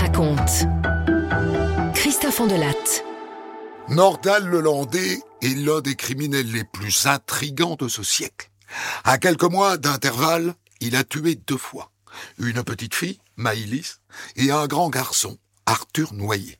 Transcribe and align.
raconte. 0.00 0.64
Christophe 1.94 2.40
Andelatte. 2.40 3.04
Nordal 3.88 4.46
Lelandais 4.46 5.20
est 5.42 5.54
l'un 5.54 5.82
des 5.82 5.94
criminels 5.94 6.50
les 6.50 6.64
plus 6.64 7.06
intrigants 7.06 7.76
de 7.76 7.86
ce 7.86 8.02
siècle. 8.02 8.50
À 9.04 9.18
quelques 9.18 9.44
mois 9.44 9.76
d'intervalle, 9.76 10.54
il 10.80 10.96
a 10.96 11.04
tué 11.04 11.34
deux 11.34 11.58
fois. 11.58 11.90
Une 12.38 12.62
petite 12.62 12.94
fille, 12.94 13.20
Maïlis, 13.36 13.96
et 14.36 14.50
un 14.50 14.66
grand 14.66 14.88
garçon, 14.88 15.38
Arthur 15.66 16.14
Noyer. 16.14 16.58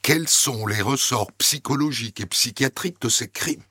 Quels 0.00 0.28
sont 0.28 0.66
les 0.66 0.80
ressorts 0.80 1.32
psychologiques 1.32 2.20
et 2.20 2.26
psychiatriques 2.26 3.02
de 3.02 3.10
ces 3.10 3.28
crimes? 3.28 3.62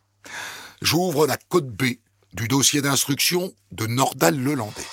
J'ouvre 0.81 1.25
la 1.25 1.37
code 1.37 1.69
B 1.69 1.95
du 2.33 2.47
dossier 2.47 2.81
d'instruction 2.81 3.51
de 3.71 3.87
Nordal 3.87 4.39
Lelandais. 4.39 4.87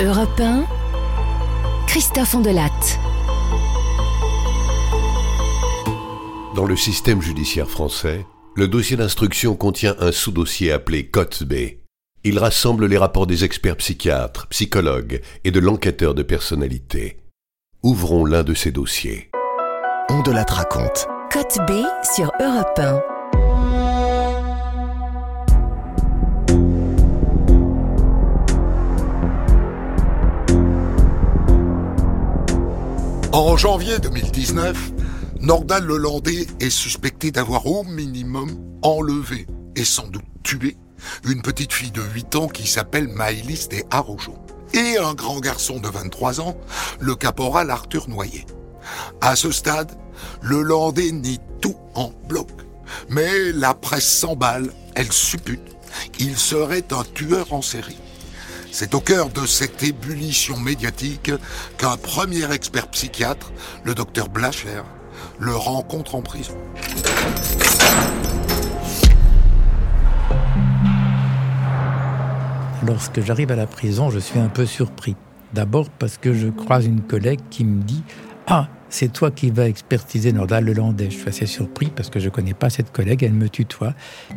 Europe 0.00 0.40
1, 0.40 0.66
Christophe 1.94 2.34
Andelatte. 2.34 2.98
Dans 6.56 6.66
le 6.66 6.74
système 6.74 7.22
judiciaire 7.22 7.70
français, 7.70 8.26
le 8.56 8.66
dossier 8.66 8.96
d'instruction 8.96 9.54
contient 9.54 9.94
un 10.00 10.10
sous-dossier 10.10 10.72
appelé 10.72 11.06
COTS 11.06 11.44
B. 11.44 11.54
Il 12.24 12.40
rassemble 12.40 12.86
les 12.86 12.98
rapports 12.98 13.28
des 13.28 13.44
experts 13.44 13.76
psychiatres, 13.76 14.48
psychologues 14.48 15.20
et 15.44 15.52
de 15.52 15.60
l'enquêteur 15.60 16.16
de 16.16 16.24
personnalité. 16.24 17.18
Ouvrons 17.84 18.24
l'un 18.24 18.42
de 18.42 18.54
ces 18.54 18.72
dossiers. 18.72 19.30
On 20.10 20.20
de 20.22 20.32
la 20.32 20.42
raconte. 20.42 21.06
Côte 21.32 21.58
B 21.68 21.74
sur 22.16 22.32
Europe 22.40 22.76
1. 22.76 23.13
En 33.34 33.56
janvier 33.56 33.98
2019, 33.98 34.92
Nordal 35.40 35.84
Lelandais 35.84 36.46
est 36.60 36.70
suspecté 36.70 37.32
d'avoir 37.32 37.66
au 37.66 37.82
minimum 37.82 38.56
enlevé 38.82 39.48
et 39.74 39.84
sans 39.84 40.06
doute 40.06 40.22
tué 40.44 40.76
une 41.24 41.42
petite 41.42 41.72
fille 41.72 41.90
de 41.90 42.00
8 42.00 42.36
ans 42.36 42.46
qui 42.46 42.68
s'appelle 42.68 43.08
Maëlys 43.08 43.68
des 43.68 43.84
Arrojo 43.90 44.36
et 44.72 44.98
un 44.98 45.14
grand 45.14 45.40
garçon 45.40 45.80
de 45.80 45.88
23 45.88 46.40
ans, 46.42 46.56
le 47.00 47.16
caporal 47.16 47.72
Arthur 47.72 48.08
Noyer. 48.08 48.46
À 49.20 49.34
ce 49.34 49.50
stade, 49.50 49.90
le 50.40 50.62
Landais 50.62 51.10
nie 51.10 51.40
tout 51.60 51.76
en 51.96 52.12
bloc. 52.28 52.50
Mais 53.08 53.50
la 53.50 53.74
presse 53.74 54.08
s'emballe, 54.08 54.72
elle 54.94 55.10
suppute. 55.10 55.74
Il 56.20 56.38
serait 56.38 56.84
un 56.92 57.02
tueur 57.02 57.52
en 57.52 57.62
série. 57.62 57.98
C'est 58.76 58.96
au 58.96 59.00
cœur 59.00 59.28
de 59.28 59.46
cette 59.46 59.84
ébullition 59.84 60.58
médiatique 60.58 61.30
qu'un 61.78 61.96
premier 61.96 62.52
expert 62.52 62.88
psychiatre, 62.88 63.52
le 63.84 63.94
docteur 63.94 64.28
Blacher, 64.28 64.82
le 65.38 65.54
rencontre 65.54 66.16
en 66.16 66.22
prison. 66.22 66.56
Lorsque 72.84 73.20
j'arrive 73.20 73.52
à 73.52 73.56
la 73.56 73.68
prison, 73.68 74.10
je 74.10 74.18
suis 74.18 74.40
un 74.40 74.48
peu 74.48 74.66
surpris. 74.66 75.14
D'abord 75.52 75.88
parce 75.88 76.18
que 76.18 76.34
je 76.34 76.48
croise 76.48 76.84
une 76.84 77.02
collègue 77.02 77.42
qui 77.50 77.64
me 77.64 77.80
dit 77.80 78.02
Ah, 78.48 78.66
c'est 78.94 79.12
toi 79.12 79.32
qui 79.32 79.50
vas 79.50 79.68
expertiser 79.68 80.32
Nordal 80.32 80.66
Lelandais. 80.66 81.10
Je 81.10 81.16
suis 81.16 81.28
assez 81.28 81.46
surpris 81.46 81.90
parce 81.94 82.10
que 82.10 82.20
je 82.20 82.26
ne 82.26 82.30
connais 82.30 82.54
pas 82.54 82.70
cette 82.70 82.92
collègue, 82.92 83.24
elle 83.24 83.32
me 83.32 83.48
tutoie. 83.48 83.92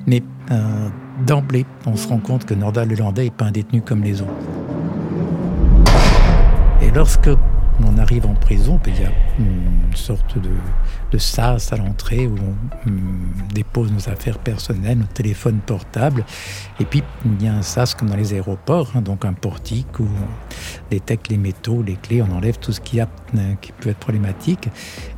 Mais 0.07 0.23
euh, 0.49 0.89
d'emblée, 1.27 1.67
on 1.85 1.95
se 1.95 2.07
rend 2.07 2.17
compte 2.17 2.45
que 2.45 2.55
Nordal 2.55 2.89
Lelandais 2.89 3.25
n'est 3.25 3.29
pas 3.29 3.45
un 3.45 3.51
détenu 3.51 3.81
comme 3.81 4.03
les 4.03 4.19
autres. 4.21 4.31
Et 6.81 6.89
lorsque 6.89 7.29
on 7.85 7.97
arrive 7.97 8.25
en 8.25 8.33
prison, 8.33 8.79
il 8.87 9.01
y 9.01 9.05
a 9.05 9.11
une 9.39 9.95
sorte 9.95 10.37
de, 10.39 11.17
sas 11.17 11.73
à 11.73 11.77
l'entrée 11.77 12.27
où 12.27 12.35
on 12.37 13.53
dépose 13.53 13.91
nos 13.91 14.09
affaires 14.09 14.39
personnelles, 14.39 14.97
nos 14.97 15.05
téléphones 15.05 15.59
portables. 15.65 16.25
Et 16.79 16.85
puis, 16.85 17.03
il 17.25 17.43
y 17.43 17.47
a 17.47 17.53
un 17.53 17.61
sas 17.61 17.95
comme 17.95 18.09
dans 18.09 18.15
les 18.15 18.33
aéroports, 18.33 18.91
hein, 18.95 19.01
donc 19.01 19.25
un 19.25 19.33
portique 19.33 19.99
où 19.99 20.03
on 20.03 20.89
détecte 20.89 21.29
les 21.29 21.37
métaux, 21.37 21.83
les 21.83 21.95
clés, 21.95 22.21
on 22.21 22.35
enlève 22.35 22.57
tout 22.57 22.71
ce 22.71 22.81
qui, 22.81 22.99
a, 22.99 23.07
euh, 23.35 23.53
qui 23.61 23.71
peut 23.71 23.89
être 23.89 23.99
problématique. 23.99 24.69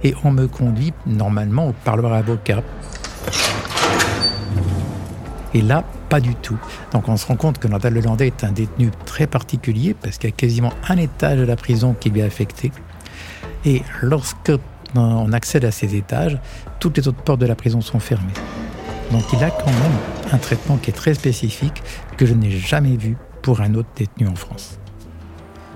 Et 0.03 0.13
on 0.23 0.31
me 0.31 0.47
conduit 0.47 0.93
normalement 1.05 1.67
au 1.67 1.73
parloir 1.73 2.13
avocat. 2.13 2.63
Et 5.53 5.61
là, 5.61 5.83
pas 6.09 6.19
du 6.19 6.35
tout. 6.35 6.57
Donc 6.91 7.07
on 7.09 7.17
se 7.17 7.25
rend 7.25 7.35
compte 7.35 7.57
que 7.57 7.67
Nordal 7.67 7.93
Lelandais 7.93 8.27
est 8.27 8.43
un 8.43 8.51
détenu 8.51 8.91
très 9.05 9.27
particulier 9.27 9.95
parce 9.99 10.17
qu'il 10.17 10.29
y 10.29 10.33
a 10.33 10.35
quasiment 10.35 10.73
un 10.87 10.97
étage 10.97 11.39
de 11.39 11.43
la 11.43 11.55
prison 11.55 11.95
qui 11.99 12.09
lui 12.09 12.19
est 12.19 12.25
affecté. 12.25 12.71
Et 13.65 13.81
lorsque 14.01 14.51
on 14.95 15.33
accède 15.33 15.65
à 15.65 15.71
ces 15.71 15.95
étages, 15.95 16.37
toutes 16.79 16.97
les 16.97 17.07
autres 17.07 17.21
portes 17.21 17.41
de 17.41 17.45
la 17.45 17.55
prison 17.55 17.81
sont 17.81 17.99
fermées. 17.99 18.33
Donc 19.11 19.23
il 19.33 19.43
a 19.43 19.49
quand 19.49 19.71
même 19.71 19.97
un 20.31 20.37
traitement 20.37 20.77
qui 20.77 20.91
est 20.91 20.93
très 20.93 21.13
spécifique 21.13 21.81
que 22.17 22.25
je 22.25 22.33
n'ai 22.33 22.51
jamais 22.51 22.95
vu 22.95 23.17
pour 23.41 23.61
un 23.61 23.73
autre 23.73 23.89
détenu 23.95 24.27
en 24.27 24.35
France. 24.35 24.79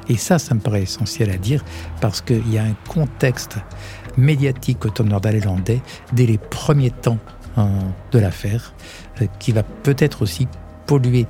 Et 0.10 0.18
ça, 0.18 0.38
ça 0.38 0.54
me 0.54 0.60
paraît 0.60 0.84
essentiel 0.84 1.30
à 1.30 1.38
dire 1.38 1.64
parce 2.02 2.22
qu'il 2.22 2.52
y 2.52 2.58
a 2.58 2.64
un 2.64 2.76
contexte 2.88 3.58
médiatique 4.18 4.86
autour 4.86 5.06
de 5.06 5.12
Nordal 5.12 5.36
Lelandais 5.36 5.82
dès 6.12 6.26
les 6.26 6.38
premiers 6.38 6.92
temps 6.92 7.18
de 7.58 8.20
l'affaire 8.20 8.74
euh, 9.22 9.28
qui 9.40 9.52
va 9.52 9.64
peut-être 9.64 10.22
aussi 10.22 10.48
polluer, 10.86 11.28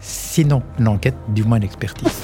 sinon 0.00 0.62
l'enquête, 0.78 1.16
du 1.28 1.44
moins 1.44 1.58
l'expertise. 1.58 2.20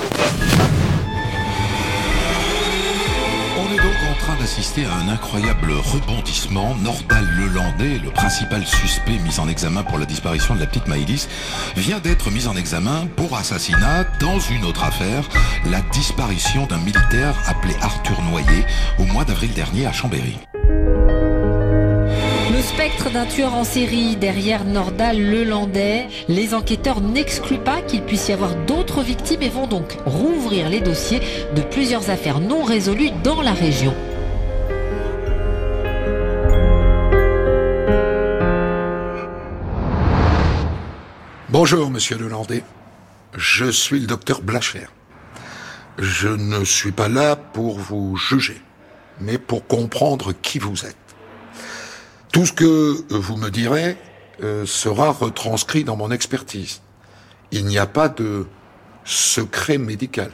On 3.59 3.73
est 3.73 3.77
donc 3.77 3.97
en 4.11 4.19
train 4.19 4.37
d'assister 4.41 4.85
à 4.85 4.95
un 4.95 5.09
incroyable 5.09 5.73
rebondissement. 5.73 6.75
Nordal 6.77 7.27
Lelandais, 7.37 7.99
le 7.99 8.11
principal 8.11 8.65
suspect 8.65 9.19
mis 9.19 9.39
en 9.41 9.49
examen 9.49 9.83
pour 9.83 9.99
la 9.99 10.07
disparition 10.07 10.55
de 10.55 10.61
la 10.61 10.67
petite 10.67 10.87
Maïlis, 10.87 11.29
vient 11.77 12.01
d'être 12.01 12.31
mis 12.31 12.47
en 12.47 12.57
examen 12.57 13.07
pour 13.17 13.37
assassinat 13.37 14.05
dans 14.21 14.39
une 14.39 14.65
autre 14.65 14.85
affaire, 14.85 15.29
la 15.71 15.81
disparition 15.93 16.67
d'un 16.67 16.79
militaire 16.79 17.35
appelé 17.47 17.75
Arthur 17.81 18.21
Noyer 18.23 18.65
au 18.99 19.05
mois 19.05 19.25
d'avril 19.25 19.53
dernier 19.53 19.87
à 19.87 19.93
Chambéry. 19.93 20.39
Le 22.79 22.85
spectre 22.85 23.11
d'un 23.11 23.27
tueur 23.27 23.55
en 23.55 23.65
série 23.65 24.15
derrière 24.15 24.65
Nordal 24.65 25.21
Lelandais. 25.21 26.07
Les 26.29 26.55
enquêteurs 26.55 27.01
n'excluent 27.01 27.59
pas 27.59 27.83
qu'il 27.83 28.03
puisse 28.05 28.29
y 28.29 28.33
avoir 28.33 28.55
d'autres 28.67 29.03
victimes 29.03 29.43
et 29.43 29.49
vont 29.49 29.67
donc 29.67 29.97
rouvrir 30.07 30.69
les 30.69 30.81
dossiers 30.81 31.21
de 31.57 31.61
plusieurs 31.61 32.09
affaires 32.09 32.39
non 32.39 32.63
résolues 32.63 33.11
dans 33.25 33.43
la 33.43 33.53
région. 33.53 33.93
Bonjour, 41.49 41.91
monsieur 41.91 42.17
Lelandais. 42.17 42.63
Je 43.37 43.73
suis 43.73 43.99
le 43.99 44.07
docteur 44.07 44.41
Blacher. 44.41 44.87
Je 45.99 46.29
ne 46.29 46.63
suis 46.65 46.93
pas 46.93 47.09
là 47.09 47.35
pour 47.35 47.81
vous 47.81 48.17
juger, 48.17 48.63
mais 49.21 49.37
pour 49.37 49.67
comprendre 49.67 50.33
qui 50.33 50.61
vous 50.61 50.87
êtes. 50.87 51.08
Tout 52.33 52.47
ce 52.47 52.53
que 52.53 53.05
vous 53.11 53.37
me 53.37 53.51
direz 53.51 53.97
euh, 54.43 54.67
sera 54.67 55.11
retranscrit 55.11 55.85
dans 55.85 55.97
mon 55.97 56.11
expertise. 56.11 56.81
Il 57.51 57.65
n'y 57.65 57.79
a 57.79 57.87
pas 57.87 58.09
de 58.09 58.47
secret 59.05 59.79
médical. 59.79 60.31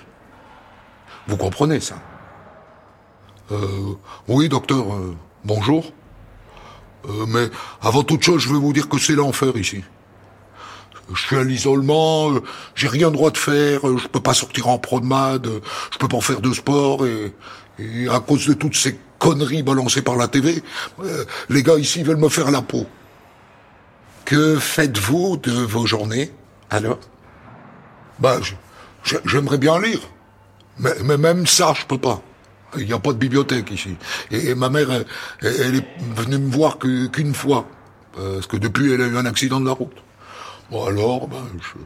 Vous 1.28 1.37
comprenez 1.37 1.81
ça? 1.81 1.97
Euh, 3.53 3.94
Oui, 4.28 4.49
docteur, 4.49 4.93
euh, 4.93 5.15
bonjour. 5.44 5.93
Euh, 7.06 7.27
mais 7.28 7.49
avant 7.82 8.03
toute 8.03 8.22
chose, 8.22 8.43
je 8.43 8.49
veux 8.49 8.59
vous 8.59 8.72
dire 8.72 8.88
que 8.88 8.99
c'est 8.99 9.15
l'enfer 9.15 9.56
ici. 9.56 9.84
Je 11.12 11.21
suis 11.21 11.37
à 11.37 11.44
l'isolement, 11.44 12.32
euh, 12.32 12.43
j'ai 12.75 12.88
rien 12.88 13.11
droit 13.11 13.31
de 13.31 13.37
faire, 13.37 13.87
euh, 13.87 13.99
je 13.99 14.09
peux 14.09 14.21
pas 14.21 14.34
sortir 14.34 14.69
en 14.69 14.78
promenade, 14.78 15.47
euh, 15.47 15.61
je 15.93 15.99
peux 15.99 16.08
pas 16.08 16.20
faire 16.20 16.40
de 16.40 16.52
sport 16.52 17.06
et 17.06 17.32
à 18.08 18.20
cause 18.20 18.47
de 18.47 18.55
toutes 18.55 18.75
ces 18.76 18.99
conneries 19.29 19.62
balancées 19.62 20.03
par 20.03 20.17
la 20.17 20.29
TV, 20.29 20.62
euh, 21.00 21.25
les 21.49 21.62
gars 21.62 21.79
ici 21.79 22.03
veulent 22.03 22.19
me 22.19 22.29
faire 22.29 22.50
la 22.50 22.61
peau. 22.62 22.87
Que 24.25 24.56
faites-vous 24.59 25.38
de 25.38 25.53
vos 25.53 25.87
journées? 25.87 26.31
Alors 26.71 26.99
Bah, 28.19 28.38
je- 29.03 29.17
j'aimerais 29.25 29.59
bien 29.59 29.81
lire, 29.81 30.00
mais, 30.79 30.93
mais 31.05 31.17
même 31.17 31.47
ça, 31.47 31.73
je 31.75 31.85
peux 31.87 31.99
pas. 31.99 32.21
Il 32.76 32.87
n'y 32.87 32.93
a 32.93 32.99
pas 32.99 33.12
de 33.12 33.19
bibliothèque 33.19 33.71
ici. 33.71 33.97
Et, 34.31 34.50
et 34.50 34.55
ma 34.55 34.69
mère, 34.69 34.91
elle, 34.93 35.06
elle 35.43 35.75
est 35.76 35.88
venue 36.15 36.38
me 36.38 36.50
voir 36.50 36.79
qu'une 36.79 37.35
fois, 37.35 37.67
parce 38.15 38.47
que 38.47 38.56
depuis, 38.56 38.93
elle 38.93 39.00
a 39.03 39.06
eu 39.06 39.17
un 39.17 39.26
accident 39.26 39.61
de 39.61 39.67
la 39.67 39.73
route. 39.73 39.97
Bon 40.71 40.85
alors, 40.87 41.29
ben, 41.29 41.44
je, 41.61 41.79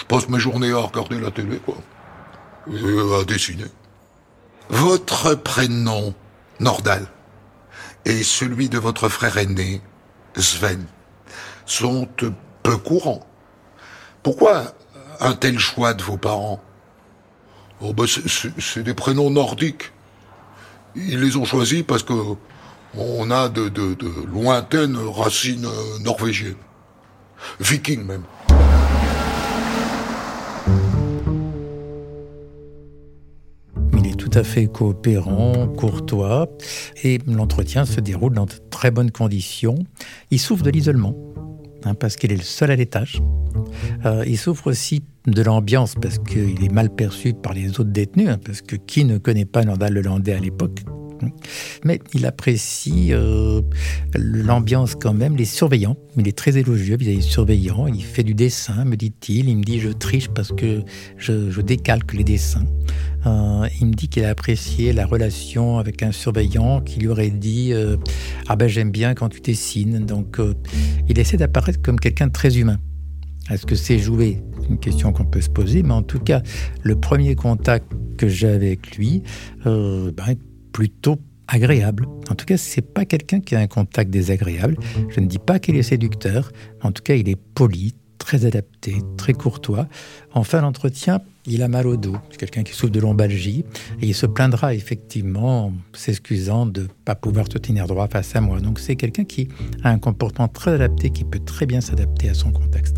je 0.00 0.04
passe 0.04 0.28
mes 0.28 0.38
journées 0.40 0.72
à 0.72 0.78
regarder 0.78 1.18
la 1.20 1.30
télé, 1.30 1.58
quoi. 1.64 1.76
Et 2.72 3.20
à 3.20 3.24
dessiner. 3.24 3.66
Votre 4.70 5.34
prénom, 5.34 6.14
Nordal, 6.60 7.06
et 8.04 8.22
celui 8.22 8.68
de 8.68 8.78
votre 8.78 9.08
frère 9.08 9.36
aîné, 9.38 9.80
Sven, 10.36 10.84
sont 11.66 12.08
peu 12.62 12.76
courants. 12.76 13.26
Pourquoi 14.22 14.74
un 15.20 15.34
tel 15.34 15.58
choix 15.58 15.94
de 15.94 16.02
vos 16.02 16.16
parents? 16.16 16.62
Oh 17.80 17.92
bah 17.92 18.04
c'est 18.06 18.82
des 18.82 18.94
prénoms 18.94 19.30
nordiques. 19.30 19.92
Ils 20.96 21.20
les 21.20 21.36
ont 21.36 21.44
choisis 21.44 21.82
parce 21.82 22.02
que 22.02 22.12
on 22.96 23.30
a 23.30 23.48
de, 23.48 23.68
de, 23.68 23.96
lointaines 24.26 24.96
racines 24.96 25.68
norvégiennes. 26.00 26.54
Vikings 27.60 28.04
même. 28.04 28.22
À 34.36 34.44
fait 34.44 34.66
coopérant, 34.66 35.68
courtois, 35.68 36.48
et 37.02 37.18
l'entretien 37.26 37.84
se 37.84 38.00
déroule 38.00 38.34
dans 38.34 38.46
de 38.46 38.52
très 38.70 38.90
bonnes 38.90 39.10
conditions. 39.10 39.76
Il 40.30 40.38
souffre 40.38 40.62
de 40.62 40.70
l'isolement, 40.70 41.14
hein, 41.84 41.94
parce 41.94 42.16
qu'il 42.16 42.32
est 42.32 42.36
le 42.36 42.42
seul 42.42 42.70
à 42.70 42.76
l'étage. 42.76 43.22
Euh, 44.04 44.24
il 44.26 44.38
souffre 44.38 44.68
aussi 44.68 45.02
de 45.26 45.42
l'ambiance, 45.42 45.94
parce 46.00 46.18
qu'il 46.18 46.64
est 46.64 46.72
mal 46.72 46.90
perçu 46.90 47.34
par 47.34 47.52
les 47.54 47.70
autres 47.80 47.84
détenus, 47.84 48.28
hein, 48.28 48.38
parce 48.44 48.62
que 48.62 48.76
qui 48.76 49.04
ne 49.04 49.18
connaît 49.18 49.44
pas 49.44 49.64
Nordal 49.64 49.92
Lelandais 49.92 50.34
à 50.34 50.40
l'époque 50.40 50.80
mais 51.84 52.00
il 52.12 52.26
apprécie 52.26 53.08
euh, 53.12 53.60
l'ambiance 54.14 54.94
quand 54.94 55.14
même, 55.14 55.36
les 55.36 55.44
surveillants. 55.44 55.96
Il 56.16 56.28
est 56.28 56.36
très 56.36 56.56
élogieux 56.56 56.96
vis-à-vis 56.96 57.18
des 57.18 57.22
surveillants. 57.22 57.86
Il 57.86 58.02
fait 58.02 58.22
du 58.22 58.34
dessin, 58.34 58.84
me 58.84 58.96
dit-il. 58.96 59.48
Il 59.48 59.58
me 59.58 59.62
dit 59.62 59.80
je 59.80 59.90
triche 59.90 60.28
parce 60.28 60.52
que 60.52 60.82
je, 61.16 61.60
décalque 61.60 62.12
les 62.12 62.24
dessins. 62.24 62.66
Euh, 63.26 63.53
il 63.80 63.86
me 63.88 63.92
dit 63.92 64.08
qu'il 64.08 64.24
a 64.24 64.30
apprécié 64.30 64.92
la 64.92 65.06
relation 65.06 65.78
avec 65.78 66.02
un 66.02 66.12
surveillant 66.12 66.80
qui 66.80 67.00
lui 67.00 67.08
aurait 67.08 67.30
dit 67.30 67.72
euh, 67.72 67.96
Ah 68.48 68.56
ben 68.56 68.68
j'aime 68.68 68.90
bien 68.90 69.14
quand 69.14 69.28
tu 69.28 69.40
dessines. 69.40 70.04
Donc 70.04 70.38
il 71.08 71.18
essaie 71.18 71.36
d'apparaître 71.36 71.80
comme 71.82 71.98
quelqu'un 71.98 72.28
de 72.28 72.32
très 72.32 72.58
humain. 72.58 72.78
Est-ce 73.50 73.66
que 73.66 73.74
c'est 73.74 73.98
joué? 73.98 74.42
C'est 74.62 74.68
une 74.68 74.78
question 74.78 75.12
qu'on 75.12 75.26
peut 75.26 75.42
se 75.42 75.50
poser, 75.50 75.82
mais 75.82 75.92
en 75.92 76.02
tout 76.02 76.18
cas, 76.18 76.42
le 76.82 76.96
premier 76.98 77.34
contact 77.34 77.92
que 78.16 78.26
j'ai 78.26 78.48
avec 78.48 78.96
lui, 78.96 79.22
ben, 79.64 80.12
plutôt 80.72 81.18
agréable. 81.46 82.06
En 82.30 82.34
tout 82.34 82.46
cas, 82.46 82.56
c'est 82.56 82.82
pas 82.82 83.04
quelqu'un 83.04 83.40
qui 83.40 83.54
a 83.54 83.60
un 83.60 83.66
contact 83.66 84.10
désagréable. 84.10 84.76
Je 85.08 85.20
ne 85.20 85.26
dis 85.26 85.38
pas 85.38 85.58
qu'il 85.58 85.76
est 85.76 85.82
séducteur, 85.82 86.50
en 86.82 86.92
tout 86.92 87.02
cas, 87.02 87.14
il 87.14 87.28
est 87.28 87.36
poli, 87.36 87.94
très 88.24 88.46
adapté, 88.46 89.02
très 89.18 89.34
courtois. 89.34 89.86
En 90.32 90.44
fin 90.44 90.62
d'entretien, 90.62 91.20
il 91.44 91.62
a 91.62 91.68
mal 91.68 91.86
au 91.86 91.98
dos. 91.98 92.16
C'est 92.30 92.38
quelqu'un 92.38 92.62
qui 92.62 92.72
souffre 92.72 92.90
de 92.90 92.98
lombalgie 92.98 93.66
et 94.00 94.06
il 94.06 94.14
se 94.14 94.24
plaindra 94.24 94.72
effectivement, 94.72 95.74
s'excusant 95.92 96.64
de 96.64 96.82
ne 96.82 96.86
pas 97.04 97.16
pouvoir 97.16 97.44
se 97.52 97.58
tenir 97.58 97.86
droit 97.86 98.08
face 98.08 98.34
à 98.34 98.40
moi. 98.40 98.60
Donc 98.60 98.78
c'est 98.78 98.96
quelqu'un 98.96 99.24
qui 99.24 99.48
a 99.82 99.90
un 99.90 99.98
comportement 99.98 100.48
très 100.48 100.72
adapté, 100.72 101.10
qui 101.10 101.24
peut 101.24 101.38
très 101.38 101.66
bien 101.66 101.82
s'adapter 101.82 102.30
à 102.30 102.34
son 102.34 102.50
contexte. 102.50 102.96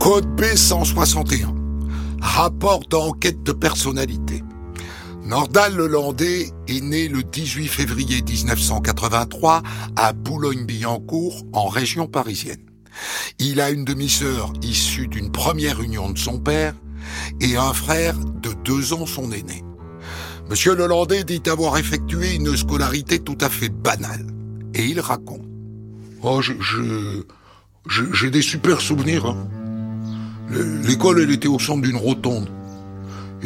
Code 0.00 0.26
B161. 0.40 1.54
Rapport 2.22 2.80
d'enquête 2.88 3.42
de 3.42 3.52
personnalité. 3.52 4.42
Nordal 5.26 5.74
Lelandais 5.74 6.52
est 6.68 6.80
né 6.80 7.08
le 7.08 7.24
18 7.24 7.66
février 7.66 8.22
1983 8.22 9.60
à 9.96 10.12
Boulogne-Billancourt, 10.12 11.42
en 11.52 11.66
région 11.66 12.06
parisienne. 12.06 12.64
Il 13.40 13.60
a 13.60 13.70
une 13.70 13.84
demi-sœur 13.84 14.52
issue 14.62 15.08
d'une 15.08 15.32
première 15.32 15.82
union 15.82 16.10
de 16.10 16.18
son 16.18 16.38
père 16.38 16.74
et 17.40 17.56
un 17.56 17.72
frère 17.72 18.14
de 18.16 18.52
deux 18.52 18.92
ans 18.92 19.04
son 19.04 19.32
aîné. 19.32 19.64
Monsieur 20.48 20.76
Lelandais 20.76 21.24
dit 21.24 21.42
avoir 21.46 21.76
effectué 21.76 22.36
une 22.36 22.56
scolarité 22.56 23.18
tout 23.18 23.38
à 23.40 23.48
fait 23.48 23.68
banale. 23.68 24.28
Et 24.74 24.84
il 24.84 25.00
raconte. 25.00 25.42
Oh, 26.22 26.40
je, 26.40 26.52
j'ai 27.88 28.30
des 28.30 28.42
super 28.42 28.80
souvenirs. 28.80 29.26
Hein. 29.26 29.48
L'école, 30.84 31.20
elle 31.20 31.32
était 31.32 31.48
au 31.48 31.58
centre 31.58 31.82
d'une 31.82 31.96
rotonde. 31.96 32.48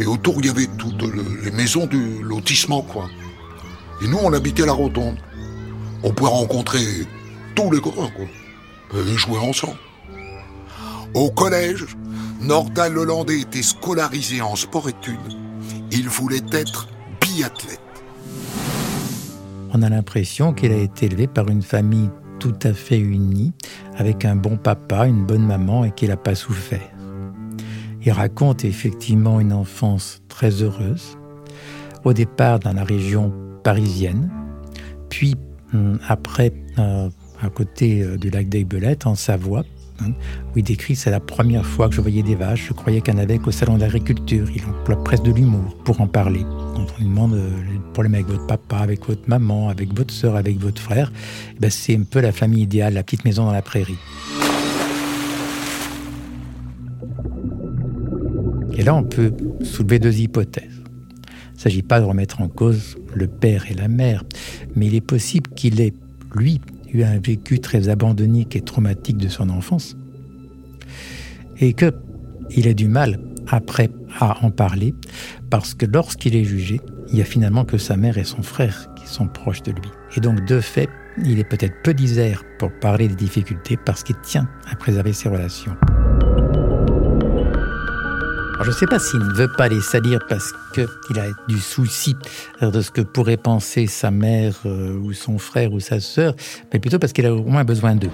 Et 0.00 0.06
autour, 0.06 0.37
il 0.38 0.47
y 0.47 0.49
avait 0.49 0.67
toutes 0.79 1.05
les 1.44 1.50
maisons 1.50 1.87
du 1.87 2.23
lotissement, 2.23 2.81
quoi. 2.81 3.06
Et 4.02 4.08
nous, 4.08 4.17
on 4.23 4.32
habitait 4.32 4.64
la 4.64 4.73
rotonde. 4.73 5.19
On 6.02 6.11
pouvait 6.11 6.31
rencontrer 6.31 6.81
tous 7.55 7.70
les 7.70 7.82
copains, 7.82 8.11
quoi. 8.17 8.25
Et 8.99 9.19
jouer 9.19 9.38
ensemble. 9.38 9.76
Au 11.12 11.31
collège, 11.31 11.85
Nordal 12.41 12.94
Lelandais 12.94 13.41
était 13.41 13.62
scolarisé 13.62 14.41
en 14.41 14.56
sport-études. 14.56 15.19
Il 15.93 16.08
voulait 16.08 16.41
être 16.50 16.88
biathlète. 17.20 17.79
On 19.75 19.82
a 19.82 19.91
l'impression 19.91 20.55
qu'il 20.55 20.73
a 20.73 20.76
été 20.76 21.06
élevé 21.06 21.26
par 21.26 21.49
une 21.49 21.62
famille 21.62 22.08
tout 22.38 22.58
à 22.62 22.73
fait 22.73 22.99
unie, 22.99 23.53
avec 23.99 24.25
un 24.25 24.35
bon 24.35 24.56
papa, 24.56 25.06
une 25.06 25.26
bonne 25.26 25.46
maman 25.46 25.85
et 25.85 25.91
qu'il 25.91 26.08
n'a 26.08 26.17
pas 26.17 26.35
souffert. 26.35 26.91
Il 28.05 28.12
raconte 28.12 28.64
effectivement 28.64 29.41
une 29.41 29.52
enfance 29.52 30.23
très 30.29 30.62
heureuse, 30.62 31.19
au 32.05 32.12
départ 32.12 32.58
dans 32.58 32.73
la 32.73 32.85
région 32.85 33.32
parisienne, 33.62 34.31
puis 35.11 35.35
hum, 35.75 35.99
après 36.08 36.52
euh, 36.79 37.11
à 37.43 37.50
côté 37.50 38.02
euh, 38.02 38.17
du 38.17 38.31
lac 38.31 38.49
d'Aibelette, 38.49 39.06
en 39.06 39.14
Savoie, 39.14 39.64
hein, 40.00 40.12
où 40.55 40.58
il 40.58 40.64
décrit 40.64 40.97
c'est 40.97 41.11
la 41.11 41.20
première 41.20 41.67
fois 41.67 41.88
que 41.88 41.94
je 41.94 42.00
voyais 42.00 42.23
des 42.23 42.35
vaches, 42.35 42.69
je 42.69 42.73
croyais 42.73 43.00
qu'il 43.00 43.14
y 43.14 43.17
en 43.17 43.20
avait 43.20 43.38
qu'au 43.38 43.50
salon 43.50 43.76
d'agriculture. 43.76 44.49
Il 44.55 44.64
emploie 44.64 45.03
presque 45.05 45.25
de 45.25 45.32
l'humour 45.32 45.76
pour 45.85 46.00
en 46.00 46.06
parler. 46.06 46.41
Quand 46.75 46.87
on 46.96 47.00
lui 47.00 47.08
demande 47.08 47.35
euh, 47.35 47.50
les 47.70 47.79
problèmes 47.93 48.14
avec 48.14 48.29
votre 48.29 48.46
papa, 48.46 48.79
avec 48.79 49.06
votre 49.06 49.29
maman, 49.29 49.69
avec 49.69 49.94
votre 49.94 50.12
soeur, 50.12 50.37
avec 50.37 50.58
votre 50.58 50.81
frère, 50.81 51.12
eh 51.55 51.61
ben 51.61 51.70
c'est 51.70 51.96
un 51.96 52.05
peu 52.05 52.20
la 52.20 52.32
famille 52.32 52.62
idéale, 52.62 52.94
la 52.94 53.03
petite 53.03 53.25
maison 53.25 53.44
dans 53.44 53.53
la 53.53 53.62
prairie. 53.62 53.99
Et 58.76 58.82
là, 58.82 58.94
on 58.94 59.02
peut 59.02 59.32
soulever 59.62 59.99
deux 59.99 60.19
hypothèses. 60.19 60.82
Il 61.26 61.56
ne 61.56 61.61
s'agit 61.61 61.82
pas 61.82 62.00
de 62.00 62.05
remettre 62.05 62.40
en 62.40 62.49
cause 62.49 62.96
le 63.14 63.26
père 63.26 63.70
et 63.70 63.75
la 63.75 63.88
mère, 63.88 64.25
mais 64.75 64.87
il 64.87 64.94
est 64.94 65.00
possible 65.00 65.50
qu'il 65.50 65.81
ait, 65.81 65.93
lui, 66.34 66.61
eu 66.93 67.02
un 67.02 67.19
vécu 67.19 67.61
très 67.61 67.88
abandonnique 67.88 68.56
et 68.56 68.62
traumatique 68.62 69.19
de 69.19 69.28
son 69.28 69.50
enfance, 69.50 69.96
et 71.58 71.75
qu'il 71.75 72.67
ait 72.67 72.75
du 72.75 72.88
mal 72.88 73.20
après 73.49 73.90
à 74.19 74.44
en 74.44 74.50
parler, 74.50 74.94
parce 75.50 75.75
que 75.75 75.87
lorsqu'il 75.87 76.34
est 76.34 76.44
jugé, 76.44 76.81
il 77.08 77.17
n'y 77.17 77.22
a 77.22 77.25
finalement 77.25 77.64
que 77.64 77.78
sa 77.78 77.96
mère 77.96 78.19
et 78.19 78.25
son 78.25 78.43
frère 78.43 78.88
qui 78.94 79.06
sont 79.06 79.26
proches 79.26 79.62
de 79.62 79.72
lui. 79.72 79.90
Et 80.17 80.20
donc, 80.20 80.44
de 80.46 80.61
fait, 80.61 80.88
il 81.25 81.38
est 81.38 81.44
peut-être 81.44 81.75
peu 81.82 81.93
disert 81.93 82.44
pour 82.58 82.70
parler 82.81 83.08
des 83.08 83.17
difficultés 83.17 83.76
parce 83.76 84.02
qu'il 84.02 84.17
tient 84.22 84.49
à 84.70 84.76
préserver 84.76 85.12
ses 85.12 85.28
relations 85.28 85.77
je 88.62 88.69
ne 88.69 88.74
sais 88.74 88.86
pas 88.86 88.98
s'il 88.98 89.20
ne 89.20 89.32
veut 89.32 89.50
pas 89.50 89.69
les 89.69 89.81
salir 89.81 90.20
parce 90.29 90.52
qu'il 90.74 91.19
a 91.19 91.26
du 91.48 91.58
souci 91.58 92.17
de 92.60 92.81
ce 92.81 92.90
que 92.90 93.00
pourrait 93.00 93.36
penser 93.36 93.86
sa 93.86 94.10
mère 94.10 94.55
euh, 94.67 94.98
ou 94.98 95.12
son 95.12 95.38
frère 95.38 95.72
ou 95.72 95.81
sa 95.81 96.00
sœur, 96.00 96.34
mais 96.72 96.79
plutôt 96.79 96.98
parce 96.98 97.12
qu'il 97.12 97.26
a 97.26 97.34
au 97.34 97.43
moins 97.43 97.64
besoin 97.64 97.94
d'eux. 97.94 98.10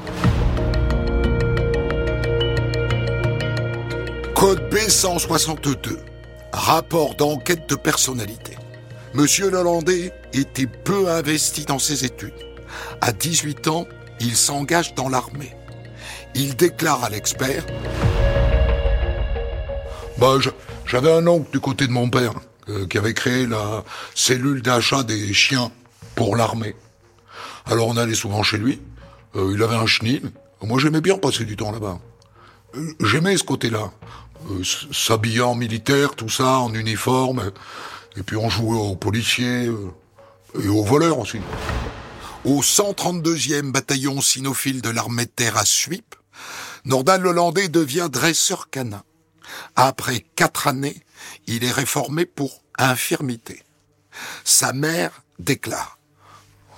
Code 4.35 4.63
B162. 4.71 5.99
Rapport 6.53 7.15
d'enquête 7.17 7.69
de 7.69 7.75
personnalité. 7.75 8.57
Monsieur 9.15 9.51
Lelandais 9.51 10.13
était 10.33 10.67
peu 10.67 11.09
investi 11.09 11.65
dans 11.65 11.79
ses 11.79 12.05
études. 12.05 12.33
À 13.01 13.13
18 13.13 13.69
ans, 13.69 13.87
il 14.21 14.37
s'engage 14.37 14.95
dans 14.95 15.09
l'armée. 15.09 15.55
Il 16.35 16.55
déclare 16.55 17.03
à 17.05 17.11
l'expert 17.11 17.65
bah, 20.19 20.39
j'avais 20.87 21.13
un 21.13 21.27
oncle 21.27 21.51
du 21.51 21.61
côté 21.61 21.87
de 21.87 21.93
mon 21.93 22.09
père 22.09 22.33
euh, 22.69 22.87
qui 22.87 22.99
avait 22.99 23.15
créé 23.15 23.47
la 23.47 23.85
cellule 24.15 24.63
d'achat 24.63 25.03
des 25.03 25.33
chiens 25.35 25.71
pour 26.15 26.37
l'armée. 26.37 26.75
Alors 27.67 27.89
on 27.89 27.97
allait 27.97 28.15
souvent 28.15 28.43
chez 28.43 28.57
lui. 28.57 28.81
Euh, 29.35 29.53
il 29.55 29.63
avait 29.63 29.77
un 29.77 29.87
chenil. 29.87 30.23
Moi 30.63 30.81
j'aimais 30.81 31.01
bien 31.01 31.19
passer 31.19 31.45
du 31.45 31.57
temps 31.57 31.71
là-bas. 31.71 31.99
Euh, 32.77 32.93
j'aimais 33.01 33.37
ce 33.37 33.45
côté-là. 33.45 33.93
S'habiller 34.93 35.43
en 35.43 35.55
militaire, 35.55 36.15
tout 36.15 36.29
ça, 36.29 36.59
en 36.59 36.73
uniforme. 36.73 37.53
Et 38.17 38.23
puis 38.23 38.37
on 38.37 38.49
jouait 38.49 38.79
aux 38.79 38.97
policiers 38.97 39.71
et 40.61 40.69
aux 40.69 40.85
voleurs 40.85 41.19
aussi. 41.19 41.41
Au 42.45 42.63
132e 42.63 43.71
bataillon 43.71 44.21
cynophile 44.21 44.81
de 44.81 44.89
l'armée 44.89 45.27
de 45.27 45.31
terre 45.31 45.57
à 45.57 45.65
Suip, 45.65 46.15
Nordal 46.85 47.27
Hollandais 47.27 47.69
devient 47.69 48.09
dresseur 48.11 48.71
canin. 48.71 49.03
Après 49.75 50.21
quatre 50.35 50.67
années, 50.67 51.03
il 51.47 51.65
est 51.65 51.73
réformé 51.73 52.27
pour 52.27 52.63
infirmité. 52.79 53.63
Sa 54.45 54.73
mère 54.73 55.23
déclare 55.39 55.99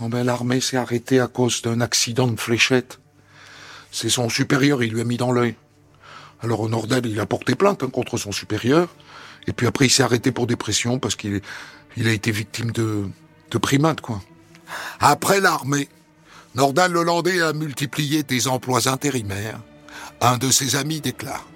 oh 0.00 0.08
ben, 0.08 0.24
L'armée 0.24 0.60
s'est 0.60 0.76
arrêtée 0.76 1.20
à 1.20 1.28
cause 1.28 1.62
d'un 1.62 1.80
accident 1.80 2.26
de 2.26 2.38
fléchette. 2.38 3.00
C'est 3.90 4.10
son 4.10 4.28
supérieur, 4.28 4.82
il 4.82 4.92
lui 4.92 5.00
a 5.00 5.04
mis 5.04 5.16
dans 5.16 5.32
l'œil. 5.32 5.54
Alors 6.40 6.68
Nordal, 6.68 7.06
il 7.06 7.18
a 7.20 7.26
porté 7.26 7.54
plainte 7.54 7.82
hein, 7.82 7.90
contre 7.90 8.16
son 8.16 8.32
supérieur. 8.32 8.88
Et 9.46 9.52
puis 9.52 9.66
après, 9.66 9.86
il 9.86 9.90
s'est 9.90 10.02
arrêté 10.02 10.30
pour 10.30 10.46
dépression 10.46 10.98
parce 10.98 11.16
qu'il 11.16 11.40
il 11.96 12.06
a 12.06 12.12
été 12.12 12.30
victime 12.30 12.70
de, 12.70 13.08
de 13.50 13.58
primates, 13.58 14.00
quoi. 14.00 14.20
Après 15.00 15.40
l'armée, 15.40 15.88
Nordal 16.54 16.92
Lelandais 16.92 17.40
a 17.40 17.52
multiplié 17.52 18.22
des 18.22 18.46
emplois 18.46 18.88
intérimaires. 18.88 19.60
Un 20.20 20.36
de 20.36 20.50
ses 20.50 20.76
amis 20.76 21.00
déclare 21.00 21.46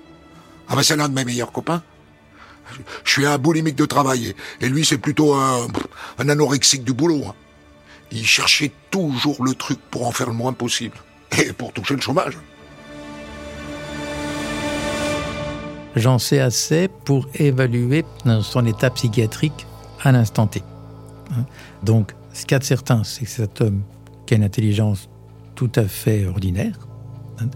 Ah 0.69 0.77
ben 0.77 0.83
c'est 0.83 0.97
l'un 0.97 1.09
de 1.09 1.15
mes 1.15 1.25
meilleurs 1.25 1.53
copains. 1.53 1.83
Je 3.05 3.11
suis 3.11 3.27
un 3.27 3.39
boulimique 3.39 3.77
de 3.77 3.85
travail 3.85 4.35
et 4.61 4.69
lui 4.69 4.85
c'est 4.85 4.99
plutôt 4.99 5.35
un, 5.35 5.67
un 6.19 6.29
anorexique 6.29 6.85
du 6.85 6.93
boulot. 6.93 7.23
hein. 7.27 7.35
Il 8.11 8.27
cherchait 8.27 8.73
toujours 8.91 9.45
le 9.45 9.55
truc 9.55 9.79
pour 9.91 10.07
en 10.07 10.13
faire 10.13 10.29
le 10.29 10.35
moins 10.35 10.53
possible. 10.53 10.97
Et 11.39 11.53
pour 11.53 11.73
toucher 11.73 11.95
le 11.95 12.01
chômage. 12.01 12.37
J'en 15.97 16.19
sais 16.19 16.41
assez 16.41 16.89
pour 16.89 17.27
évaluer 17.35 18.05
son 18.43 18.67
état 18.67 18.91
psychiatrique 18.91 19.67
à 20.03 20.13
l'instant 20.13 20.47
T. 20.47 20.63
Hein. 21.31 21.45
Donc, 21.83 22.15
ce 22.33 22.43
qu'il 22.43 22.53
y 22.53 22.55
a 22.55 22.59
de 22.59 22.65
certain, 22.65 23.05
c'est 23.05 23.25
que 23.25 23.31
cet 23.31 23.61
homme 23.61 23.83
qui 24.27 24.35
a 24.35 24.37
une 24.39 24.45
intelligence 24.45 25.09
tout 25.55 25.71
à 25.75 25.85
fait 25.85 26.27
ordinaire, 26.27 26.79
hein, 27.41 27.47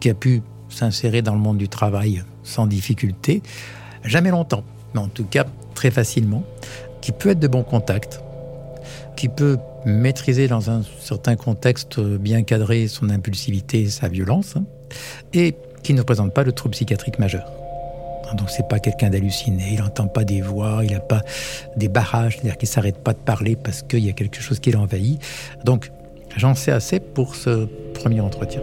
qui 0.00 0.10
a 0.10 0.14
pu 0.14 0.42
s'insérer 0.76 1.22
dans 1.22 1.34
le 1.34 1.40
monde 1.40 1.58
du 1.58 1.68
travail 1.68 2.22
sans 2.42 2.66
difficulté, 2.66 3.42
jamais 4.04 4.30
longtemps, 4.30 4.64
mais 4.94 5.00
en 5.00 5.08
tout 5.08 5.24
cas 5.24 5.46
très 5.74 5.90
facilement, 5.90 6.44
qui 7.00 7.12
peut 7.12 7.30
être 7.30 7.38
de 7.38 7.48
bon 7.48 7.62
contact, 7.62 8.20
qui 9.16 9.28
peut 9.28 9.58
maîtriser 9.84 10.48
dans 10.48 10.70
un 10.70 10.82
certain 11.00 11.36
contexte 11.36 12.00
bien 12.00 12.42
cadré 12.42 12.88
son 12.88 13.10
impulsivité 13.10 13.82
et 13.82 13.88
sa 13.88 14.08
violence, 14.08 14.56
hein, 14.56 14.64
et 15.32 15.56
qui 15.82 15.94
ne 15.94 16.02
présente 16.02 16.34
pas 16.34 16.44
de 16.44 16.50
trouble 16.50 16.72
psychiatrique 16.72 17.18
majeur. 17.18 17.50
Donc 18.36 18.50
c'est 18.50 18.66
pas 18.66 18.80
quelqu'un 18.80 19.10
d'halluciné, 19.10 19.74
il 19.74 19.78
n'entend 19.78 20.08
pas 20.08 20.24
des 20.24 20.40
voix, 20.40 20.80
il 20.82 20.90
n'a 20.90 21.00
pas 21.00 21.22
des 21.76 21.88
barrages, 21.88 22.34
c'est-à-dire 22.34 22.58
qu'il 22.58 22.68
s'arrête 22.68 22.98
pas 22.98 23.12
de 23.12 23.18
parler 23.18 23.54
parce 23.54 23.82
qu'il 23.82 24.04
y 24.04 24.10
a 24.10 24.12
quelque 24.12 24.40
chose 24.40 24.58
qui 24.58 24.72
l'envahit. 24.72 25.22
Donc 25.64 25.92
j'en 26.36 26.56
sais 26.56 26.72
assez 26.72 26.98
pour 26.98 27.36
ce 27.36 27.66
premier 27.94 28.20
entretien. 28.20 28.60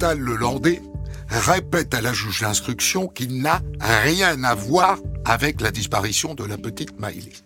Nordal 0.00 0.20
Lelandais 0.20 0.80
répète 1.28 1.92
à 1.92 2.00
la 2.00 2.12
juge 2.12 2.42
d'instruction 2.42 3.08
qu'il 3.08 3.42
n'a 3.42 3.60
rien 3.80 4.44
à 4.44 4.54
voir 4.54 4.96
avec 5.24 5.60
la 5.60 5.72
disparition 5.72 6.36
de 6.36 6.44
la 6.44 6.56
petite 6.56 7.00
Maëlys. 7.00 7.42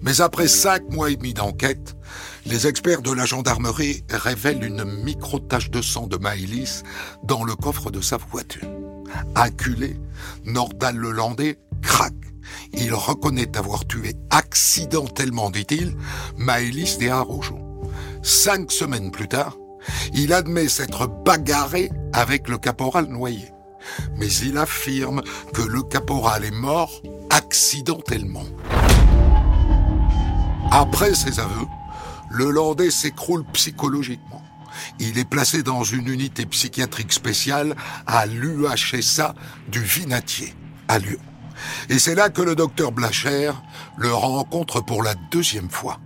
Mais 0.00 0.22
après 0.22 0.48
cinq 0.48 0.90
mois 0.90 1.10
et 1.10 1.16
demi 1.16 1.34
d'enquête, 1.34 1.94
les 2.46 2.66
experts 2.66 3.02
de 3.02 3.12
la 3.12 3.26
gendarmerie 3.26 4.04
révèlent 4.08 4.64
une 4.64 4.84
micro-tache 5.04 5.70
de 5.70 5.82
sang 5.82 6.06
de 6.06 6.16
Maëlys 6.16 6.82
dans 7.24 7.44
le 7.44 7.54
coffre 7.54 7.90
de 7.90 8.00
sa 8.00 8.16
voiture. 8.16 8.66
Acculé, 9.34 10.00
Nordal 10.46 10.96
Lelandais 10.96 11.58
craque. 11.82 12.14
Il 12.72 12.94
reconnaît 12.94 13.54
avoir 13.54 13.86
tué 13.86 14.14
accidentellement, 14.30 15.50
dit-il, 15.50 15.94
Maëlys 16.38 16.96
des. 16.96 17.12
Cinq 18.22 18.72
semaines 18.72 19.10
plus 19.10 19.28
tard, 19.28 19.58
il 20.14 20.32
admet 20.32 20.68
s'être 20.68 21.06
bagarré 21.06 21.90
avec 22.12 22.48
le 22.48 22.58
caporal 22.58 23.06
noyé. 23.06 23.52
Mais 24.16 24.28
il 24.28 24.58
affirme 24.58 25.22
que 25.54 25.62
le 25.62 25.82
caporal 25.82 26.44
est 26.44 26.50
mort 26.50 27.02
accidentellement. 27.30 28.44
Après 30.70 31.14
ses 31.14 31.38
aveux, 31.38 31.66
le 32.30 32.50
Landais 32.50 32.90
s'écroule 32.90 33.44
psychologiquement. 33.52 34.42
Il 34.98 35.18
est 35.18 35.28
placé 35.28 35.62
dans 35.62 35.84
une 35.84 36.08
unité 36.08 36.44
psychiatrique 36.46 37.12
spéciale 37.12 37.74
à 38.06 38.26
l'UHSA 38.26 39.34
du 39.68 39.80
Vinatier, 39.80 40.54
à 40.88 40.98
Lyon. 40.98 41.18
Et 41.88 41.98
c'est 41.98 42.14
là 42.14 42.28
que 42.28 42.42
le 42.42 42.54
docteur 42.54 42.92
Blacher 42.92 43.52
le 43.96 44.12
rencontre 44.12 44.80
pour 44.80 45.02
la 45.02 45.14
deuxième 45.30 45.70
fois. 45.70 45.98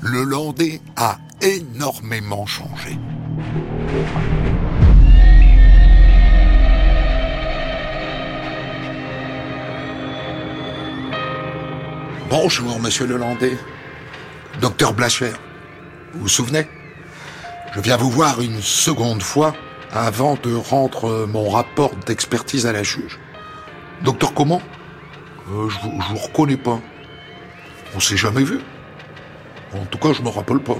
Le 0.00 0.22
Landais 0.22 0.80
a 0.96 1.18
énormément 1.40 2.46
changé. 2.46 2.98
Bonjour, 12.28 12.80
monsieur 12.80 13.06
Lelandais. 13.06 13.56
Docteur 14.60 14.94
Blacher. 14.94 15.32
Vous 16.12 16.22
vous 16.22 16.28
souvenez? 16.28 16.66
Je 17.74 17.80
viens 17.80 17.96
vous 17.96 18.10
voir 18.10 18.40
une 18.40 18.60
seconde 18.62 19.22
fois 19.22 19.54
avant 19.92 20.36
de 20.42 20.54
rendre 20.54 21.26
mon 21.26 21.48
rapport 21.50 21.94
d'expertise 22.06 22.66
à 22.66 22.72
la 22.72 22.82
juge. 22.82 23.18
Docteur 24.02 24.34
comment? 24.34 24.60
Euh, 25.50 25.68
je 25.68 25.78
vous 26.10 26.18
reconnais 26.18 26.56
pas. 26.56 26.80
On 27.94 28.00
s'est 28.00 28.16
jamais 28.16 28.42
vu. 28.44 28.60
En 29.74 29.84
tout 29.86 29.98
cas, 29.98 30.12
je 30.12 30.22
me 30.22 30.28
rappelle 30.28 30.60
pas. 30.60 30.78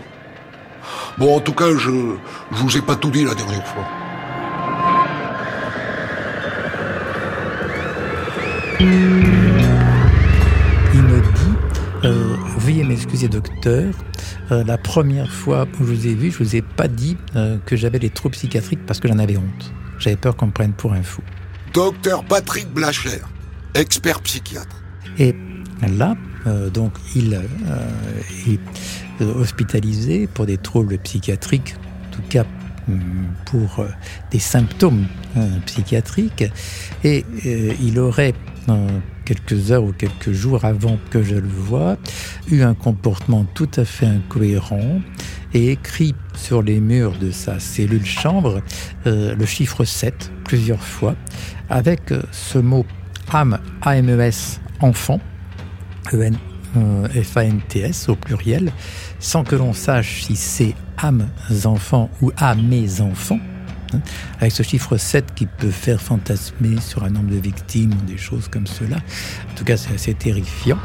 Bon, 1.19 1.37
en 1.37 1.41
tout 1.41 1.53
cas, 1.53 1.71
je, 1.71 2.17
je 2.53 2.57
vous 2.57 2.77
ai 2.77 2.83
pas 2.83 2.97
tout 2.97 3.11
dit 3.11 3.25
la 3.25 3.35
dernière 3.35 3.67
fois. 3.67 3.85
Il 8.79 8.87
me 11.03 11.21
dit 11.21 11.55
euh, 12.05 12.37
Veuillez 12.59 12.85
m'excuser, 12.85 13.29
docteur. 13.29 13.95
Euh, 14.53 14.63
la 14.65 14.79
première 14.79 15.33
fois 15.33 15.67
où 15.81 15.85
je 15.87 15.93
vous 15.93 16.07
ai 16.07 16.15
vu, 16.15 16.31
je 16.31 16.39
vous 16.39 16.55
ai 16.57 16.63
pas 16.63 16.87
dit 16.87 17.17
euh, 17.35 17.59
que 17.65 17.75
j'avais 17.77 17.99
des 17.99 18.11
troubles 18.11 18.35
psychiatriques 18.35 18.85
parce 18.87 19.01
que 19.01 19.09
j'en 19.09 19.19
avais 19.19 19.37
honte. 19.37 19.73
J'avais 19.99 20.17
peur 20.17 20.37
qu'on 20.37 20.47
me 20.47 20.53
prenne 20.53 20.73
pour 20.73 20.93
un 20.93 21.03
fou. 21.03 21.23
Docteur 21.73 22.25
Patrick 22.25 22.69
Blacher, 22.73 23.23
expert 23.75 24.21
psychiatre. 24.21 24.77
Et 25.19 25.35
là, 25.97 26.15
euh, 26.47 26.71
donc, 26.71 26.93
il 27.15 27.35
euh, 27.35 27.43
est 28.49 28.61
euh, 29.21 29.35
hospitalisé 29.35 30.27
pour 30.27 30.47
des 30.47 30.59
troubles 30.59 30.99
psychiatriques, 30.99 31.75
en 32.09 32.17
tout 32.17 32.23
cas 32.29 32.45
hum, 32.89 33.01
pour 33.47 33.81
euh, 33.81 33.89
des 34.31 34.39
symptômes 34.39 35.07
psychiatriques, 35.67 36.45
et 37.05 37.27
il 37.45 37.99
aurait, 37.99 38.33
quelques 39.27 39.71
heures 39.71 39.85
ou 39.85 39.93
quelques 39.93 40.33
jours 40.33 40.65
avant 40.65 40.99
que 41.11 41.23
je 41.23 41.35
le 41.35 41.47
voie, 41.47 41.99
eu 42.51 42.63
un 42.63 42.73
comportement 42.73 43.45
tout 43.53 43.69
à 43.77 43.85
fait 43.85 44.07
incohérent 44.07 45.03
et 45.53 45.73
écrit 45.73 46.15
sur 46.35 46.63
les 46.63 46.81
murs 46.81 47.19
de 47.19 47.31
sa 47.31 47.61
cellule 47.61 48.07
chambre 48.07 48.63
le 49.05 49.45
chiffre 49.45 49.85
7 49.85 50.33
plusieurs 50.45 50.83
fois, 50.83 51.17
avec 51.69 52.15
ce 52.33 52.59
mot 52.59 52.87
âme, 53.31 53.59
A-M-E-S, 53.83 54.59
enfant, 54.81 55.21
E-N, 56.15 56.37
F-A-N-T-S 57.23 58.09
au 58.09 58.17
pluriel, 58.17 58.73
sans 59.19 59.45
que 59.45 59.57
l'on 59.57 59.73
sache 59.73 60.23
si 60.25 60.37
c'est 60.37 60.75
âmes 60.99 61.29
enfants 61.65 62.11
ou 62.21 62.33
à 62.37 62.55
mes 62.55 63.01
enfants, 63.01 63.39
hein, 63.95 64.01
avec 64.41 64.53
ce 64.53 64.63
chiffre 64.63 64.97
7 64.97 65.35
qui 65.35 65.47
peut 65.47 65.71
faire 65.71 66.01
fantasmer 66.01 66.81
sur 66.81 67.05
un 67.05 67.11
nombre 67.11 67.31
de 67.31 67.37
victimes 67.39 67.93
ou 67.93 68.05
des 68.07 68.19
choses 68.19 68.49
comme 68.49 68.67
cela. 68.67 68.97
En 68.97 69.55
tout 69.57 69.65
cas, 69.65 69.77
c'est 69.77 69.95
assez 69.95 70.15
terrifiant. 70.15 70.79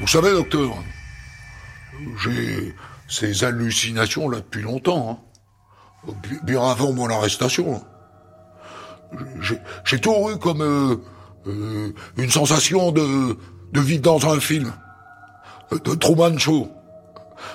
Vous 0.00 0.06
savez, 0.08 0.30
docteur, 0.32 0.70
j'ai 2.22 2.74
ces 3.08 3.44
hallucinations 3.44 4.28
là 4.28 4.38
depuis 4.38 4.62
longtemps. 4.62 5.22
hein. 6.06 6.12
Bi- 6.22 6.38
Bien 6.42 6.62
avant 6.68 6.92
mon 6.92 7.08
arrestation. 7.08 7.82
J'ai- 9.84 10.00
toujours 10.00 10.30
eu 10.30 10.38
comme 10.38 10.60
euh, 10.60 10.96
euh, 11.46 11.92
une 12.16 12.30
sensation 12.30 12.92
de, 12.92 13.36
de 13.72 13.80
vivre 13.80 14.02
dans 14.02 14.26
un 14.32 14.40
film. 14.40 14.72
De 15.72 15.94
Truman. 15.94 16.36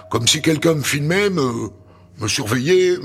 Comme 0.10 0.28
si 0.28 0.42
quelqu'un 0.42 0.76
me 0.76 0.82
filmait, 0.82 1.30
me, 1.30 1.70
me 2.20 2.28
surveillait 2.28 2.98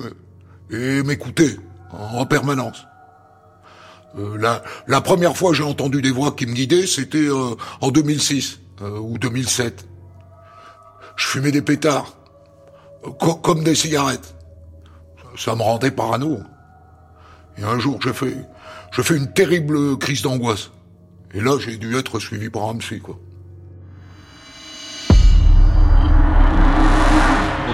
et 0.71 1.03
m'écoutait 1.03 1.57
en, 1.93 2.19
en 2.21 2.27
permanence. 2.27 2.87
Euh, 4.19 4.37
la, 4.39 4.63
la 4.87 5.01
première 5.01 5.37
fois 5.37 5.53
j'ai 5.53 5.63
entendu 5.65 6.01
des 6.01 6.11
voix 6.11 6.33
qui 6.33 6.47
me 6.47 6.53
guidaient, 6.53 6.87
c'était 6.87 7.19
euh, 7.19 7.55
en 7.81 7.91
2006 7.91 8.61
euh, 8.83 8.99
ou 8.99 9.19
2007. 9.19 9.87
Je 11.17 11.27
fumais 11.27 11.53
des 11.53 11.63
pétards, 11.63 12.17
euh, 13.07 13.11
co- 13.11 13.35
comme 13.37 13.63
des 13.65 13.75
cigarettes. 13.75 14.35
Ça 15.37 15.55
me 15.55 15.63
rendait 15.63 15.91
parano. 15.91 16.39
Et 17.59 17.63
un 17.63 17.79
jour, 17.79 18.01
j'ai 18.03 18.13
fait, 18.13 18.37
j'ai 18.95 19.03
fait 19.03 19.17
une 19.17 19.33
terrible 19.33 19.99
crise 19.99 20.23
d'angoisse. 20.23 20.71
Et 21.35 21.41
là, 21.41 21.59
j'ai 21.59 21.77
dû 21.77 21.97
être 21.97 22.19
suivi 22.21 22.49
par 22.49 22.69
un 22.69 22.77
psy, 22.77 23.01
quoi. 23.01 23.19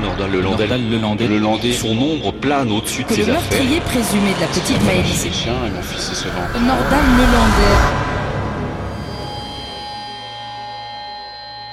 Nordal 0.00 0.30
Lelandais, 0.32 0.66
Lelandais, 0.66 1.28
Lelandais, 1.28 1.72
son 1.72 1.88
ombre 1.98 2.32
plane 2.32 2.70
au-dessus 2.70 3.02
de 3.02 3.08
Que 3.08 3.14
ses 3.14 3.24
le 3.24 3.34
affaires. 3.34 3.50
meurtrier 3.62 3.80
présumé 3.80 4.34
de 4.34 4.40
la 4.40 4.46
petite 4.46 4.82
Maëlys. 4.84 5.26
Nordal 6.54 7.04
Lelandais, 7.18 7.76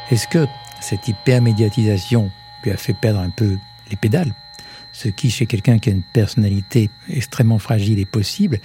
Est-ce 0.09 0.27
que 0.27 0.45
cette 0.79 1.07
hypermédiatisation 1.07 2.31
lui 2.63 2.71
a 2.71 2.77
fait 2.77 2.93
perdre 2.93 3.19
un 3.19 3.29
peu 3.29 3.57
les 3.89 3.95
pédales? 3.97 4.33
Ce 4.93 5.09
qui, 5.09 5.29
chez 5.29 5.45
quelqu'un 5.45 5.79
qui 5.79 5.89
a 5.89 5.91
une 5.91 6.03
personnalité 6.13 6.89
extrêmement 7.09 7.59
fragile, 7.59 7.99
est 7.99 8.05
possible. 8.05 8.59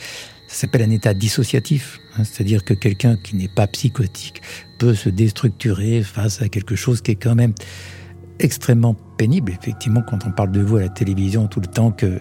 Ça 0.52 0.66
s'appelle 0.66 0.82
un 0.82 0.90
état 0.90 1.14
dissociatif, 1.14 1.98
hein, 2.14 2.24
c'est-à-dire 2.24 2.62
que 2.62 2.74
quelqu'un 2.74 3.16
qui 3.16 3.36
n'est 3.36 3.48
pas 3.48 3.66
psychotique 3.66 4.42
peut 4.78 4.94
se 4.94 5.08
déstructurer 5.08 6.02
face 6.02 6.42
à 6.42 6.48
quelque 6.50 6.76
chose 6.76 7.00
qui 7.00 7.12
est 7.12 7.16
quand 7.16 7.34
même 7.34 7.54
extrêmement 8.38 8.94
pénible. 9.16 9.50
Effectivement, 9.58 10.02
quand 10.06 10.26
on 10.26 10.30
parle 10.30 10.52
de 10.52 10.60
vous 10.60 10.76
à 10.76 10.82
la 10.82 10.88
télévision 10.90 11.46
tout 11.48 11.60
le 11.60 11.68
temps, 11.68 11.90
que 11.90 12.20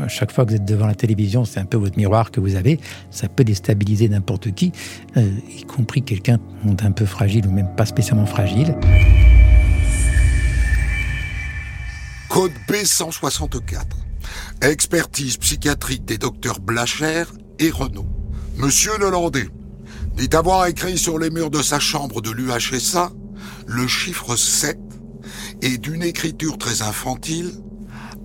à 0.00 0.06
chaque 0.06 0.30
fois 0.30 0.44
que 0.44 0.50
vous 0.50 0.56
êtes 0.56 0.64
devant 0.64 0.86
la 0.86 0.94
télévision, 0.94 1.44
c'est 1.44 1.58
un 1.58 1.64
peu 1.64 1.76
votre 1.76 1.96
miroir 1.96 2.30
que 2.30 2.38
vous 2.38 2.54
avez, 2.54 2.78
ça 3.10 3.28
peut 3.28 3.42
déstabiliser 3.42 4.08
n'importe 4.08 4.52
qui, 4.52 4.70
euh, 5.16 5.28
y 5.58 5.64
compris 5.64 6.02
quelqu'un 6.02 6.38
d'un 6.62 6.92
peu 6.92 7.06
fragile 7.06 7.44
ou 7.48 7.50
même 7.50 7.74
pas 7.76 7.86
spécialement 7.86 8.26
fragile. 8.26 8.76
Code 12.28 12.52
B164. 12.68 13.82
Expertise 14.62 15.38
psychiatrique 15.38 16.04
des 16.04 16.18
docteurs 16.18 16.60
Blacher 16.60 17.24
et 17.58 17.70
Renault. 17.70 18.06
Monsieur 18.56 18.96
Lelandais 18.98 19.48
dit 20.16 20.34
avoir 20.34 20.66
écrit 20.66 20.98
sur 20.98 21.18
les 21.18 21.30
murs 21.30 21.50
de 21.50 21.62
sa 21.62 21.78
chambre 21.78 22.20
de 22.20 22.30
l'UHSA 22.30 23.12
le 23.66 23.86
chiffre 23.86 24.36
7 24.36 24.78
et 25.62 25.78
d'une 25.78 26.02
écriture 26.02 26.58
très 26.58 26.82
infantile 26.82 27.52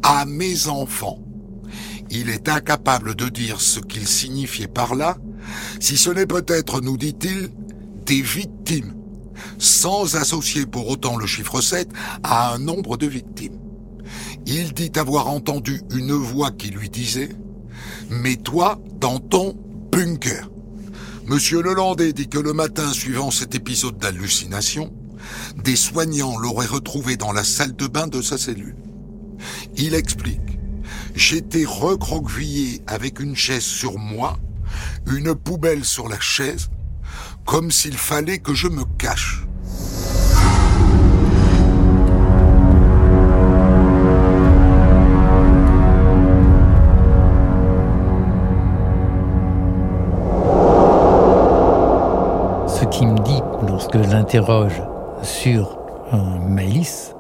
à 0.04 0.26
mes 0.26 0.68
enfants. 0.68 1.20
Il 2.10 2.30
est 2.30 2.50
incapable 2.50 3.16
de 3.16 3.30
dire 3.30 3.62
ce 3.62 3.80
qu'il 3.80 4.08
signifiait 4.08 4.68
par 4.68 4.96
là, 4.96 5.18
si 5.80 5.98
ce 5.98 6.10
n'est 6.10 6.26
peut-être, 6.26 6.82
nous 6.82 6.98
dit-il, 6.98 7.50
des 8.06 8.22
victimes, 8.22 8.96
sans 9.60 10.16
associer 10.16 10.66
pour 10.66 10.90
autant 10.90 11.18
le 11.18 11.28
chiffre 11.28 11.62
7 11.62 11.90
à 12.24 12.54
un 12.54 12.60
nombre 12.60 12.98
de 12.98 13.08
victimes. 13.08 13.60
Il 14.48 14.74
dit 14.74 14.92
avoir 14.96 15.28
entendu 15.28 15.82
une 15.92 16.14
voix 16.14 16.52
qui 16.52 16.70
lui 16.70 16.90
disait 16.90 17.30
«Mets-toi 18.10 18.79
dans 19.00 19.19
ton 19.19 19.55
bunker». 19.91 20.50
Monsieur 21.25 21.62
Lelandais 21.62 22.13
dit 22.13 22.27
que 22.27 22.39
le 22.39 22.53
matin 22.53 22.91
suivant 22.91 23.29
cet 23.29 23.53
épisode 23.53 23.98
d'hallucination, 23.98 24.91
des 25.63 25.75
soignants 25.75 26.38
l'auraient 26.38 26.65
retrouvé 26.65 27.17
dans 27.17 27.31
la 27.31 27.43
salle 27.43 27.75
de 27.75 27.88
bain 27.88 28.08
de 28.08 28.22
sa 28.22 28.38
cellule. 28.38 28.75
Il 29.77 29.93
explique 29.93 30.39
J'étais 31.15 31.65
recroquevillé 31.65 32.81
avec 32.88 33.19
une 33.19 33.36
chaise 33.36 33.63
sur 33.63 33.98
moi, 33.98 34.38
une 35.08 35.36
poubelle 35.36 35.84
sur 35.84 36.08
la 36.08 36.19
chaise, 36.19 36.69
comme 37.46 37.72
s'il 37.72 37.98
fallait 37.98 38.39
que 38.39 38.53
je 38.53 38.67
me 38.67 38.84
cache. 38.98 39.46
L'interroge 54.20 54.82
sur 55.24 55.80
Maïlis, 56.46 57.14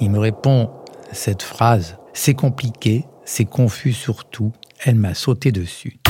il 0.00 0.10
me 0.10 0.18
répond 0.18 0.68
cette 1.12 1.44
phrase 1.44 1.96
C'est 2.12 2.34
compliqué, 2.34 3.06
c'est 3.24 3.44
confus 3.44 3.92
surtout, 3.92 4.50
elle 4.84 4.96
m'a 4.96 5.14
sauté 5.14 5.52
dessus. 5.52 6.00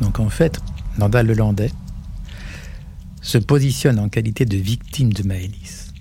Donc 0.00 0.20
en 0.20 0.28
fait, 0.28 0.60
Nandal 0.96 1.26
Lelandais 1.26 1.72
se 3.20 3.38
positionne 3.38 3.98
en 3.98 4.08
qualité 4.08 4.44
de 4.44 4.56
victime 4.56 5.12
de 5.12 5.24
Maëlys. 5.24 5.92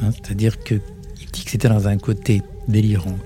Hein, 0.00 0.10
c'est-à-dire 0.10 0.58
qu'il 0.64 0.80
dit 1.32 1.44
que 1.44 1.50
c'était 1.52 1.68
dans 1.68 1.86
un 1.86 1.96
côté 1.96 2.42
délirant. 2.66 3.18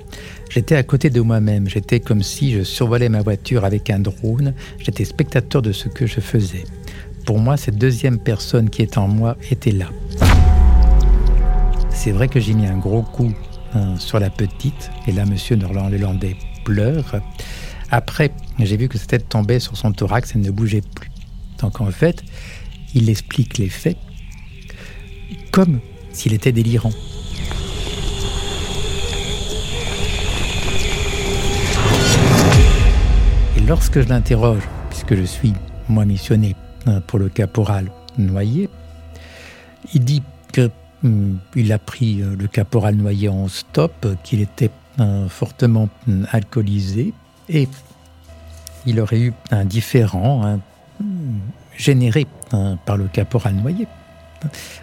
J'étais 0.50 0.74
à 0.74 0.82
côté 0.82 1.10
de 1.10 1.20
moi-même, 1.20 1.68
j'étais 1.68 2.00
comme 2.00 2.24
si 2.24 2.50
je 2.50 2.64
survolais 2.64 3.08
ma 3.08 3.22
voiture 3.22 3.64
avec 3.64 3.88
un 3.88 4.00
drone, 4.00 4.52
j'étais 4.80 5.04
spectateur 5.04 5.62
de 5.62 5.70
ce 5.70 5.88
que 5.88 6.08
je 6.08 6.18
faisais. 6.18 6.64
Pour 7.24 7.38
moi, 7.38 7.56
cette 7.56 7.78
deuxième 7.78 8.18
personne 8.18 8.68
qui 8.68 8.82
est 8.82 8.98
en 8.98 9.06
moi 9.06 9.36
était 9.52 9.70
là. 9.70 9.86
C'est 11.90 12.10
vrai 12.10 12.26
que 12.26 12.40
j'ai 12.40 12.54
mis 12.54 12.66
un 12.66 12.78
gros 12.78 13.02
coup 13.02 13.32
hein, 13.74 13.94
sur 13.96 14.18
la 14.18 14.28
petite, 14.28 14.90
et 15.06 15.12
là, 15.12 15.24
monsieur 15.24 15.54
Norland 15.54 15.88
Lelandais 15.88 16.34
pleure. 16.64 17.20
Après, 17.92 18.32
j'ai 18.58 18.76
vu 18.76 18.88
que 18.88 18.98
sa 18.98 19.06
tête 19.06 19.28
tombait 19.28 19.60
sur 19.60 19.76
son 19.76 19.92
thorax, 19.92 20.32
elle 20.34 20.40
ne 20.40 20.50
bougeait 20.50 20.82
plus. 20.82 21.10
Donc 21.60 21.80
en 21.80 21.92
fait, 21.92 22.24
il 22.92 23.08
explique 23.08 23.56
les 23.58 23.68
faits 23.68 23.98
comme 25.52 25.78
s'il 26.10 26.34
était 26.34 26.50
délirant. 26.50 26.90
Lorsque 33.70 34.00
je 34.00 34.08
l'interroge, 34.08 34.64
puisque 34.88 35.14
je 35.14 35.22
suis 35.22 35.52
moi 35.88 36.04
missionné 36.04 36.56
hein, 36.86 37.00
pour 37.06 37.20
le 37.20 37.28
caporal 37.28 37.86
Noyer, 38.18 38.68
il 39.94 40.04
dit 40.04 40.24
que 40.52 40.70
hum, 41.04 41.38
il 41.54 41.72
a 41.72 41.78
pris 41.78 42.20
euh, 42.20 42.34
le 42.36 42.48
caporal 42.48 42.96
Noyer 42.96 43.28
en 43.28 43.46
stop, 43.46 44.08
qu'il 44.24 44.40
était 44.40 44.72
euh, 44.98 45.28
fortement 45.28 45.88
hum, 46.08 46.26
alcoolisé 46.32 47.14
et 47.48 47.68
il 48.86 48.98
aurait 48.98 49.20
eu 49.20 49.32
un 49.52 49.64
différent 49.64 50.44
hein, 50.44 50.58
généré 51.76 52.26
hein, 52.50 52.76
par 52.84 52.96
le 52.96 53.06
caporal 53.06 53.54
Noyer. 53.54 53.86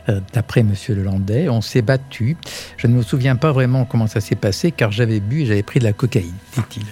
Euh, 0.09 0.19
d'après 0.33 0.61
M. 0.61 0.73
Lelandais, 0.89 1.49
on 1.49 1.61
s'est 1.61 1.81
battu. 1.81 2.37
Je 2.77 2.87
ne 2.87 2.93
me 2.93 3.01
souviens 3.01 3.35
pas 3.35 3.51
vraiment 3.51 3.85
comment 3.85 4.07
ça 4.07 4.21
s'est 4.21 4.35
passé 4.35 4.71
car 4.71 4.91
j'avais 4.91 5.19
bu 5.19 5.41
et 5.41 5.45
j'avais 5.45 5.63
pris 5.63 5.79
de 5.79 5.83
la 5.83 5.93
cocaïne, 5.93 6.35
dit-il. 6.55 6.85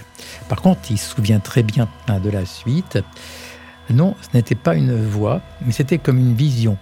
Par 0.48 0.60
contre, 0.60 0.80
il 0.90 0.98
se 0.98 1.14
souvient 1.14 1.40
très 1.40 1.62
bien 1.62 1.88
hein, 2.08 2.20
de 2.20 2.30
la 2.30 2.44
suite. 2.44 2.98
Non, 3.90 4.14
ce 4.20 4.36
n'était 4.36 4.54
pas 4.54 4.74
une 4.74 4.96
voix, 4.96 5.40
mais 5.64 5.72
c'était 5.72 5.98
comme 5.98 6.18
une 6.18 6.34
vision. 6.34 6.76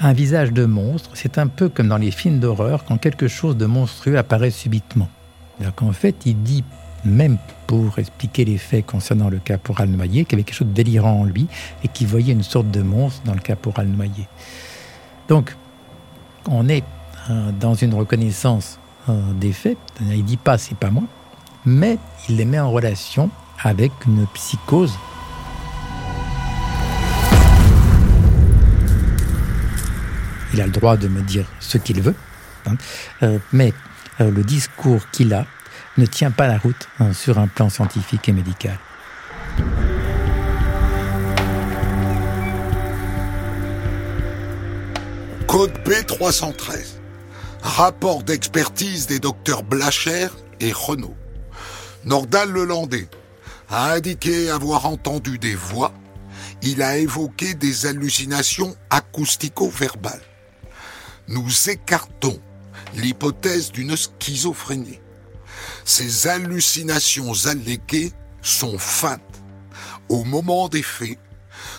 Un 0.00 0.12
visage 0.12 0.52
de 0.52 0.64
monstre, 0.64 1.10
c'est 1.14 1.38
un 1.38 1.46
peu 1.46 1.68
comme 1.68 1.88
dans 1.88 1.98
les 1.98 2.10
films 2.10 2.40
d'horreur 2.40 2.84
quand 2.84 2.96
quelque 2.98 3.28
chose 3.28 3.56
de 3.56 3.66
monstrueux 3.66 4.16
apparaît 4.16 4.50
subitement. 4.50 5.08
Alors 5.60 5.74
qu'en 5.74 5.92
fait, 5.92 6.16
il 6.24 6.42
dit, 6.42 6.64
même 7.04 7.38
pour 7.66 7.98
expliquer 7.98 8.44
les 8.44 8.58
faits 8.58 8.86
concernant 8.86 9.28
le 9.28 9.38
caporal 9.38 9.88
noyé, 9.88 10.24
qu'il 10.24 10.32
y 10.32 10.34
avait 10.36 10.44
quelque 10.44 10.56
chose 10.56 10.68
de 10.68 10.72
délirant 10.72 11.20
en 11.20 11.24
lui 11.24 11.46
et 11.84 11.88
qu'il 11.88 12.06
voyait 12.06 12.32
une 12.32 12.42
sorte 12.42 12.70
de 12.70 12.82
monstre 12.82 13.22
dans 13.24 13.34
le 13.34 13.40
caporal 13.40 13.88
noyé. 13.88 14.26
Donc, 15.30 15.54
on 16.48 16.68
est 16.68 16.82
euh, 17.30 17.52
dans 17.52 17.74
une 17.74 17.94
reconnaissance 17.94 18.80
euh, 19.08 19.32
des 19.34 19.52
faits. 19.52 19.78
Il 20.00 20.24
dit 20.24 20.36
pas, 20.36 20.58
c'est 20.58 20.76
pas 20.76 20.90
moi 20.90 21.04
mais 21.66 21.98
il 22.26 22.36
les 22.36 22.46
met 22.46 22.58
en 22.58 22.70
relation 22.70 23.28
avec 23.62 23.92
une 24.06 24.26
psychose. 24.28 24.94
Il 30.54 30.60
a 30.62 30.64
le 30.64 30.72
droit 30.72 30.96
de 30.96 31.06
me 31.06 31.20
dire 31.20 31.46
ce 31.60 31.76
qu'il 31.76 32.00
veut, 32.00 32.14
hein. 32.66 32.76
euh, 33.22 33.38
mais 33.52 33.74
le 34.18 34.42
discours 34.42 35.02
qu'il 35.12 35.34
a 35.34 35.44
ne 35.98 36.06
tient 36.06 36.30
pas 36.30 36.48
la 36.48 36.56
route 36.56 36.88
hein, 36.98 37.12
sur 37.12 37.38
un 37.38 37.46
plan 37.46 37.68
scientifique 37.68 38.26
et 38.30 38.32
médical. 38.32 38.78
Code 45.50 45.76
B313. 45.84 47.00
Rapport 47.60 48.22
d'expertise 48.22 49.08
des 49.08 49.18
docteurs 49.18 49.64
Blacher 49.64 50.28
et 50.60 50.70
Renault. 50.70 51.16
Nordal 52.04 52.52
Lelandais 52.52 53.08
a 53.68 53.94
indiqué 53.94 54.48
avoir 54.48 54.86
entendu 54.86 55.38
des 55.38 55.56
voix. 55.56 55.92
Il 56.62 56.82
a 56.82 56.98
évoqué 56.98 57.54
des 57.54 57.86
hallucinations 57.86 58.76
acoustico-verbales. 58.90 60.22
Nous 61.26 61.68
écartons 61.68 62.38
l'hypothèse 62.94 63.72
d'une 63.72 63.96
schizophrénie. 63.96 65.00
Ces 65.84 66.28
hallucinations 66.28 67.32
alléguées 67.46 68.12
sont 68.40 68.78
feintes. 68.78 69.42
Au 70.08 70.22
moment 70.22 70.68
des 70.68 70.84
faits, 70.84 71.18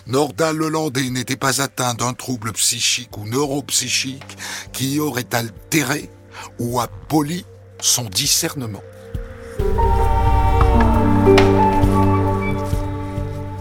Nordal 0.08 0.58
Lelandais 0.58 1.10
n'était 1.10 1.36
pas 1.36 1.62
atteint 1.62 1.94
d'un 1.94 2.14
trouble 2.14 2.52
psychique 2.54 3.18
ou 3.18 3.26
neuropsychique 3.26 4.38
qui 4.74 5.00
aurait 5.00 5.34
altéré 5.34 6.10
ou 6.60 6.80
aboli 6.80 7.46
son 7.80 8.06
discernement. 8.06 8.82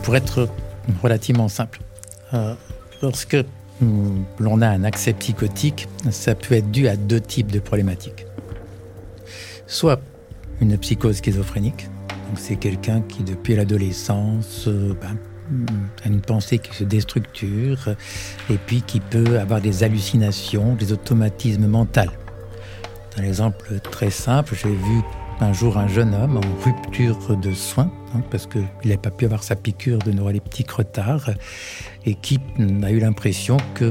Pour 0.03 0.17
être 0.17 0.49
relativement 1.03 1.49
simple, 1.49 1.81
euh, 2.35 2.55
lorsque 3.03 3.37
hum, 3.81 4.25
l'on 4.39 4.61
a 4.63 4.69
un 4.69 4.85
accès 4.85 5.13
psychotique, 5.13 5.89
ça 6.11 6.35
peut 6.35 6.55
être 6.55 6.71
dû 6.71 6.89
à 6.89 6.97
deux 6.97 7.21
types 7.21 7.53
de 7.53 7.61
problématiques. 7.61 8.27
Soit 9.67 10.01
une 10.61 10.77
psychose 10.79 11.19
schizophrénique, 11.19 11.89
c'est 12.37 12.57
quelqu'un 12.57 13.01
qui 13.03 13.23
depuis 13.23 13.55
l'adolescence 13.55 14.65
euh, 14.67 14.95
ben, 15.01 15.17
une 16.07 16.21
pensée 16.21 16.59
qui 16.59 16.75
se 16.75 16.85
déstructure 16.85 17.89
et 18.51 18.57
puis 18.57 18.83
qui 18.83 19.01
peut 19.01 19.39
avoir 19.39 19.61
des 19.61 19.83
hallucinations, 19.83 20.75
des 20.75 20.93
automatismes 20.93 21.67
mentaux. 21.67 22.01
Un 23.17 23.23
exemple 23.23 23.81
très 23.81 24.11
simple, 24.11 24.55
j'ai 24.55 24.69
vu 24.69 25.03
un 25.41 25.53
jour 25.53 25.79
un 25.79 25.89
jeune 25.89 26.15
homme 26.15 26.37
en 26.37 26.65
rupture 26.65 27.37
de 27.37 27.53
soins, 27.53 27.91
hein, 28.15 28.23
parce 28.31 28.47
qu'il 28.47 28.67
n'avait 28.85 28.99
pas 28.99 29.11
pu 29.11 29.25
avoir 29.25 29.43
sa 29.43 29.57
piqûre 29.57 29.99
de 29.99 30.13
neuroleptique 30.13 30.71
retard, 30.71 31.31
et 32.05 32.15
qui 32.15 32.39
a 32.83 32.91
eu 32.91 32.99
l'impression 32.99 33.57
que 33.75 33.91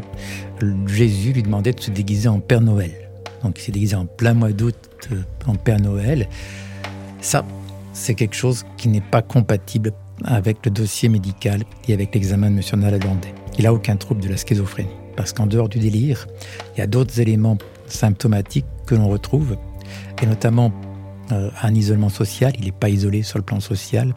Jésus 0.87 1.33
lui 1.33 1.43
demandait 1.43 1.73
de 1.73 1.79
se 1.79 1.91
déguiser 1.91 2.29
en 2.29 2.39
Père 2.39 2.61
Noël. 2.61 2.91
Donc 3.43 3.59
il 3.59 3.61
s'est 3.63 3.71
déguisé 3.71 3.95
en 3.95 4.05
plein 4.05 4.33
mois 4.33 4.51
d'août 4.51 4.75
euh, 5.11 5.21
en 5.47 5.55
Père 5.55 5.79
Noël. 5.79 6.27
Ça, 7.21 7.45
c'est 7.93 8.13
quelque 8.13 8.35
chose 8.35 8.65
qui 8.77 8.87
n'est 8.89 9.01
pas 9.01 9.21
compatible 9.21 9.91
avec 10.25 10.65
le 10.65 10.71
dossier 10.71 11.09
médical 11.09 11.63
et 11.87 11.93
avec 11.93 12.13
l'examen 12.13 12.49
de 12.49 12.57
M. 12.57 12.79
Nalandais. 12.79 13.33
Il 13.57 13.63
n'a 13.63 13.73
aucun 13.73 13.95
trouble 13.95 14.21
de 14.21 14.29
la 14.29 14.37
schizophrénie. 14.37 14.89
Parce 15.15 15.33
qu'en 15.33 15.47
dehors 15.47 15.67
du 15.67 15.79
délire, 15.79 16.27
il 16.75 16.79
y 16.79 16.81
a 16.81 16.87
d'autres 16.87 17.19
éléments 17.19 17.57
symptomatiques 17.87 18.65
que 18.85 18.95
l'on 18.95 19.09
retrouve, 19.09 19.57
et 20.21 20.25
notamment 20.25 20.71
euh, 21.31 21.49
un 21.61 21.75
isolement 21.75 22.09
social, 22.09 22.53
il 22.57 22.65
n'est 22.65 22.71
pas 22.71 22.89
isolé 22.89 23.21
sur 23.21 23.37
le 23.37 23.43
plan 23.43 23.59
social, 23.59 24.13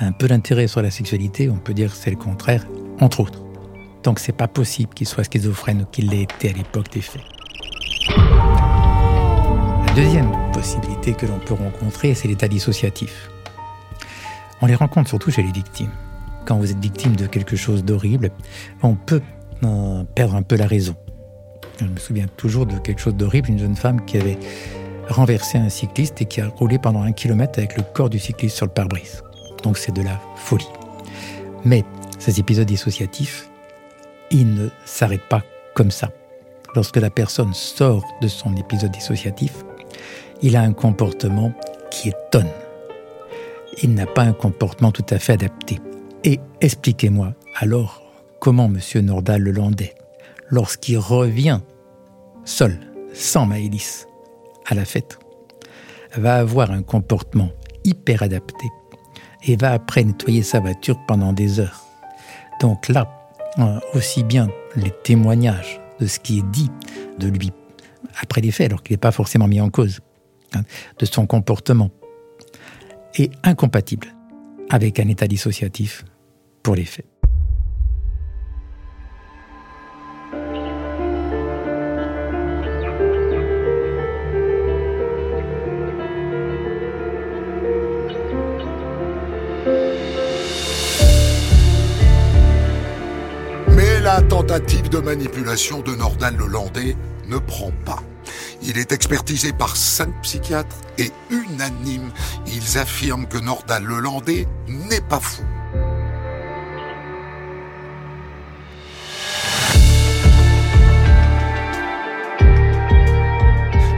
un 0.00 0.12
peu 0.12 0.28
d'intérêt 0.28 0.66
sur 0.66 0.82
la 0.82 0.90
sexualité, 0.90 1.50
on 1.50 1.58
peut 1.58 1.74
dire 1.74 1.90
que 1.90 1.96
c'est 1.96 2.10
le 2.10 2.16
contraire, 2.16 2.66
entre 3.00 3.20
autres. 3.20 3.42
Donc 4.02 4.18
c'est 4.18 4.32
pas 4.32 4.48
possible 4.48 4.94
qu'il 4.94 5.06
soit 5.06 5.24
schizophrène 5.24 5.82
ou 5.82 5.84
qu'il 5.84 6.08
l'ait 6.08 6.22
été 6.22 6.50
à 6.50 6.52
l'époque 6.52 6.90
des 6.92 7.02
faits. 7.02 7.22
La 9.86 9.94
deuxième 9.94 10.30
possibilité 10.52 11.12
que 11.12 11.26
l'on 11.26 11.38
peut 11.38 11.54
rencontrer, 11.54 12.14
c'est 12.14 12.28
l'état 12.28 12.48
dissociatif. 12.48 13.30
On 14.62 14.66
les 14.66 14.74
rencontre 14.74 15.08
surtout 15.08 15.30
chez 15.30 15.42
les 15.42 15.52
victimes. 15.52 15.90
Quand 16.44 16.56
vous 16.56 16.70
êtes 16.70 16.78
victime 16.78 17.16
de 17.16 17.26
quelque 17.26 17.56
chose 17.56 17.84
d'horrible, 17.84 18.30
on 18.82 18.94
peut 18.94 19.20
euh, 19.64 20.04
perdre 20.14 20.34
un 20.34 20.42
peu 20.42 20.56
la 20.56 20.66
raison. 20.66 20.94
Je 21.80 21.84
me 21.84 21.98
souviens 21.98 22.26
toujours 22.36 22.66
de 22.66 22.78
quelque 22.78 23.00
chose 23.00 23.14
d'horrible, 23.14 23.50
une 23.50 23.58
jeune 23.58 23.76
femme 23.76 24.04
qui 24.04 24.16
avait 24.16 24.38
renversé 25.08 25.58
un 25.58 25.68
cycliste 25.68 26.22
et 26.22 26.24
qui 26.24 26.40
a 26.40 26.48
roulé 26.48 26.78
pendant 26.78 27.02
un 27.02 27.12
kilomètre 27.12 27.58
avec 27.58 27.76
le 27.76 27.82
corps 27.82 28.10
du 28.10 28.18
cycliste 28.18 28.56
sur 28.56 28.66
le 28.66 28.72
pare-brise. 28.72 29.22
Donc 29.62 29.78
c'est 29.78 29.92
de 29.92 30.02
la 30.02 30.20
folie. 30.36 30.68
Mais 31.64 31.84
ces 32.18 32.40
épisodes 32.40 32.66
dissociatifs, 32.66 33.48
ils 34.30 34.54
ne 34.54 34.68
s'arrêtent 34.84 35.28
pas 35.28 35.42
comme 35.74 35.90
ça. 35.90 36.10
Lorsque 36.74 36.96
la 36.96 37.10
personne 37.10 37.52
sort 37.54 38.04
de 38.20 38.28
son 38.28 38.56
épisode 38.56 38.90
dissociatif, 38.90 39.52
il 40.42 40.56
a 40.56 40.62
un 40.62 40.72
comportement 40.72 41.52
qui 41.90 42.10
étonne. 42.10 42.50
Il 43.82 43.94
n'a 43.94 44.06
pas 44.06 44.22
un 44.22 44.32
comportement 44.32 44.92
tout 44.92 45.04
à 45.10 45.18
fait 45.18 45.34
adapté. 45.34 45.78
Et 46.24 46.40
expliquez-moi 46.60 47.34
alors 47.54 48.02
comment 48.40 48.66
M. 48.66 48.80
Nordal 49.04 49.42
le 49.42 49.50
Landais, 49.50 49.94
lorsqu'il 50.48 50.98
revient 50.98 51.60
seul, 52.44 52.78
sans 53.12 53.46
Maëlys, 53.46 54.06
à 54.66 54.74
la 54.74 54.84
fête, 54.84 55.18
va 56.16 56.36
avoir 56.36 56.70
un 56.70 56.82
comportement 56.82 57.50
hyper 57.84 58.22
adapté 58.22 58.66
et 59.44 59.56
va 59.56 59.72
après 59.72 60.04
nettoyer 60.04 60.42
sa 60.42 60.60
voiture 60.60 60.98
pendant 61.06 61.32
des 61.32 61.60
heures. 61.60 61.82
Donc 62.60 62.88
là, 62.88 63.30
euh, 63.58 63.78
aussi 63.94 64.24
bien 64.24 64.48
les 64.74 64.92
témoignages 65.04 65.80
de 66.00 66.06
ce 66.06 66.18
qui 66.18 66.38
est 66.38 66.50
dit 66.50 66.70
de 67.18 67.28
lui 67.28 67.52
après 68.20 68.40
les 68.40 68.50
faits, 68.50 68.66
alors 68.66 68.82
qu'il 68.82 68.94
n'est 68.94 68.98
pas 68.98 69.12
forcément 69.12 69.46
mis 69.46 69.60
en 69.60 69.70
cause, 69.70 70.00
hein, 70.54 70.62
de 70.98 71.06
son 71.06 71.26
comportement, 71.26 71.90
est 73.18 73.32
incompatible 73.42 74.08
avec 74.70 75.00
un 75.00 75.08
état 75.08 75.26
dissociatif 75.26 76.04
pour 76.62 76.74
les 76.74 76.84
faits. 76.84 77.06
la 94.06 94.22
tentative 94.22 94.88
de 94.88 94.98
manipulation 94.98 95.80
de 95.80 95.96
Nordal 95.96 96.36
Lelandais 96.36 96.96
ne 97.28 97.38
prend 97.38 97.72
pas. 97.84 97.98
Il 98.62 98.78
est 98.78 98.92
expertisé 98.92 99.52
par 99.52 99.76
cinq 99.76 100.10
psychiatres 100.22 100.76
et 100.98 101.12
unanime, 101.30 102.10
ils 102.46 102.78
affirment 102.78 103.26
que 103.26 103.38
Nordal 103.38 103.84
Lelandais 103.84 104.48
n'est 104.66 105.00
pas 105.00 105.20
fou. 105.20 105.42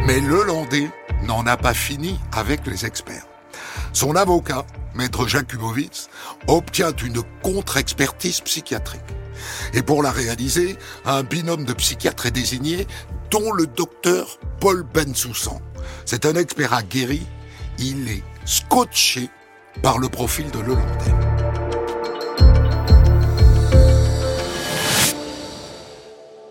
Mais 0.07 0.21
Lelandais 0.21 0.91
n'en 1.25 1.47
a 1.47 1.57
pas 1.57 1.75
fini 1.75 2.19
avec 2.33 2.67
les 2.67 2.87
experts. 2.87 3.27
Son 3.93 4.17
avocat, 4.17 4.65
maître 4.95 5.27
Jakubowicz, 5.27 6.09
obtient 6.47 6.93
une 7.05 7.23
contre-expertise 7.43 8.41
psychiatrique. 8.41 9.01
Et 9.75 9.83
pour 9.83 10.03
la 10.03 10.11
réaliser, 10.11 10.77
un 11.05 11.23
binôme 11.23 11.65
de 11.65 11.73
psychiatres 11.73 12.27
est 12.27 12.31
désigné, 12.31 12.87
dont 13.31 13.53
le 13.53 13.67
docteur 13.67 14.39
Paul 14.61 14.83
Bensoussan. 14.83 15.61
C'est 16.05 16.27
un 16.27 16.35
expert 16.35 16.73
aguerri, 16.73 17.23
il 17.79 18.09
est 18.09 18.23
scotché 18.45 19.29
par 19.83 19.99
le 19.99 20.09
profil 20.09 20.51
de 20.51 20.59
Lelandais. 20.59 21.15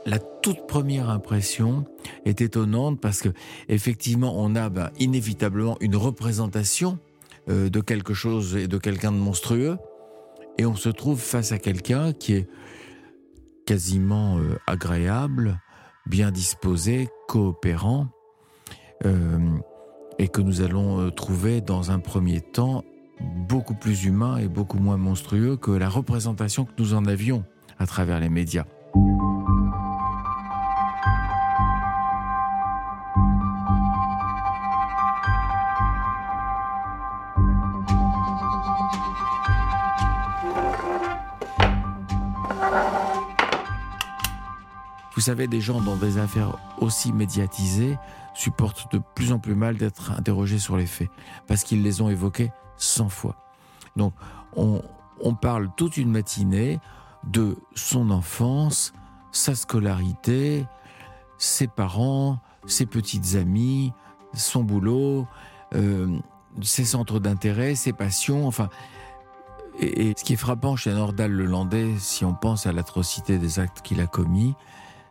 La 0.05 0.19
toute 0.19 0.67
première 0.67 1.09
impression 1.09 1.85
est 2.25 2.39
étonnante 2.39 3.01
parce 3.01 3.21
que 3.21 3.29
effectivement 3.67 4.33
on 4.37 4.55
a 4.55 4.69
ben, 4.69 4.91
inévitablement 4.99 5.77
une 5.81 5.97
représentation 5.97 6.99
euh, 7.49 7.69
de 7.69 7.81
quelque 7.81 8.13
chose 8.13 8.55
et 8.55 8.67
de 8.67 8.77
quelqu'un 8.77 9.11
de 9.11 9.17
monstrueux 9.17 9.77
et 10.57 10.65
on 10.65 10.75
se 10.75 10.89
trouve 10.89 11.19
face 11.19 11.51
à 11.51 11.59
quelqu'un 11.59 12.13
qui 12.13 12.33
est 12.33 12.47
quasiment 13.65 14.39
euh, 14.39 14.57
agréable, 14.65 15.59
bien 16.07 16.31
disposé, 16.31 17.09
coopérant, 17.27 18.07
euh, 19.05 19.39
et 20.19 20.27
que 20.27 20.41
nous 20.41 20.61
allons 20.61 20.99
euh, 20.99 21.11
trouver 21.11 21.61
dans 21.61 21.91
un 21.91 21.99
premier 21.99 22.41
temps 22.41 22.83
beaucoup 23.49 23.75
plus 23.75 24.05
humain 24.05 24.37
et 24.37 24.47
beaucoup 24.47 24.79
moins 24.79 24.97
monstrueux 24.97 25.57
que 25.57 25.71
la 25.71 25.89
représentation 25.89 26.65
que 26.65 26.71
nous 26.77 26.93
en 26.93 27.05
avions 27.05 27.43
à 27.79 27.85
travers 27.85 28.19
les 28.19 28.29
médias. 28.29 28.65
Savez, 45.27 45.47
des 45.47 45.59
gens 45.59 45.81
dans 45.81 45.97
des 45.97 46.17
affaires 46.19 46.57
aussi 46.79 47.11
médiatisées 47.11 47.97
supportent 48.33 48.89
de 48.93 49.01
plus 49.13 49.33
en 49.33 49.39
plus 49.39 49.55
mal 49.55 49.75
d'être 49.75 50.11
interrogés 50.11 50.59
sur 50.59 50.77
les 50.77 50.85
faits, 50.85 51.09
parce 51.47 51.63
qu'ils 51.63 51.83
les 51.83 52.01
ont 52.01 52.09
évoqués 52.09 52.51
100 52.77 53.09
fois. 53.09 53.35
Donc, 53.97 54.13
on, 54.55 54.81
parle 55.35 55.69
toute 55.75 55.97
une 55.97 56.11
matinée 56.11 56.79
de 57.25 57.57
son 57.75 58.09
enfance, 58.09 58.93
sa 59.33 59.53
scolarité, 59.53 60.65
ses 61.37 61.67
parents, 61.67 62.39
ses 62.67 62.85
petites 62.85 63.35
amies, 63.35 63.91
son 64.33 64.63
boulot, 64.63 65.27
euh, 65.75 66.17
ses 66.61 66.85
centres 66.85 67.19
d'intérêt, 67.19 67.75
ses 67.75 67.91
passions, 67.91 68.47
enfin. 68.47 68.69
Et, 69.79 70.09
et, 70.09 70.13
ce 70.17 70.23
qui 70.23 70.33
est 70.33 70.37
frappant 70.37 70.75
chez 70.75 70.91
Nordal 70.91 71.31
Lelandais, 71.31 71.95
si 71.99 72.23
on 72.23 72.33
pense 72.33 72.65
à 72.65 72.71
l'atrocité 72.71 73.37
des 73.37 73.59
actes 73.59 73.81
qu'il 73.81 73.99
a 73.99 74.07
commis, 74.07 74.55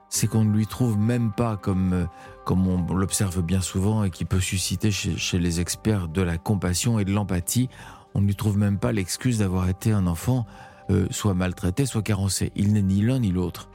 c'est 0.08 0.26
qu'on 0.26 0.44
ne 0.44 0.52
lui 0.52 0.66
trouve 0.66 0.98
même 0.98 1.32
pas, 1.32 1.56
comme, 1.56 1.92
euh, 1.92 2.06
comme 2.44 2.66
on 2.66 2.92
l'observe 2.94 3.42
bien 3.42 3.60
souvent 3.60 4.04
et 4.04 4.10
qui 4.10 4.24
peut 4.24 4.40
susciter 4.40 4.90
chez, 4.90 5.38
les 5.38 5.60
experts 5.60 6.08
de 6.08 6.22
la 6.22 6.38
compassion 6.38 6.98
et 6.98 7.04
de 7.04 7.12
l'empathie, 7.12 7.68
on 8.14 8.20
ne 8.20 8.26
lui 8.26 8.36
trouve 8.36 8.56
même 8.56 8.78
pas 8.78 8.92
l'excuse 8.92 9.38
d'avoir 9.38 9.68
été 9.68 9.92
un 9.92 10.06
enfant 10.06 10.46
euh, 10.90 11.06
soit 11.10 11.34
maltraité, 11.34 11.86
soit 11.86 12.02
carencé. 12.02 12.52
Il 12.54 12.72
n'est 12.72 12.82
ni 12.82 13.02
l'un 13.02 13.18
ni 13.18 13.30
l'autre. 13.30 13.68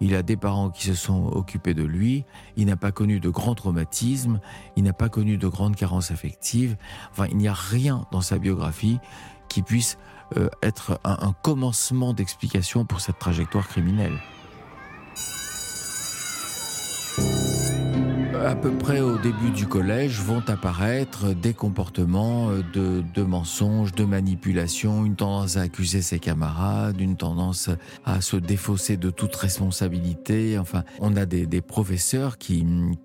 Il 0.00 0.14
a 0.14 0.22
des 0.22 0.36
parents 0.36 0.70
qui 0.70 0.86
se 0.86 0.94
sont 0.94 1.26
occupés 1.28 1.72
de 1.72 1.82
lui, 1.82 2.26
il 2.56 2.66
n'a 2.66 2.76
pas 2.76 2.92
connu 2.92 3.18
de 3.18 3.30
grands 3.30 3.54
traumatismes, 3.54 4.40
il 4.76 4.84
n'a 4.84 4.92
pas 4.92 5.08
connu 5.08 5.38
de 5.38 5.48
grandes 5.48 5.74
carences 5.74 6.10
affectives, 6.10 6.76
enfin 7.12 7.26
il 7.30 7.38
n'y 7.38 7.48
a 7.48 7.54
rien 7.54 8.04
dans 8.12 8.20
sa 8.20 8.36
biographie 8.36 8.98
qui 9.48 9.62
puisse 9.62 9.96
euh, 10.36 10.50
être 10.62 11.00
un 11.04 11.32
commencement 11.40 12.12
d'explication 12.12 12.84
pour 12.84 13.00
cette 13.00 13.18
trajectoire 13.18 13.68
criminelle. 13.68 14.18
À 18.46 18.54
peu 18.54 18.70
près 18.70 19.00
au 19.00 19.18
début 19.18 19.50
du 19.50 19.66
collège, 19.66 20.20
vont 20.20 20.42
apparaître 20.46 21.34
des 21.34 21.52
comportements 21.52 22.50
de, 22.72 23.02
de, 23.12 23.22
mensonges, 23.22 23.92
de 23.92 24.04
manipulation, 24.04 25.04
une 25.04 25.16
tendance 25.16 25.56
à 25.56 25.62
accuser 25.62 26.00
ses 26.00 26.20
camarades, 26.20 27.00
une 27.00 27.16
tendance 27.16 27.70
à 28.04 28.20
se 28.20 28.36
défausser 28.36 28.96
de 28.96 29.10
toute 29.10 29.34
responsabilité. 29.34 30.58
Enfin, 30.58 30.84
on 31.00 31.16
a 31.16 31.26
des, 31.26 31.60
professeurs 31.60 32.38
qui 32.38 32.64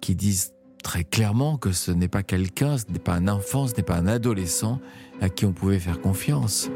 disent 0.09 0.53
très 0.83 1.03
clairement 1.03 1.57
que 1.57 1.71
ce 1.71 1.89
n'est 1.89 2.07
pas 2.07 2.21
quelqu'un, 2.21 2.77
ce 2.77 2.85
n'est 2.91 2.99
pas 2.99 3.15
un 3.15 3.27
enfant, 3.27 3.65
ce 3.65 3.75
n'est 3.75 3.83
pas 3.83 3.97
un 3.97 4.05
adolescent 4.05 4.79
à 5.21 5.29
qui 5.29 5.47
on 5.47 5.53
pouvait 5.53 5.79
faire 5.79 6.01
confiance. 6.01 6.69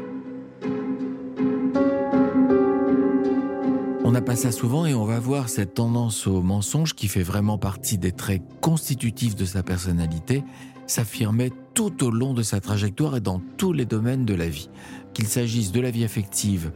On 4.06 4.12
n'a 4.12 4.22
pas 4.22 4.36
ça 4.36 4.52
souvent 4.52 4.86
et 4.86 4.94
on 4.94 5.04
va 5.04 5.18
voir 5.18 5.48
cette 5.48 5.74
tendance 5.74 6.28
au 6.28 6.40
mensonge 6.40 6.94
qui 6.94 7.08
fait 7.08 7.24
vraiment 7.24 7.58
partie 7.58 7.98
des 7.98 8.12
traits 8.12 8.40
constitutifs 8.60 9.34
de 9.34 9.44
sa 9.44 9.64
personnalité 9.64 10.44
s'affirmer 10.86 11.50
tout 11.74 12.04
au 12.04 12.12
long 12.12 12.32
de 12.32 12.44
sa 12.44 12.60
trajectoire 12.60 13.16
et 13.16 13.20
dans 13.20 13.42
tous 13.56 13.72
les 13.72 13.84
domaines 13.84 14.24
de 14.24 14.36
la 14.36 14.48
vie. 14.48 14.70
Qu'il 15.12 15.26
s'agisse 15.26 15.72
de 15.72 15.80
la 15.80 15.90
vie 15.90 16.04
affective, 16.04 16.70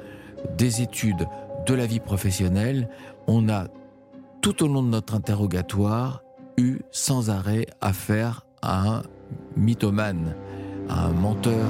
des 0.59 0.83
études, 0.83 1.29
de 1.69 1.75
la 1.75 1.87
vie 1.87 2.01
professionnelle, 2.01 2.89
on 3.29 3.49
a 3.49 3.69
tout 4.41 4.65
au 4.65 4.67
long 4.67 4.83
de 4.83 4.89
notre 4.89 5.15
interrogatoire 5.15 6.25
eu 6.57 6.81
sans 6.91 7.31
arrêt 7.31 7.67
affaire 7.81 8.45
à 8.61 8.89
un 8.89 9.03
mythomane, 9.57 10.35
à 10.89 11.07
un 11.07 11.13
menteur. 11.13 11.65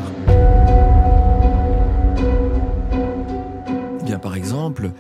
Bien 4.07 4.19
par 4.19 4.35
exemple, 4.35 4.93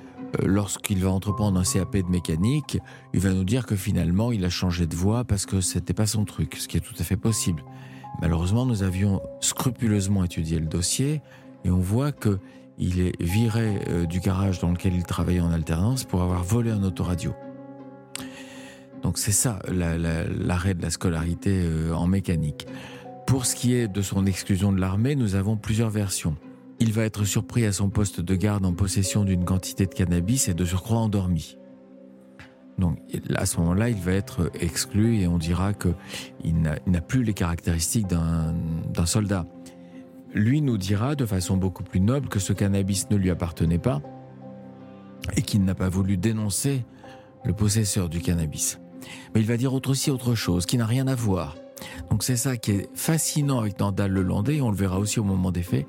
lorsqu'il 0.42 1.02
va 1.02 1.10
entreprendre 1.10 1.58
un 1.58 1.64
CAP 1.64 1.96
de 1.96 2.10
mécanique, 2.10 2.78
il 3.12 3.20
va 3.20 3.32
nous 3.32 3.44
dire 3.44 3.66
que 3.66 3.76
finalement 3.76 4.32
il 4.32 4.44
a 4.44 4.50
changé 4.50 4.86
de 4.86 4.94
voie 4.94 5.24
parce 5.24 5.46
que 5.46 5.60
c'était 5.60 5.94
pas 5.94 6.06
son 6.06 6.24
truc, 6.24 6.56
ce 6.56 6.68
qui 6.68 6.76
est 6.76 6.80
tout 6.80 6.94
à 6.98 7.04
fait 7.04 7.16
possible. 7.16 7.64
Malheureusement, 8.20 8.66
nous 8.66 8.82
avions 8.82 9.20
scrupuleusement 9.40 10.24
étudié 10.24 10.58
le 10.58 10.66
dossier 10.66 11.22
et 11.64 11.70
on 11.70 11.80
voit 11.80 12.12
que 12.12 12.38
il 12.78 13.00
est 13.00 13.20
viré 13.22 13.78
euh, 13.88 14.06
du 14.06 14.20
garage 14.20 14.58
dans 14.58 14.70
lequel 14.70 14.94
il 14.94 15.04
travaillait 15.04 15.40
en 15.40 15.52
alternance 15.52 16.04
pour 16.04 16.22
avoir 16.22 16.42
volé 16.42 16.70
un 16.70 16.82
autoradio. 16.82 17.34
Donc 19.02 19.18
c'est 19.18 19.32
ça 19.32 19.60
l'arrêt 19.68 20.74
de 20.74 20.82
la 20.82 20.90
scolarité 20.90 21.62
euh, 21.62 21.92
en 21.94 22.06
mécanique. 22.06 22.66
Pour 23.26 23.46
ce 23.46 23.54
qui 23.54 23.74
est 23.74 23.86
de 23.86 24.02
son 24.02 24.26
exclusion 24.26 24.72
de 24.72 24.80
l'armée, 24.80 25.14
nous 25.14 25.34
avons 25.34 25.56
plusieurs 25.56 25.90
versions. 25.90 26.36
Il 26.80 26.92
va 26.92 27.04
être 27.04 27.24
surpris 27.24 27.66
à 27.66 27.72
son 27.72 27.90
poste 27.90 28.20
de 28.20 28.34
garde 28.34 28.64
en 28.64 28.72
possession 28.72 29.24
d'une 29.24 29.44
quantité 29.44 29.86
de 29.86 29.94
cannabis 29.94 30.48
et 30.48 30.54
de 30.54 30.64
surcroît 30.64 30.98
endormi. 30.98 31.58
Donc 32.78 32.98
à 33.34 33.44
ce 33.44 33.58
moment-là, 33.58 33.90
il 33.90 33.96
va 33.96 34.12
être 34.12 34.50
exclu 34.58 35.18
et 35.18 35.26
on 35.26 35.36
dira 35.36 35.74
qu'il 35.74 36.62
n'a 36.62 37.00
plus 37.02 37.22
les 37.22 37.34
caractéristiques 37.34 38.06
d'un 38.06 39.06
soldat. 39.06 39.46
Lui 40.32 40.62
nous 40.62 40.78
dira 40.78 41.14
de 41.16 41.26
façon 41.26 41.56
beaucoup 41.56 41.82
plus 41.82 42.00
noble 42.00 42.28
que 42.28 42.38
ce 42.38 42.54
cannabis 42.54 43.10
ne 43.10 43.16
lui 43.16 43.30
appartenait 43.30 43.78
pas 43.78 44.00
et 45.36 45.42
qu'il 45.42 45.64
n'a 45.64 45.74
pas 45.74 45.90
voulu 45.90 46.16
dénoncer 46.16 46.84
le 47.44 47.52
possesseur 47.52 48.08
du 48.08 48.20
cannabis. 48.20 48.80
Mais 49.34 49.40
il 49.40 49.46
va 49.46 49.58
dire 49.58 49.74
aussi 49.74 50.10
autre 50.10 50.34
chose 50.34 50.64
qui 50.64 50.78
n'a 50.78 50.86
rien 50.86 51.06
à 51.08 51.14
voir. 51.14 51.56
Donc 52.10 52.22
c'est 52.22 52.36
ça 52.36 52.56
qui 52.56 52.72
est 52.72 52.88
fascinant 52.94 53.58
avec 53.60 53.78
Nandal 53.78 54.10
Lelandais, 54.10 54.60
on 54.60 54.70
le 54.70 54.76
verra 54.76 54.98
aussi 54.98 55.20
au 55.20 55.24
moment 55.24 55.50
des 55.50 55.62
faits, 55.62 55.86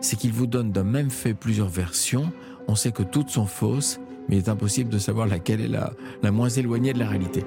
c'est 0.00 0.16
qu'il 0.16 0.32
vous 0.32 0.46
donne 0.46 0.72
d'un 0.72 0.84
même 0.84 1.10
fait 1.10 1.34
plusieurs 1.34 1.68
versions. 1.68 2.32
On 2.68 2.74
sait 2.74 2.92
que 2.92 3.02
toutes 3.02 3.30
sont 3.30 3.46
fausses, 3.46 4.00
mais 4.28 4.36
il 4.36 4.38
est 4.38 4.48
impossible 4.48 4.90
de 4.90 4.98
savoir 4.98 5.26
laquelle 5.26 5.60
est 5.60 5.68
la, 5.68 6.32
moins 6.32 6.48
éloignée 6.48 6.92
de 6.92 6.98
la 6.98 7.08
réalité. 7.08 7.44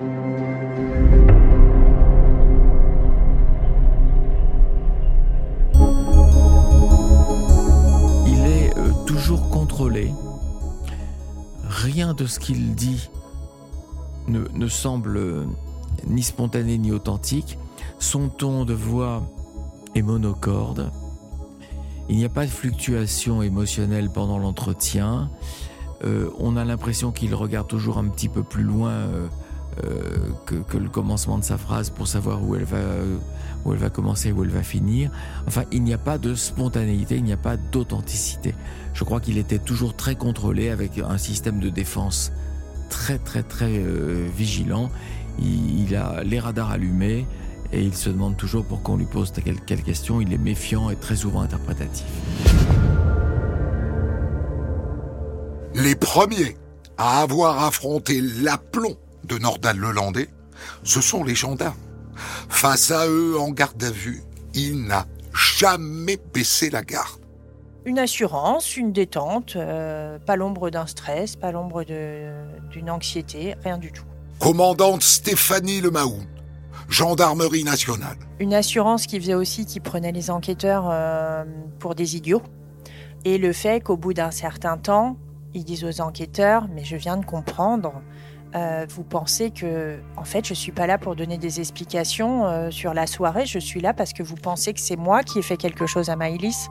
Il 8.27 8.45
est 8.45 8.77
euh, 8.77 8.91
toujours 9.05 9.49
contrôlé. 9.49 10.11
Rien 11.67 12.13
de 12.13 12.25
ce 12.25 12.39
qu'il 12.39 12.73
dit 12.75 13.09
ne, 14.27 14.41
ne 14.53 14.67
semble 14.67 15.17
euh, 15.17 15.45
ni 16.07 16.23
spontané 16.23 16.77
ni 16.77 16.91
authentique. 16.91 17.57
Son 17.99 18.29
ton 18.29 18.65
de 18.65 18.73
voix 18.73 19.23
est 19.95 20.01
monocorde. 20.01 20.91
Il 22.09 22.17
n'y 22.17 22.25
a 22.25 22.29
pas 22.29 22.45
de 22.45 22.51
fluctuation 22.51 23.43
émotionnelle 23.43 24.09
pendant 24.09 24.39
l'entretien. 24.39 25.29
Euh, 26.03 26.29
on 26.39 26.57
a 26.57 26.65
l'impression 26.65 27.11
qu'il 27.11 27.35
regarde 27.35 27.67
toujours 27.67 27.99
un 27.99 28.07
petit 28.07 28.29
peu 28.29 28.41
plus 28.41 28.63
loin 28.63 28.89
euh, 28.89 29.27
euh, 29.83 30.29
que, 30.47 30.77
le 30.77 30.89
commencement 30.89 31.37
de 31.37 31.43
sa 31.43 31.59
phrase 31.59 31.91
pour 31.91 32.07
savoir 32.07 32.43
où 32.43 32.55
elle 32.55 32.63
va, 32.63 32.79
où 33.63 33.73
elle 33.73 33.79
va 33.79 33.91
commencer, 33.91 34.31
où 34.31 34.43
elle 34.43 34.49
va 34.49 34.63
finir. 34.63 35.11
Enfin, 35.45 35.65
il 35.71 35.83
n'y 35.83 35.93
a 35.93 35.99
pas 35.99 36.17
de 36.17 36.33
spontanéité, 36.33 37.15
il 37.17 37.23
n'y 37.23 37.33
a 37.33 37.37
pas 37.37 37.57
d'authenticité. 37.57 38.55
Je 38.93 39.03
crois 39.03 39.19
qu'il 39.19 39.37
était 39.37 39.59
toujours 39.59 39.95
très 39.95 40.15
contrôlé 40.15 40.69
avec 40.69 40.97
un 40.97 41.19
système 41.19 41.59
de 41.59 41.69
défense 41.69 42.31
très 42.89 43.19
très 43.19 43.43
très 43.43 43.83
vigilant. 44.35 44.89
il 45.37 45.95
a 45.95 46.23
les 46.23 46.39
radars 46.39 46.71
allumés 46.71 47.27
et 47.71 47.81
il 47.81 47.95
se 47.95 48.09
demande 48.09 48.37
toujours 48.37 48.65
pour 48.65 48.81
qu'on 48.81 48.97
lui 48.97 49.05
pose 49.05 49.31
quelle, 49.31 49.59
quelle 49.61 49.83
question. 49.83 50.21
Il 50.21 50.33
est 50.33 50.37
méfiant 50.37 50.89
et 50.89 50.95
très 50.95 51.15
souvent 51.15 51.41
interprétatif. 51.41 52.05
Les 55.75 55.95
premiers 55.95 56.57
à 56.97 57.21
avoir 57.21 57.63
affronté 57.63 58.21
l'aplomb 58.21 58.97
de 59.23 59.37
Nordal 59.37 59.77
Lelandais, 59.77 60.29
ce 60.83 60.99
sont 60.99 61.23
les 61.23 61.35
gendarmes. 61.35 61.77
Face 62.49 62.91
à 62.91 63.07
eux, 63.07 63.39
en 63.39 63.51
garde 63.51 63.81
à 63.83 63.91
vue, 63.91 64.21
il 64.53 64.85
n'a 64.85 65.05
jamais 65.33 66.17
baissé 66.33 66.69
la 66.69 66.81
garde. 66.81 67.19
Une 67.85 67.99
assurance, 67.99 68.75
une 68.75 68.91
détente, 68.91 69.55
euh, 69.55 70.19
pas 70.19 70.35
l'ombre 70.35 70.69
d'un 70.69 70.85
stress, 70.85 71.37
pas 71.37 71.51
l'ombre 71.51 71.85
d'une 71.85 72.89
anxiété, 72.89 73.55
rien 73.63 73.77
du 73.77 73.91
tout. 73.91 74.03
Commandante 74.39 75.01
Stéphanie 75.01 75.79
Lemahout, 75.79 76.23
gendarmerie 76.89 77.63
nationale. 77.63 78.17
Une 78.39 78.53
assurance 78.53 79.05
qui 79.05 79.19
faisait 79.19 79.35
aussi 79.35 79.65
qui 79.65 79.79
prenait 79.79 80.11
les 80.11 80.29
enquêteurs 80.31 80.89
euh, 80.89 81.45
pour 81.79 81.95
des 81.95 82.15
idiots. 82.15 82.41
Et 83.25 83.37
le 83.37 83.53
fait 83.53 83.81
qu'au 83.81 83.97
bout 83.97 84.13
d'un 84.13 84.31
certain 84.31 84.77
temps, 84.77 85.17
ils 85.53 85.63
disent 85.63 85.83
aux 85.83 86.01
enquêteurs, 86.01 86.67
mais 86.73 86.83
je 86.83 86.95
viens 86.95 87.17
de 87.17 87.25
comprendre, 87.25 88.01
euh, 88.55 88.85
vous 88.89 89.03
pensez 89.03 89.51
que, 89.51 89.99
en 90.17 90.23
fait, 90.23 90.47
je 90.47 90.53
suis 90.53 90.71
pas 90.71 90.87
là 90.87 90.97
pour 90.97 91.15
donner 91.15 91.37
des 91.37 91.59
explications 91.59 92.45
euh, 92.45 92.71
sur 92.71 92.93
la 92.93 93.07
soirée, 93.07 93.45
je 93.45 93.59
suis 93.59 93.81
là 93.81 93.93
parce 93.93 94.13
que 94.13 94.23
vous 94.23 94.35
pensez 94.35 94.73
que 94.73 94.79
c'est 94.79 94.95
moi 94.95 95.23
qui 95.23 95.39
ai 95.39 95.41
fait 95.41 95.57
quelque 95.57 95.85
chose 95.85 96.09
à 96.09 96.15
Maïlis. 96.15 96.69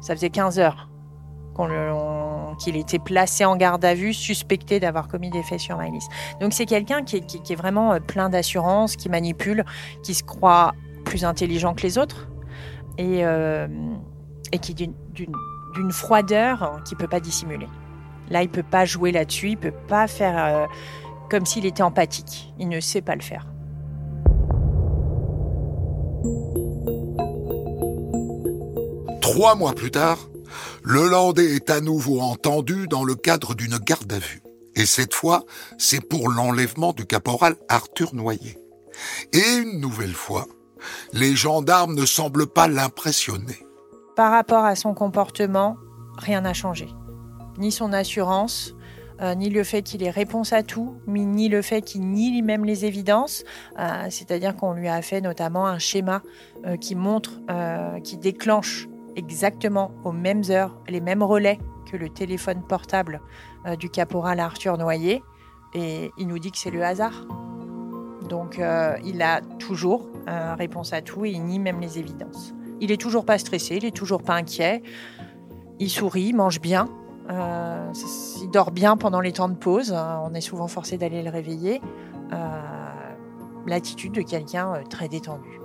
Ça 0.00 0.14
faisait 0.14 0.30
15 0.30 0.58
heures 0.58 0.89
qu'il 2.58 2.76
était 2.76 2.98
placé 2.98 3.44
en 3.44 3.56
garde 3.56 3.84
à 3.84 3.94
vue, 3.94 4.14
suspecté 4.14 4.80
d'avoir 4.80 5.08
commis 5.08 5.30
des 5.30 5.42
faits 5.42 5.60
sur 5.60 5.76
Maïlis. 5.76 6.06
Donc 6.40 6.52
c'est 6.52 6.66
quelqu'un 6.66 7.02
qui, 7.02 7.16
est 7.16 7.54
vraiment 7.54 7.92
euh, 7.92 8.00
plein 8.00 8.28
d'assurance, 8.28 8.96
qui 8.96 9.08
manipule, 9.08 9.64
qui 10.02 10.14
se 10.14 10.22
croit 10.22 10.72
plus 11.04 11.24
intelligent 11.24 11.74
que 11.74 11.82
les 11.82 11.98
autres 11.98 12.28
et, 12.98 13.24
euh, 13.24 13.66
et 14.52 14.58
qui 14.58 14.74
d'une 14.74 15.92
froideur 15.92 16.80
qu'il 16.84 16.96
peut 16.96 17.08
pas 17.08 17.20
dissimuler. 17.20 17.68
Là, 18.30 18.42
il 18.42 18.48
peut 18.48 18.62
pas 18.62 18.84
jouer 18.84 19.12
là-dessus, 19.12 19.50
il 19.50 19.56
peut 19.56 19.74
pas 19.88 20.06
faire 20.06 20.36
euh, 20.38 20.66
comme 21.28 21.46
s'il 21.46 21.66
était 21.66 21.82
empathique. 21.82 22.54
Il 22.58 22.68
ne 22.68 22.80
sait 22.80 23.02
pas 23.02 23.16
le 23.16 23.22
faire. 23.22 23.46
Trois 29.20 29.54
mois 29.54 29.72
plus 29.72 29.90
tard, 29.90 30.29
le 30.82 31.08
Landais 31.08 31.54
est 31.54 31.70
à 31.70 31.80
nouveau 31.80 32.20
entendu 32.20 32.88
dans 32.88 33.04
le 33.04 33.14
cadre 33.14 33.54
d'une 33.54 33.78
garde 33.78 34.12
à 34.12 34.18
vue. 34.18 34.42
Et 34.76 34.86
cette 34.86 35.14
fois, 35.14 35.44
c'est 35.78 36.00
pour 36.00 36.30
l'enlèvement 36.30 36.92
du 36.92 37.04
caporal 37.06 37.56
Arthur 37.68 38.14
Noyer. 38.14 38.58
Et 39.32 39.56
une 39.62 39.80
nouvelle 39.80 40.14
fois, 40.14 40.46
les 41.12 41.34
gendarmes 41.34 41.94
ne 41.94 42.06
semblent 42.06 42.46
pas 42.46 42.68
l'impressionner. 42.68 43.58
Par 44.16 44.30
rapport 44.32 44.64
à 44.64 44.76
son 44.76 44.94
comportement, 44.94 45.76
rien 46.16 46.42
n'a 46.42 46.52
changé. 46.52 46.88
Ni 47.58 47.72
son 47.72 47.92
assurance, 47.92 48.74
euh, 49.20 49.34
ni 49.34 49.50
le 49.50 49.64
fait 49.64 49.82
qu'il 49.82 50.02
ait 50.02 50.10
réponse 50.10 50.52
à 50.52 50.62
tout, 50.62 50.96
ni 51.06 51.48
le 51.48 51.62
fait 51.62 51.82
qu'il 51.82 52.08
nie 52.08 52.42
même 52.42 52.64
les 52.64 52.84
évidences. 52.84 53.44
Euh, 53.78 54.06
c'est-à-dire 54.08 54.56
qu'on 54.56 54.72
lui 54.72 54.88
a 54.88 55.02
fait 55.02 55.20
notamment 55.20 55.66
un 55.66 55.78
schéma 55.78 56.22
euh, 56.66 56.76
qui 56.76 56.94
montre, 56.94 57.40
qui 58.02 58.16
déclenche 58.16 58.88
exactement 59.16 59.92
aux 60.04 60.12
mêmes 60.12 60.42
heures, 60.50 60.76
les 60.88 61.00
mêmes 61.00 61.22
relais 61.22 61.58
que 61.90 61.96
le 61.96 62.08
téléphone 62.08 62.62
portable 62.62 63.20
euh, 63.66 63.76
du 63.76 63.90
caporal 63.90 64.40
Arthur 64.40 64.78
Noyer. 64.78 65.22
Et 65.74 66.12
il 66.18 66.26
nous 66.26 66.38
dit 66.38 66.50
que 66.50 66.58
c'est 66.58 66.70
le 66.70 66.84
hasard. 66.84 67.26
Donc 68.28 68.58
euh, 68.58 68.96
il 69.04 69.22
a 69.22 69.40
toujours 69.58 70.08
euh, 70.28 70.54
réponse 70.54 70.92
à 70.92 71.02
tout 71.02 71.24
et 71.24 71.30
il 71.30 71.44
nie 71.44 71.58
même 71.58 71.80
les 71.80 71.98
évidences. 71.98 72.54
Il 72.80 72.92
est 72.92 73.00
toujours 73.00 73.24
pas 73.24 73.38
stressé, 73.38 73.76
il 73.76 73.84
est 73.84 73.96
toujours 73.96 74.22
pas 74.22 74.34
inquiet. 74.34 74.82
Il 75.78 75.90
sourit, 75.90 76.32
mange 76.32 76.60
bien. 76.60 76.88
il 77.28 78.50
dort 78.50 78.70
bien 78.70 78.96
pendant 78.96 79.20
les 79.20 79.32
temps 79.32 79.48
de 79.48 79.56
pause. 79.56 79.92
on 79.92 80.34
est 80.34 80.40
souvent 80.40 80.68
forcé 80.68 80.98
d'aller 80.98 81.22
le 81.22 81.30
réveiller. 81.30 81.80
l'attitude 83.66 84.12
de 84.12 84.22
quelqu'un 84.22 84.82
très 84.88 85.08
détendu. 85.08 85.60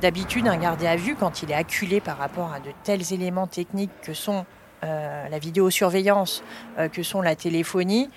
D'habitude, 0.00 0.46
un 0.46 0.56
gardé 0.56 0.86
à 0.86 0.94
vue, 0.94 1.16
quand 1.16 1.42
il 1.42 1.50
est 1.50 1.54
acculé 1.54 2.00
par 2.00 2.18
rapport 2.18 2.52
à 2.52 2.60
de 2.60 2.70
tels 2.84 3.12
éléments 3.12 3.48
techniques 3.48 3.90
que 4.00 4.14
sont 4.14 4.46
euh, 4.84 5.28
la 5.28 5.38
vidéosurveillance, 5.40 6.44
euh, 6.78 6.88
que 6.88 7.02
sont 7.02 7.20
la 7.20 7.34
téléphonie, 7.34 8.08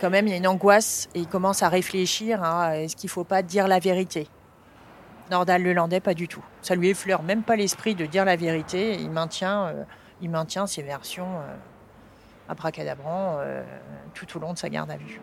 quand 0.00 0.10
même, 0.10 0.26
il 0.26 0.30
y 0.30 0.34
a 0.34 0.38
une 0.38 0.48
angoisse 0.48 1.08
et 1.14 1.20
il 1.20 1.28
commence 1.28 1.62
à 1.62 1.68
réfléchir 1.68 2.42
à 2.42 2.78
est-ce 2.78 2.96
qu'il 2.96 3.06
ne 3.06 3.12
faut 3.12 3.22
pas 3.22 3.42
dire 3.42 3.68
la 3.68 3.78
vérité? 3.78 4.26
Nordal 5.30 5.62
Lelandais, 5.62 6.00
pas 6.00 6.14
du 6.14 6.26
tout. 6.26 6.44
Ça 6.62 6.74
lui 6.74 6.88
effleure 6.88 7.22
même 7.22 7.44
pas 7.44 7.54
l'esprit 7.54 7.94
de 7.94 8.06
dire 8.06 8.24
la 8.24 8.34
vérité. 8.34 8.94
Il 8.94 9.10
maintient, 9.10 9.66
euh, 10.20 10.66
ses 10.66 10.82
versions 10.82 11.28
abracadabrant 12.48 13.38
tout 14.14 14.36
au 14.36 14.40
long 14.40 14.52
de 14.52 14.58
sa 14.58 14.68
garde 14.68 14.90
à 14.90 14.96
vue. 14.96 15.20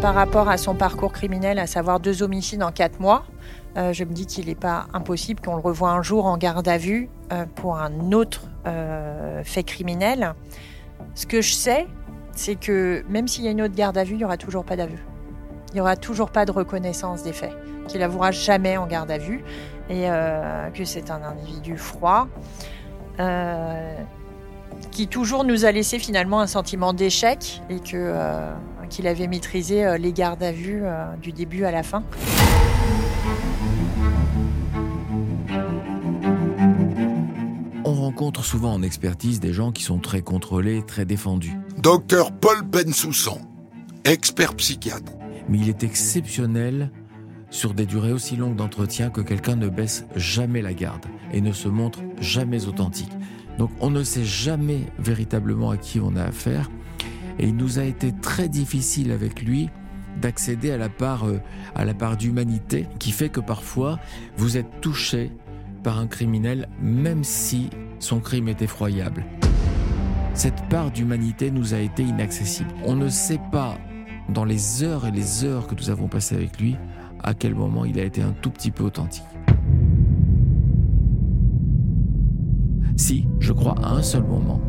Par 0.00 0.14
rapport 0.14 0.48
à 0.48 0.56
son 0.58 0.74
parcours 0.74 1.12
criminel, 1.12 1.58
à 1.58 1.66
savoir 1.66 2.00
deux 2.00 2.22
homicides 2.22 2.62
en 2.62 2.70
quatre 2.70 3.00
mois, 3.00 3.24
euh, 3.76 3.92
je 3.92 4.04
me 4.04 4.12
dis 4.12 4.26
qu'il 4.26 4.46
n'est 4.46 4.54
pas 4.54 4.86
impossible 4.92 5.40
qu'on 5.40 5.56
le 5.56 5.60
revoie 5.60 5.90
un 5.90 6.02
jour 6.02 6.26
en 6.26 6.36
garde 6.36 6.66
à 6.68 6.78
vue 6.78 7.08
euh, 7.32 7.44
pour 7.54 7.78
un 7.78 8.12
autre 8.12 8.42
euh, 8.66 9.42
fait 9.44 9.62
criminel. 9.62 10.34
Ce 11.14 11.26
que 11.26 11.40
je 11.40 11.52
sais, 11.52 11.86
c'est 12.34 12.56
que 12.56 13.04
même 13.08 13.28
s'il 13.28 13.44
y 13.44 13.48
a 13.48 13.50
une 13.50 13.62
autre 13.62 13.74
garde 13.74 13.96
à 13.96 14.04
vue, 14.04 14.14
il 14.14 14.18
n'y 14.18 14.24
aura 14.24 14.36
toujours 14.36 14.64
pas 14.64 14.76
d'aveu. 14.76 14.98
Il 15.70 15.74
n'y 15.74 15.80
aura 15.80 15.96
toujours 15.96 16.30
pas 16.30 16.44
de 16.44 16.52
reconnaissance 16.52 17.22
des 17.22 17.32
faits. 17.32 17.52
Qu'il 17.88 18.02
avouera 18.02 18.30
jamais 18.30 18.76
en 18.76 18.86
garde 18.86 19.10
à 19.10 19.18
vue 19.18 19.44
et 19.88 20.08
que 20.74 20.84
c'est 20.84 21.12
un 21.12 21.22
individu 21.22 21.76
froid 21.76 22.26
qui 24.90 25.06
toujours 25.06 25.44
nous 25.44 25.64
a 25.64 25.70
laissé 25.70 26.00
finalement 26.00 26.40
un 26.40 26.48
sentiment 26.48 26.92
d'échec 26.92 27.62
et 27.70 27.78
que 27.78 28.12
qu'il 28.86 29.06
avait 29.06 29.26
maîtrisé 29.26 29.84
euh, 29.84 29.98
les 29.98 30.12
gardes 30.12 30.42
à 30.42 30.52
vue 30.52 30.80
euh, 30.82 31.14
du 31.16 31.32
début 31.32 31.64
à 31.64 31.70
la 31.70 31.82
fin. 31.82 32.02
On 37.84 37.94
rencontre 37.94 38.44
souvent 38.44 38.72
en 38.72 38.82
expertise 38.82 39.40
des 39.40 39.52
gens 39.52 39.72
qui 39.72 39.82
sont 39.82 39.98
très 39.98 40.22
contrôlés, 40.22 40.82
très 40.86 41.04
défendus. 41.04 41.54
Docteur 41.78 42.32
Paul 42.32 42.62
Bensoussan, 42.62 43.38
expert 44.04 44.54
psychiatre. 44.54 45.12
Mais 45.48 45.58
il 45.58 45.68
est 45.68 45.84
exceptionnel 45.84 46.90
sur 47.50 47.74
des 47.74 47.86
durées 47.86 48.12
aussi 48.12 48.36
longues 48.36 48.56
d'entretien 48.56 49.10
que 49.10 49.20
quelqu'un 49.20 49.56
ne 49.56 49.68
baisse 49.68 50.04
jamais 50.16 50.62
la 50.62 50.74
garde 50.74 51.06
et 51.32 51.40
ne 51.40 51.52
se 51.52 51.68
montre 51.68 52.00
jamais 52.20 52.66
authentique. 52.66 53.12
Donc 53.58 53.70
on 53.80 53.90
ne 53.90 54.02
sait 54.02 54.24
jamais 54.24 54.80
véritablement 54.98 55.70
à 55.70 55.76
qui 55.76 56.00
on 56.00 56.16
a 56.16 56.24
affaire 56.24 56.70
et 57.38 57.48
il 57.48 57.56
nous 57.56 57.78
a 57.78 57.84
été 57.84 58.12
très 58.12 58.48
difficile 58.48 59.12
avec 59.12 59.42
lui 59.42 59.68
d'accéder 60.20 60.70
à 60.70 60.78
la 60.78 60.88
part, 60.88 61.28
euh, 61.28 61.40
à 61.74 61.84
la 61.84 61.94
part 61.94 62.16
d'humanité 62.16 62.86
qui 62.98 63.12
fait 63.12 63.28
que 63.28 63.40
parfois 63.40 63.98
vous 64.36 64.56
êtes 64.56 64.80
touché 64.80 65.30
par 65.82 65.98
un 65.98 66.06
criminel 66.06 66.68
même 66.80 67.24
si 67.24 67.70
son 67.98 68.20
crime 68.20 68.48
est 68.48 68.62
effroyable. 68.62 69.24
Cette 70.34 70.68
part 70.68 70.90
d'humanité 70.90 71.50
nous 71.50 71.74
a 71.74 71.78
été 71.78 72.02
inaccessible. 72.02 72.70
On 72.84 72.94
ne 72.94 73.08
sait 73.08 73.40
pas 73.52 73.78
dans 74.28 74.44
les 74.44 74.82
heures 74.82 75.06
et 75.06 75.10
les 75.10 75.44
heures 75.44 75.66
que 75.66 75.74
nous 75.74 75.90
avons 75.90 76.08
passées 76.08 76.34
avec 76.34 76.60
lui 76.60 76.76
à 77.22 77.34
quel 77.34 77.54
moment 77.54 77.84
il 77.84 77.98
a 77.98 78.04
été 78.04 78.22
un 78.22 78.32
tout 78.32 78.50
petit 78.50 78.70
peu 78.70 78.84
authentique. 78.84 79.24
Si, 82.96 83.26
je 83.40 83.52
crois 83.52 83.74
à 83.82 83.92
un 83.92 84.02
seul 84.02 84.22
moment, 84.24 84.60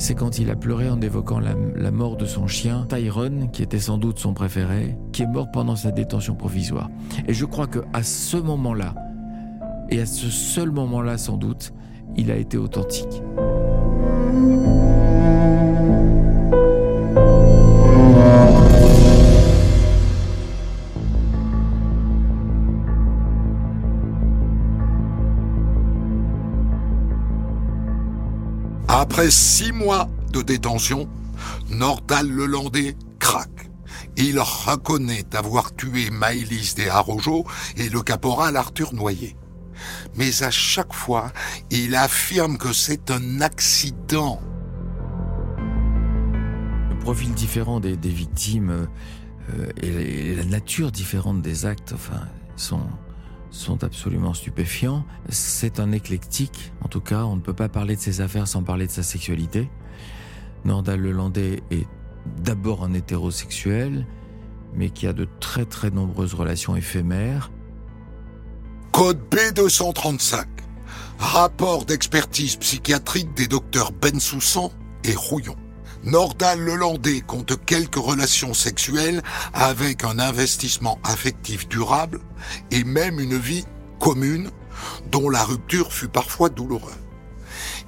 c'est 0.00 0.14
quand 0.14 0.38
il 0.38 0.50
a 0.50 0.56
pleuré 0.56 0.88
en 0.88 0.98
évoquant 1.02 1.40
la, 1.40 1.90
mort 1.90 2.16
de 2.16 2.24
son 2.24 2.46
chien, 2.46 2.86
Tyrone, 2.88 3.50
qui 3.52 3.62
était 3.62 3.78
sans 3.78 3.98
doute 3.98 4.18
son 4.18 4.32
préféré, 4.32 4.96
qui 5.12 5.22
est 5.22 5.26
mort 5.26 5.50
pendant 5.50 5.76
sa 5.76 5.90
détention 5.90 6.34
provisoire. 6.34 6.88
Et 7.28 7.34
je 7.34 7.44
crois 7.44 7.66
que 7.66 7.80
à 7.92 8.02
ce 8.02 8.38
moment-là, 8.38 8.94
et 9.90 10.00
à 10.00 10.06
ce 10.06 10.30
seul 10.30 10.70
moment-là 10.70 11.18
sans 11.18 11.36
doute, 11.36 11.74
il 12.16 12.30
a 12.30 12.36
été 12.36 12.56
authentique. 12.56 13.22
Après 29.20 29.32
six 29.32 29.72
mois 29.72 30.08
de 30.32 30.40
détention, 30.40 31.06
Nordal 31.68 32.26
Lelandais 32.26 32.96
craque. 33.18 33.70
Il 34.16 34.40
reconnaît 34.40 35.26
avoir 35.34 35.74
tué 35.74 36.08
Maëlys 36.08 36.74
des 36.74 36.88
et 37.76 37.90
le 37.90 38.00
caporal 38.00 38.56
Arthur 38.56 38.94
Noyer. 38.94 39.36
Mais 40.16 40.42
à 40.42 40.50
chaque 40.50 40.94
fois, 40.94 41.34
il 41.70 41.96
affirme 41.96 42.56
que 42.56 42.72
c'est 42.72 43.10
un 43.10 43.42
accident. 43.42 44.40
Le 46.88 46.98
profil 47.00 47.34
différent 47.34 47.78
des, 47.78 47.96
victimes 47.96 48.88
euh, 49.50 49.66
et, 49.82 50.34
la 50.34 50.46
nature 50.46 50.90
différente 50.90 51.42
des 51.42 51.66
actes 51.66 51.92
enfin, 51.92 52.26
sont, 52.56 52.86
sont 53.50 53.84
absolument 53.84 54.34
stupéfiants. 54.34 55.04
C'est 55.28 55.80
un 55.80 55.92
éclectique, 55.92 56.72
en 56.82 56.88
tout 56.88 57.00
cas, 57.00 57.24
on 57.24 57.36
ne 57.36 57.40
peut 57.40 57.54
pas 57.54 57.68
parler 57.68 57.96
de 57.96 58.00
ses 58.00 58.20
affaires 58.20 58.48
sans 58.48 58.62
parler 58.62 58.86
de 58.86 58.92
sa 58.92 59.02
sexualité. 59.02 59.68
Nordal 60.64 61.00
Lelandais 61.00 61.62
est 61.70 61.86
d'abord 62.42 62.84
un 62.84 62.92
hétérosexuel, 62.92 64.06
mais 64.74 64.90
qui 64.90 65.06
a 65.06 65.12
de 65.12 65.26
très 65.40 65.64
très 65.64 65.90
nombreuses 65.90 66.34
relations 66.34 66.76
éphémères. 66.76 67.50
Code 68.92 69.20
B235. 69.30 70.44
Rapport 71.18 71.84
d'expertise 71.84 72.56
psychiatrique 72.56 73.34
des 73.34 73.46
docteurs 73.46 73.92
Bensoussan 73.92 74.72
et 75.04 75.14
Rouillon. 75.14 75.56
Nordal 76.04 76.60
Lelandais 76.60 77.20
compte 77.20 77.62
quelques 77.66 77.96
relations 77.96 78.54
sexuelles 78.54 79.22
avec 79.52 80.02
un 80.02 80.18
investissement 80.18 80.98
affectif 81.04 81.68
durable 81.68 82.20
et 82.70 82.84
même 82.84 83.20
une 83.20 83.36
vie 83.36 83.66
commune 83.98 84.50
dont 85.12 85.28
la 85.28 85.44
rupture 85.44 85.92
fut 85.92 86.08
parfois 86.08 86.48
douloureuse. 86.48 86.94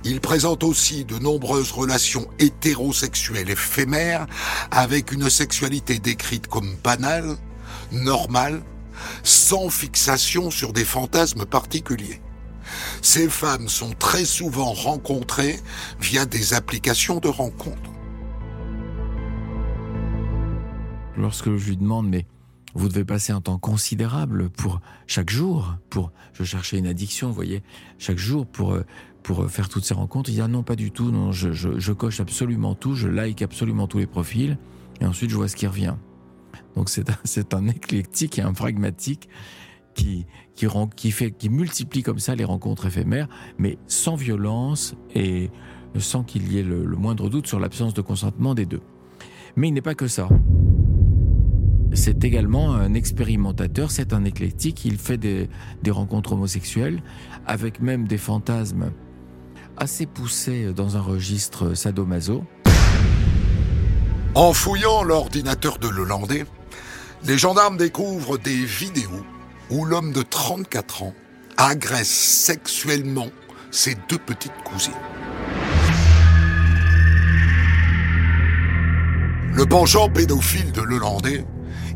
Il 0.05 0.21
présente 0.21 0.63
aussi 0.63 1.07
de 1.07 1.19
nombreuses 1.19 1.73
relations 1.73 2.27
hétérosexuelles 2.39 3.49
éphémères 3.49 4.27
avec 4.71 5.13
une 5.13 5.31
sexualité 5.31 5.99
décrite 5.99 6.49
comme 6.49 6.77
banale, 6.85 7.37
normale, 7.93 8.63
sans 9.23 9.71
fixation 9.71 10.51
sur 10.51 10.75
des 10.75 10.85
fantasmes 10.85 11.47
particuliers. 11.47 12.21
Ces 13.01 13.29
femmes 13.29 13.69
sont 13.69 13.93
très 13.99 14.25
souvent 14.25 14.73
rencontrées 14.73 15.59
via 16.01 16.27
des 16.27 16.53
applications 16.53 17.19
de 17.19 17.29
rencontres. 17.29 17.92
Lorsque 21.17 21.55
je 21.57 21.71
lui 21.71 21.77
demande, 21.77 22.09
mais 22.09 22.27
vous 22.75 22.89
devez 22.89 23.05
passer 23.05 23.33
un 23.33 23.41
temps 23.41 23.59
considérable 23.59 24.49
pour 24.51 24.81
chaque 25.07 25.31
jour, 25.31 25.77
pour, 25.91 26.13
je 26.33 26.45
cherchais 26.45 26.79
une 26.79 26.87
addiction, 26.87 27.29
vous 27.29 27.35
voyez, 27.35 27.63
chaque 27.99 28.19
jour 28.19 28.47
pour, 28.47 28.73
euh, 28.73 28.85
pour 29.23 29.51
faire 29.51 29.69
toutes 29.69 29.85
ces 29.85 29.95
rencontres. 29.95 30.31
Il 30.31 30.35
dit, 30.35 30.41
ah 30.41 30.49
non, 30.49 30.63
pas 30.63 30.77
du 30.77 30.91
tout, 30.91 31.11
non, 31.11 31.33
je, 31.33 31.53
je, 31.53 31.93
coche 31.93 32.21
absolument 32.21 32.75
tout, 32.75 32.95
je 32.95 33.09
like 33.09 33.43
absolument 33.43 33.87
tous 33.87 33.99
les 33.99 34.07
profils, 34.07 34.59
et 35.01 35.07
ensuite 35.07 35.31
je 35.31 35.37
vois 35.37 35.49
ce 35.49 35.57
qui 35.57 35.67
revient. 35.67 35.95
Donc 36.75 36.89
c'est 36.89 37.11
un, 37.11 37.17
c'est 37.25 37.55
un 37.55 37.69
éclectique 37.69 38.39
et 38.39 38.43
un 38.43 38.55
pragmatique 38.55 39.29
qui, 39.95 40.25
qui, 40.55 40.67
rend, 40.67 40.87
qui, 40.87 41.11
fait, 41.11 41.31
qui 41.31 41.51
multiplie 41.51 42.03
comme 42.03 42.19
ça 42.19 42.35
les 42.35 42.45
rencontres 42.45 42.87
éphémères, 42.87 43.29
mais 43.59 43.77
sans 43.87 44.17
violence 44.17 44.95
et 45.15 45.51
sans 45.99 46.23
qu'il 46.23 46.51
y 46.51 46.59
ait 46.59 46.63
le 46.63 46.97
moindre 46.97 47.29
doute 47.29 47.47
sur 47.47 47.61
l'absence 47.61 47.93
de 47.93 48.01
consentement 48.01 48.55
des 48.55 48.65
deux. 48.65 48.81
Mais 49.57 49.69
il 49.69 49.75
n'est 49.75 49.83
pas 49.83 49.95
que 49.95 50.09
ça. 50.09 50.31
C'est 51.95 52.25
également 52.25 52.75
un 52.75 52.95
expérimentateur, 52.95 53.91
c'est 53.91 54.15
un 54.15 54.25
éclectique, 54.25 54.85
il 54.85 54.97
fait 54.97 55.19
des, 55.19 55.49
rencontres 55.91 56.33
homosexuelles, 56.33 57.03
avec 57.47 57.81
même 57.81 58.07
des 58.09 58.17
fantasmes 58.17 58.93
assez 59.77 60.07
poussés 60.07 60.73
dans 60.75 60.97
un 60.97 61.01
registre 61.01 61.75
sadomaso. 61.75 62.45
En 64.35 64.53
fouillant 64.55 65.03
l'ordinateur 65.03 65.79
de 65.79 65.89
Lelandais, 65.89 66.47
les 67.25 67.37
gendarmes 67.37 67.77
découvrent 67.77 68.39
des 68.39 68.65
vidéos 68.65 69.25
où 69.71 69.85
l'homme 69.85 70.13
de 70.13 70.23
34 70.23 71.03
ans 71.03 71.15
agresse 71.59 72.09
sexuellement 72.09 73.29
ses 73.71 73.97
deux 74.09 74.19
petites 74.19 74.53
cousines. 74.65 74.93
Le 79.55 79.67
penchant 79.67 80.09
pédophile 80.09 80.73
de 80.73 80.81
Lelandais 80.81 81.45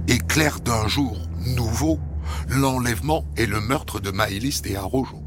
éclaire 0.09 0.61
d'un 0.61 0.87
jour 0.89 1.17
nouveau 1.57 1.99
l'enlèvement 2.49 3.25
et 3.37 3.47
le 3.47 3.61
meurtre 3.61 4.01
de 4.01 4.11
Maëlys 4.11 4.63
et 4.65 4.77
Arojo. 4.77 5.23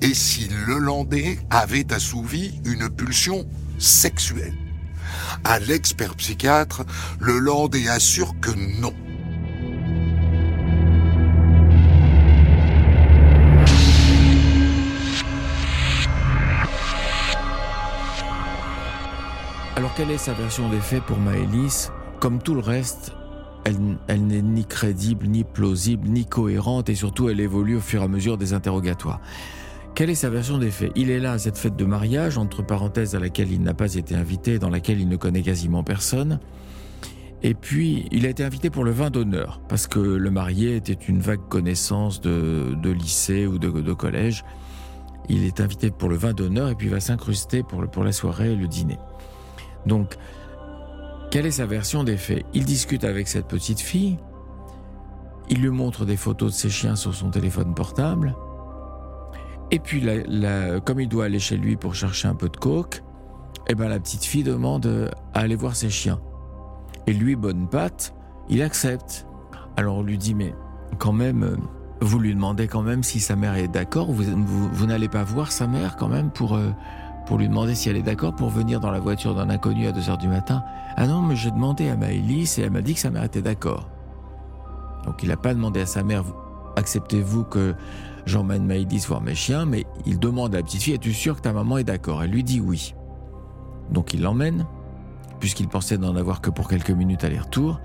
et 0.00 0.14
si 0.14 0.48
Lelandais 0.66 1.38
avait 1.50 1.92
assouvi 1.92 2.60
une 2.64 2.88
pulsion 2.88 3.46
sexuelle? 3.78 4.54
À 5.44 5.58
l'expert 5.58 6.14
psychiatre, 6.16 6.84
Lelandais 7.20 7.88
assure 7.88 8.34
que 8.40 8.50
non. 8.80 8.94
Alors 19.76 19.94
quelle 19.94 20.10
est 20.10 20.18
sa 20.18 20.32
version 20.32 20.68
des 20.68 20.80
faits 20.80 21.04
pour 21.04 21.18
Maëlys 21.18 21.92
Comme 22.18 22.42
tout 22.42 22.54
le 22.54 22.60
reste, 22.60 23.12
elle, 24.08 24.26
n'est 24.26 24.42
ni 24.42 24.64
crédible, 24.64 25.26
ni 25.26 25.44
plausible, 25.44 26.08
ni 26.08 26.24
cohérente 26.24 26.88
et 26.88 26.94
surtout 26.94 27.28
elle 27.28 27.40
évolue 27.40 27.76
au 27.76 27.80
fur 27.80 28.02
et 28.02 28.04
à 28.04 28.08
mesure 28.08 28.38
des 28.38 28.52
interrogatoires. 28.52 29.20
Quelle 29.94 30.10
est 30.10 30.14
sa 30.14 30.30
version 30.30 30.58
des 30.58 30.70
faits? 30.70 30.92
Il 30.94 31.10
est 31.10 31.18
là 31.18 31.32
à 31.32 31.38
cette 31.38 31.58
fête 31.58 31.76
de 31.76 31.84
mariage, 31.84 32.38
entre 32.38 32.62
parenthèses 32.62 33.14
à 33.14 33.20
laquelle 33.20 33.50
il 33.50 33.62
n'a 33.62 33.74
pas 33.74 33.94
été 33.94 34.14
invité, 34.14 34.58
dans 34.58 34.70
laquelle 34.70 35.00
il 35.00 35.08
ne 35.08 35.16
connaît 35.16 35.42
quasiment 35.42 35.82
personne. 35.82 36.38
Et 37.42 37.54
puis, 37.54 38.06
il 38.10 38.26
a 38.26 38.28
été 38.28 38.44
invité 38.44 38.70
pour 38.70 38.84
le 38.84 38.90
vin 38.90 39.10
d'honneur, 39.10 39.60
parce 39.68 39.86
que 39.86 39.98
le 39.98 40.30
marié 40.30 40.76
était 40.76 40.92
une 40.92 41.20
vague 41.20 41.48
connaissance 41.48 42.20
de, 42.20 42.76
lycée 42.84 43.46
ou 43.46 43.58
de, 43.58 43.70
de, 43.70 43.92
collège. 43.92 44.44
Il 45.28 45.44
est 45.44 45.60
invité 45.60 45.90
pour 45.90 46.08
le 46.08 46.16
vin 46.16 46.32
d'honneur 46.32 46.68
et 46.68 46.74
puis 46.74 46.88
va 46.88 47.00
s'incruster 47.00 47.62
pour, 47.62 47.88
pour 47.90 48.04
la 48.04 48.12
soirée 48.12 48.52
et 48.52 48.56
le 48.56 48.66
dîner. 48.66 48.98
Donc, 49.86 50.16
quelle 51.30 51.46
est 51.46 51.52
sa 51.52 51.66
version 51.66 52.04
des 52.04 52.16
faits? 52.16 52.44
Il 52.54 52.64
discute 52.64 53.04
avec 53.04 53.28
cette 53.28 53.46
petite 53.46 53.80
fille, 53.80 54.18
il 55.50 55.60
lui 55.60 55.70
montre 55.70 56.04
des 56.04 56.16
photos 56.16 56.52
de 56.52 56.58
ses 56.58 56.70
chiens 56.70 56.96
sur 56.96 57.14
son 57.14 57.30
téléphone 57.30 57.74
portable, 57.74 58.34
et 59.70 59.78
puis 59.78 60.02
comme 60.84 61.00
il 61.00 61.08
doit 61.08 61.26
aller 61.26 61.38
chez 61.38 61.56
lui 61.56 61.76
pour 61.76 61.94
chercher 61.94 62.28
un 62.28 62.34
peu 62.34 62.48
de 62.48 62.56
coke, 62.56 63.02
eh 63.68 63.74
ben 63.74 63.88
la 63.88 64.00
petite 64.00 64.24
fille 64.24 64.42
demande 64.42 65.10
à 65.34 65.40
aller 65.40 65.56
voir 65.56 65.76
ses 65.76 65.90
chiens. 65.90 66.20
Et 67.06 67.12
lui, 67.12 67.36
bonne 67.36 67.68
patte, 67.68 68.14
il 68.48 68.62
accepte. 68.62 69.26
Alors 69.76 69.96
on 69.96 70.02
lui 70.02 70.16
dit 70.16 70.34
mais 70.34 70.54
quand 70.98 71.12
même, 71.12 71.58
vous 72.00 72.18
lui 72.18 72.34
demandez 72.34 72.66
quand 72.66 72.82
même 72.82 73.02
si 73.02 73.20
sa 73.20 73.36
mère 73.36 73.56
est 73.56 73.68
d'accord, 73.68 74.10
vous, 74.10 74.24
vous, 74.72 74.86
n'allez 74.86 75.08
pas 75.08 75.24
voir 75.24 75.52
sa 75.52 75.66
mère 75.66 75.96
quand 75.96 76.08
même 76.08 76.30
pour... 76.30 76.54
Euh, 76.54 76.70
pour 77.28 77.36
lui 77.36 77.46
demander 77.46 77.74
si 77.74 77.90
elle 77.90 77.96
est 77.98 78.02
d'accord 78.02 78.34
pour 78.34 78.48
venir 78.48 78.80
dans 78.80 78.90
la 78.90 79.00
voiture 79.00 79.34
d'un 79.34 79.50
inconnu 79.50 79.86
à 79.86 79.92
2h 79.92 80.16
du 80.16 80.28
matin. 80.28 80.64
Ah 80.96 81.06
non, 81.06 81.20
mais 81.20 81.36
j'ai 81.36 81.50
demandé 81.50 81.90
à 81.90 81.94
Maëlys 81.94 82.58
et 82.58 82.62
elle 82.62 82.70
m'a 82.70 82.80
dit 82.80 82.94
que 82.94 83.00
sa 83.00 83.10
mère 83.10 83.22
était 83.22 83.42
d'accord. 83.42 83.86
Donc 85.04 85.22
il 85.22 85.28
n'a 85.28 85.36
pas 85.36 85.52
demandé 85.52 85.82
à 85.82 85.86
sa 85.86 86.02
mère, 86.02 86.24
acceptez-vous 86.76 87.44
que 87.44 87.74
j'emmène 88.24 88.64
Maëlys 88.64 89.06
voir 89.06 89.20
mes 89.20 89.34
chiens, 89.34 89.66
mais 89.66 89.84
il 90.06 90.18
demande 90.18 90.54
à 90.54 90.58
la 90.58 90.64
petite 90.64 90.82
fille, 90.82 90.94
es-tu 90.94 91.12
sûr 91.12 91.36
que 91.36 91.42
ta 91.42 91.52
maman 91.52 91.76
est 91.76 91.84
d'accord? 91.84 92.22
Elle 92.22 92.30
lui 92.30 92.42
dit 92.42 92.60
oui. 92.60 92.94
Donc 93.90 94.14
il 94.14 94.22
l'emmène, 94.22 94.64
puisqu'il 95.38 95.68
pensait 95.68 95.98
n'en 95.98 96.16
avoir 96.16 96.40
que 96.40 96.48
pour 96.48 96.66
quelques 96.66 96.92
minutes 96.92 97.24
aller-retour. 97.24 97.78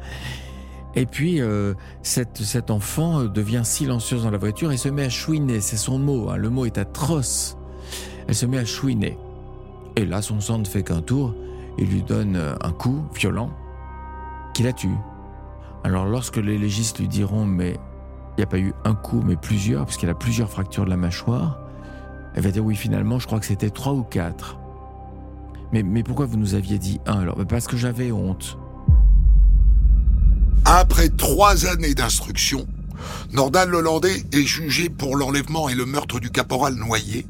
Et 0.96 1.06
puis, 1.06 1.41
euh, 1.41 1.74
cette, 2.02 2.38
cet 2.38 2.72
enfant 2.72 3.20
euh, 3.20 3.28
devient 3.28 3.64
silencieuse 3.66 4.24
dans 4.24 4.32
la 4.32 4.38
voiture 4.38 4.72
et 4.72 4.78
se 4.78 4.88
met 4.88 5.04
à 5.04 5.10
chouiner, 5.10 5.60
c'est 5.60 5.76
son 5.76 6.00
mot, 6.00 6.30
hein. 6.30 6.38
le 6.38 6.50
mot 6.50 6.66
est 6.66 6.78
atroce. 6.78 7.58
Elle 8.30 8.36
se 8.36 8.46
met 8.46 8.58
à 8.58 8.66
chouiner. 8.66 9.18
Et 9.96 10.06
là, 10.06 10.22
son 10.22 10.41
sang 10.41 10.60
ne 10.60 10.66
fait 10.66 10.84
qu'un 10.84 11.02
tour. 11.02 11.36
Il 11.78 11.89
lui 11.89 12.04
donne 12.04 12.36
euh, 12.36 12.56
un 12.62 12.72
coup 12.72 13.04
violent 13.16 13.50
qui 14.54 14.64
la 14.64 14.74
tue. 14.74 14.96
Alors 15.84 16.06
lorsque 16.06 16.38
les 16.38 16.58
légistes 16.58 17.00
lui 17.00 17.08
diront 17.08 17.46
mais 17.46 17.80
il 18.38 18.39
n'y 18.39 18.44
a 18.44 18.48
pas 18.48 18.60
eu 18.60 18.74
un 18.86 18.96
coup 18.96 19.22
mais 19.26 19.36
plusieurs, 19.36 19.86
parce 19.86 19.98
qu'elle 19.98 20.10
a 20.10 20.16
plusieurs 20.16 20.50
fractures 20.50 20.86
de 20.86 20.89
la 20.89 20.98
mâchoire, 20.98 21.60
elle 22.36 22.44
va 22.44 22.52
dire 22.52 22.64
oui 22.64 22.76
finalement 22.76 23.20
je 23.20 23.28
crois 23.28 23.39
que 23.39 23.46
c'était 23.46 23.70
trois 23.70 23.94
ou 23.94 24.04
quatre. 24.04 24.58
Mais, 25.72 26.04
pourquoi 26.04 26.28
vous 26.28 26.38
nous 26.38 26.54
aviez 26.54 26.78
dit 26.78 27.00
un 27.08 27.22
alors? 27.22 27.36
Parce 27.50 27.66
que 27.66 27.78
j'avais 27.78 28.12
honte. 28.12 28.60
Après 30.66 31.10
trois 31.10 31.66
années 31.66 31.96
d'instruction, 31.96 32.68
Nordal 33.32 33.72
Lelandais 33.72 34.22
est 34.34 34.46
jugé 34.46 34.89
pour 34.89 35.18
l'enlèvement 35.18 35.70
et 35.70 35.74
le 35.74 35.88
meurtre 35.88 36.20
du 36.20 36.30
caporal 36.30 36.76
Noyer 36.76 37.26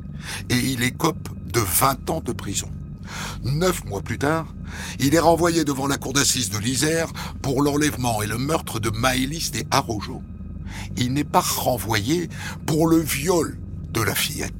et 0.49 0.57
il 0.57 0.84
écope 0.84 1.30
de 1.54 1.60
20 1.60 2.10
ans 2.10 2.22
de 2.22 2.34
prison. 2.34 2.70
Neuf 3.43 3.86
mois 3.86 4.01
plus 4.01 4.18
tard, 4.18 4.47
il 4.99 5.14
est 5.14 5.20
renvoyé 5.20 5.64
devant 5.64 5.88
la 5.88 5.97
cour 5.97 6.14
d'assises 6.14 6.49
de 6.49 6.58
l'Isère 6.58 7.08
pour 7.41 7.62
l'enlèvement 7.62 8.22
et 8.24 8.28
le 8.28 8.38
meurtre 8.38 8.80
de 8.80 8.89
Maëlys 8.89 9.51
et 9.56 9.66
Arojo. 9.72 10.22
Il 10.97 11.14
n'est 11.14 11.24
pas 11.24 11.41
renvoyé 11.41 12.30
pour 12.66 12.88
le 12.88 12.97
viol 12.97 13.58
de 13.91 14.01
la 14.01 14.16
fillette. 14.16 14.54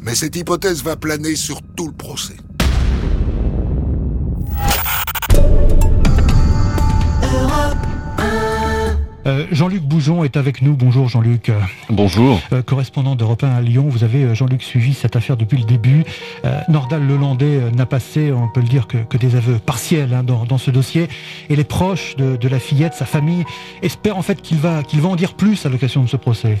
Mais 0.00 0.14
cette 0.14 0.36
hypothèse 0.36 0.82
va 0.82 0.96
planer 0.96 1.36
sur 1.36 1.60
tout 1.76 1.86
le 1.86 1.92
procès. 1.92 2.36
Euh, 9.26 9.44
Jean-Luc 9.50 9.82
Boujon 9.82 10.22
est 10.22 10.36
avec 10.36 10.62
nous. 10.62 10.74
Bonjour 10.74 11.08
Jean-Luc. 11.08 11.50
Bonjour. 11.90 12.40
Euh, 12.52 12.62
correspondant 12.62 13.16
d'Europe 13.16 13.42
1 13.42 13.56
à 13.56 13.60
Lyon, 13.60 13.86
vous 13.88 14.04
avez, 14.04 14.22
euh, 14.22 14.34
Jean-Luc, 14.34 14.62
suivi 14.62 14.94
cette 14.94 15.16
affaire 15.16 15.36
depuis 15.36 15.58
le 15.58 15.64
début. 15.64 16.04
Nordal 16.68 17.06
Lelandais 17.06 17.72
n'a 17.72 17.86
passé, 17.86 18.32
on 18.32 18.48
peut 18.48 18.60
le 18.60 18.68
dire, 18.68 18.86
que, 18.86 19.16
des 19.16 19.34
aveux 19.34 19.58
partiels 19.58 20.14
hein, 20.14 20.22
dans, 20.22 20.58
ce 20.58 20.70
dossier. 20.70 21.08
Et 21.48 21.56
les 21.56 21.64
proches 21.64 22.14
de, 22.16 22.48
la 22.48 22.60
fillette, 22.60 22.94
sa 22.94 23.04
famille, 23.04 23.44
espèrent 23.82 24.16
en 24.16 24.22
fait 24.22 24.40
qu'il 24.40 24.58
va, 24.58 24.82
qu'il 24.82 25.00
va 25.00 25.08
en 25.08 25.16
dire 25.16 25.34
plus 25.34 25.66
à 25.66 25.68
l'occasion 25.68 26.02
de 26.02 26.08
ce 26.08 26.16
procès. 26.16 26.58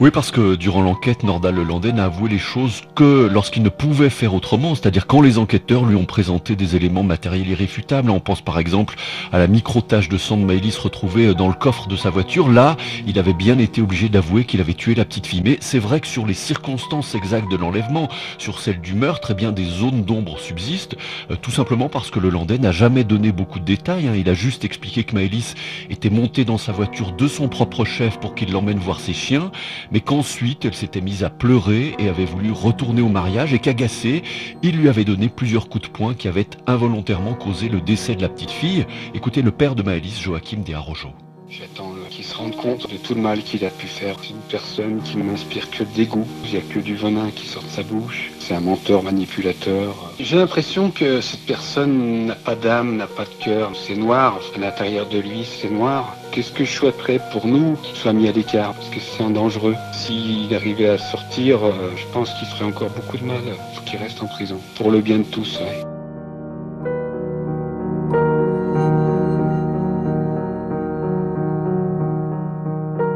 Oui, 0.00 0.10
parce 0.10 0.30
que 0.30 0.54
durant 0.54 0.82
l'enquête, 0.82 1.22
Nordal 1.22 1.54
Lelandais 1.54 1.92
n'a 1.92 2.04
avoué 2.04 2.28
les 2.28 2.38
choses 2.38 2.82
que 2.94 3.26
lorsqu'il 3.26 3.62
ne 3.62 3.68
pouvait 3.68 4.10
faire 4.10 4.34
autrement, 4.34 4.74
c'est-à-dire 4.74 5.06
quand 5.06 5.20
les 5.20 5.38
enquêteurs 5.38 5.84
lui 5.84 5.96
ont 5.96 6.04
présenté 6.04 6.54
des 6.54 6.76
éléments 6.76 7.02
matériels 7.02 7.48
irréfutables. 7.48 8.10
On 8.10 8.20
pense 8.20 8.42
par 8.42 8.58
exemple 8.58 8.96
à 9.32 9.38
la 9.38 9.46
micro-tache 9.46 10.08
de 10.08 10.18
sang 10.18 10.36
de 10.36 10.44
Maëlys 10.44 10.76
retrouvée 10.78 11.34
dans 11.34 11.48
le 11.48 11.54
coffre 11.54 11.88
de 11.88 11.96
sa 11.96 12.10
voiture. 12.10 12.48
Là, 12.48 12.76
il 13.06 13.18
avait 13.18 13.32
bien 13.32 13.58
été 13.58 13.80
obligé 13.80 14.08
d'avouer 14.08 14.44
qu'il 14.44 14.60
avait 14.60 14.74
tué 14.74 14.94
la 14.94 15.04
petite 15.04 15.26
fille. 15.26 15.42
Mais 15.44 15.58
c'est 15.60 15.78
vrai 15.78 16.00
que 16.00 16.06
sur 16.06 16.26
les 16.26 16.34
circonstances 16.34 17.14
exactes 17.14 17.50
de 17.50 17.56
l'enlèvement, 17.56 18.08
sur 18.38 18.60
celles 18.60 18.80
du 18.80 18.94
meurtre, 18.94 19.32
eh 19.32 19.34
bien 19.34 19.52
des 19.52 19.64
zones 19.64 20.04
d'ombre 20.04 20.38
subsistent, 20.38 20.96
euh, 21.30 21.36
tout 21.40 21.50
simplement 21.50 21.88
parce 21.88 22.10
que 22.10 22.20
Lelandais 22.20 22.58
n'a 22.58 22.72
jamais 22.72 23.04
donné 23.04 23.32
beaucoup 23.32 23.58
de 23.58 23.64
détails. 23.64 24.08
Hein. 24.08 24.14
Il 24.16 24.28
a 24.28 24.34
juste 24.34 24.64
expliqué 24.64 25.04
que 25.04 25.14
Maëlys 25.14 25.54
était 25.90 26.10
montée 26.10 26.44
dans 26.44 26.58
sa 26.58 26.72
voiture 26.72 27.12
de 27.12 27.26
son 27.26 27.48
propre 27.48 27.84
chef 27.84 28.20
pour 28.20 28.34
qu'il 28.34 28.52
l'emmène 28.52 28.78
voir 28.78 29.00
ses 29.00 29.12
chiens 29.12 29.50
mais 29.90 30.00
qu'ensuite 30.00 30.64
elle 30.64 30.74
s'était 30.74 31.00
mise 31.00 31.24
à 31.24 31.30
pleurer 31.30 31.94
et 31.98 32.08
avait 32.08 32.24
voulu 32.24 32.50
retourner 32.52 33.02
au 33.02 33.08
mariage 33.08 33.52
et 33.52 33.58
qu'agacé, 33.58 34.22
il 34.62 34.76
lui 34.76 34.88
avait 34.88 35.04
donné 35.04 35.28
plusieurs 35.28 35.68
coups 35.68 35.88
de 35.88 35.92
poing 35.92 36.14
qui 36.14 36.28
avaient 36.28 36.48
involontairement 36.66 37.34
causé 37.34 37.68
le 37.68 37.80
décès 37.80 38.14
de 38.14 38.22
la 38.22 38.28
petite 38.28 38.50
fille. 38.50 38.86
Écoutez 39.14 39.42
le 39.42 39.50
père 39.50 39.74
de 39.74 39.82
Maëlys, 39.82 40.20
Joachim 40.20 40.58
Desarrojo. 40.64 41.08
J'attends 41.48 41.92
qu'il 42.10 42.24
se 42.24 42.34
rende 42.34 42.56
compte 42.56 42.90
de 42.90 42.96
tout 42.96 43.14
le 43.14 43.20
mal 43.20 43.42
qu'il 43.42 43.64
a 43.64 43.70
pu 43.70 43.86
faire. 43.86 44.16
C'est 44.20 44.30
une 44.30 44.40
personne 44.48 45.00
qui 45.02 45.16
ne 45.16 45.22
m'inspire 45.22 45.70
que 45.70 45.84
dégoût. 45.84 46.26
Il 46.44 46.50
n'y 46.50 46.56
a 46.56 46.60
que 46.60 46.80
du 46.80 46.96
venin 46.96 47.30
qui 47.30 47.46
sort 47.46 47.62
de 47.62 47.68
sa 47.68 47.82
bouche. 47.82 48.32
C'est 48.46 48.54
un 48.54 48.60
menteur 48.60 49.02
manipulateur. 49.02 50.12
J'ai 50.20 50.36
l'impression 50.36 50.92
que 50.92 51.20
cette 51.20 51.44
personne 51.46 52.26
n'a 52.26 52.36
pas 52.36 52.54
d'âme, 52.54 52.96
n'a 52.96 53.08
pas 53.08 53.24
de 53.24 53.44
cœur. 53.44 53.72
C'est 53.74 53.96
noir. 53.96 54.38
À 54.54 54.58
l'intérieur 54.60 55.08
de 55.08 55.18
lui, 55.18 55.44
c'est 55.44 55.68
noir. 55.68 56.14
Qu'est-ce 56.30 56.52
que 56.52 56.64
je 56.64 56.70
souhaiterais 56.70 57.20
pour 57.32 57.48
nous 57.48 57.74
qu'il 57.82 57.96
soit 57.96 58.12
mis 58.12 58.28
à 58.28 58.30
l'écart? 58.30 58.74
Parce 58.74 58.88
que 58.88 59.00
c'est 59.00 59.24
un 59.24 59.30
dangereux. 59.30 59.74
S'il 59.92 60.54
arrivait 60.54 60.90
à 60.90 60.96
sortir, 60.96 61.58
euh, 61.64 61.72
je 61.96 62.06
pense 62.12 62.32
qu'il 62.34 62.46
ferait 62.46 62.66
encore 62.66 62.90
beaucoup 62.90 63.16
de 63.16 63.24
mal. 63.24 63.40
Il 63.44 63.76
faut 63.76 63.84
qu'il 63.84 63.98
reste 63.98 64.22
en 64.22 64.26
prison. 64.26 64.60
Pour 64.76 64.92
le 64.92 65.00
bien 65.00 65.18
de 65.18 65.24
tous, 65.24 65.60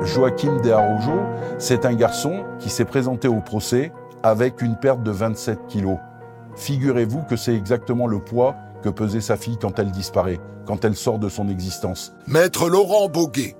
Joachim 0.05 0.57
de 0.61 0.72
c'est 1.59 1.85
un 1.85 1.95
garçon 1.95 2.43
qui 2.59 2.68
s'est 2.68 2.85
présenté 2.85 3.28
au 3.28 3.39
procès 3.41 3.93
avec 4.23 4.62
une 4.62 4.77
perte 4.77 5.03
de 5.03 5.11
27 5.11 5.66
kilos. 5.68 5.99
Figurez-vous 6.57 7.23
que 7.23 7.37
c'est 7.37 7.55
exactement 7.55 8.07
le 8.07 8.18
poids 8.18 8.55
que 8.83 8.89
pesait 8.89 9.21
sa 9.21 9.37
fille 9.37 9.59
quand 9.61 9.79
elle 9.79 9.91
disparaît, 9.91 10.41
quand 10.66 10.85
elle 10.85 10.97
sort 10.97 11.18
de 11.18 11.29
son 11.29 11.49
existence. 11.49 12.12
Maître 12.27 12.68
Laurent 12.68 13.09
Boguet, 13.09 13.57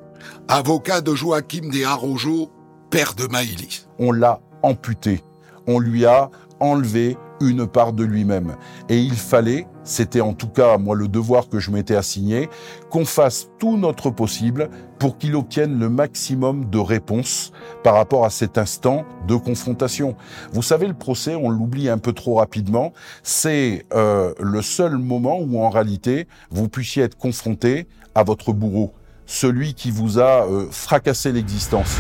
avocat 0.49 1.01
de 1.01 1.15
Joachim 1.15 1.71
de 1.71 1.85
Arrojo, 1.85 2.51
père 2.91 3.15
de 3.15 3.27
Maïlis. 3.27 3.87
On 3.99 4.13
l'a 4.13 4.41
amputé. 4.63 5.23
On 5.67 5.79
lui 5.79 6.07
a 6.07 6.31
enlevé 6.59 7.17
une 7.41 7.67
part 7.67 7.93
de 7.93 8.05
lui-même. 8.05 8.57
Et 8.89 8.99
il 8.99 9.15
fallait, 9.15 9.67
c'était 9.85 10.21
en 10.21 10.35
tout 10.35 10.49
cas 10.49 10.79
moi 10.79 10.95
le 10.95 11.09
devoir 11.09 11.49
que 11.49 11.59
je 11.59 11.71
m'étais 11.71 11.97
assigné, 11.97 12.49
qu'on 12.91 13.05
fasse 13.05 13.49
tout 13.59 13.77
notre 13.77 14.11
possible 14.11 14.69
pour 14.99 15.19
qu'il 15.19 15.35
obtienne 15.35 15.79
le 15.79 15.89
maximum 15.89 16.69
de 16.69 16.79
réponses 16.79 17.53
par 17.83 17.95
rapport 17.95 18.25
à 18.25 18.31
cet 18.31 18.59
instant 18.59 19.05
de 19.27 19.35
confrontation. 19.35 20.17
Vous 20.53 20.63
savez, 20.63 20.87
le 20.87 20.95
procès, 20.95 21.35
on 21.35 21.49
l'oublie 21.49 21.89
un 21.89 21.99
peu 21.99 22.13
trop 22.13 22.35
rapidement, 22.35 22.93
c'est 23.23 23.87
euh, 23.95 24.35
le 24.39 24.63
seul 24.63 24.99
moment 24.99 25.39
où 25.41 25.63
en 25.63 25.71
réalité 25.71 26.29
vous 26.51 26.69
puissiez 26.69 27.05
être 27.05 27.17
confronté 27.17 27.87
à 28.15 28.25
votre 28.25 28.53
bourreau, 28.53 28.93
celui 29.27 29.75
qui 29.75 29.91
vous 29.91 30.19
a 30.19 30.47
euh, 30.47 30.67
fracassé 30.71 31.33
l'existence. 31.33 31.97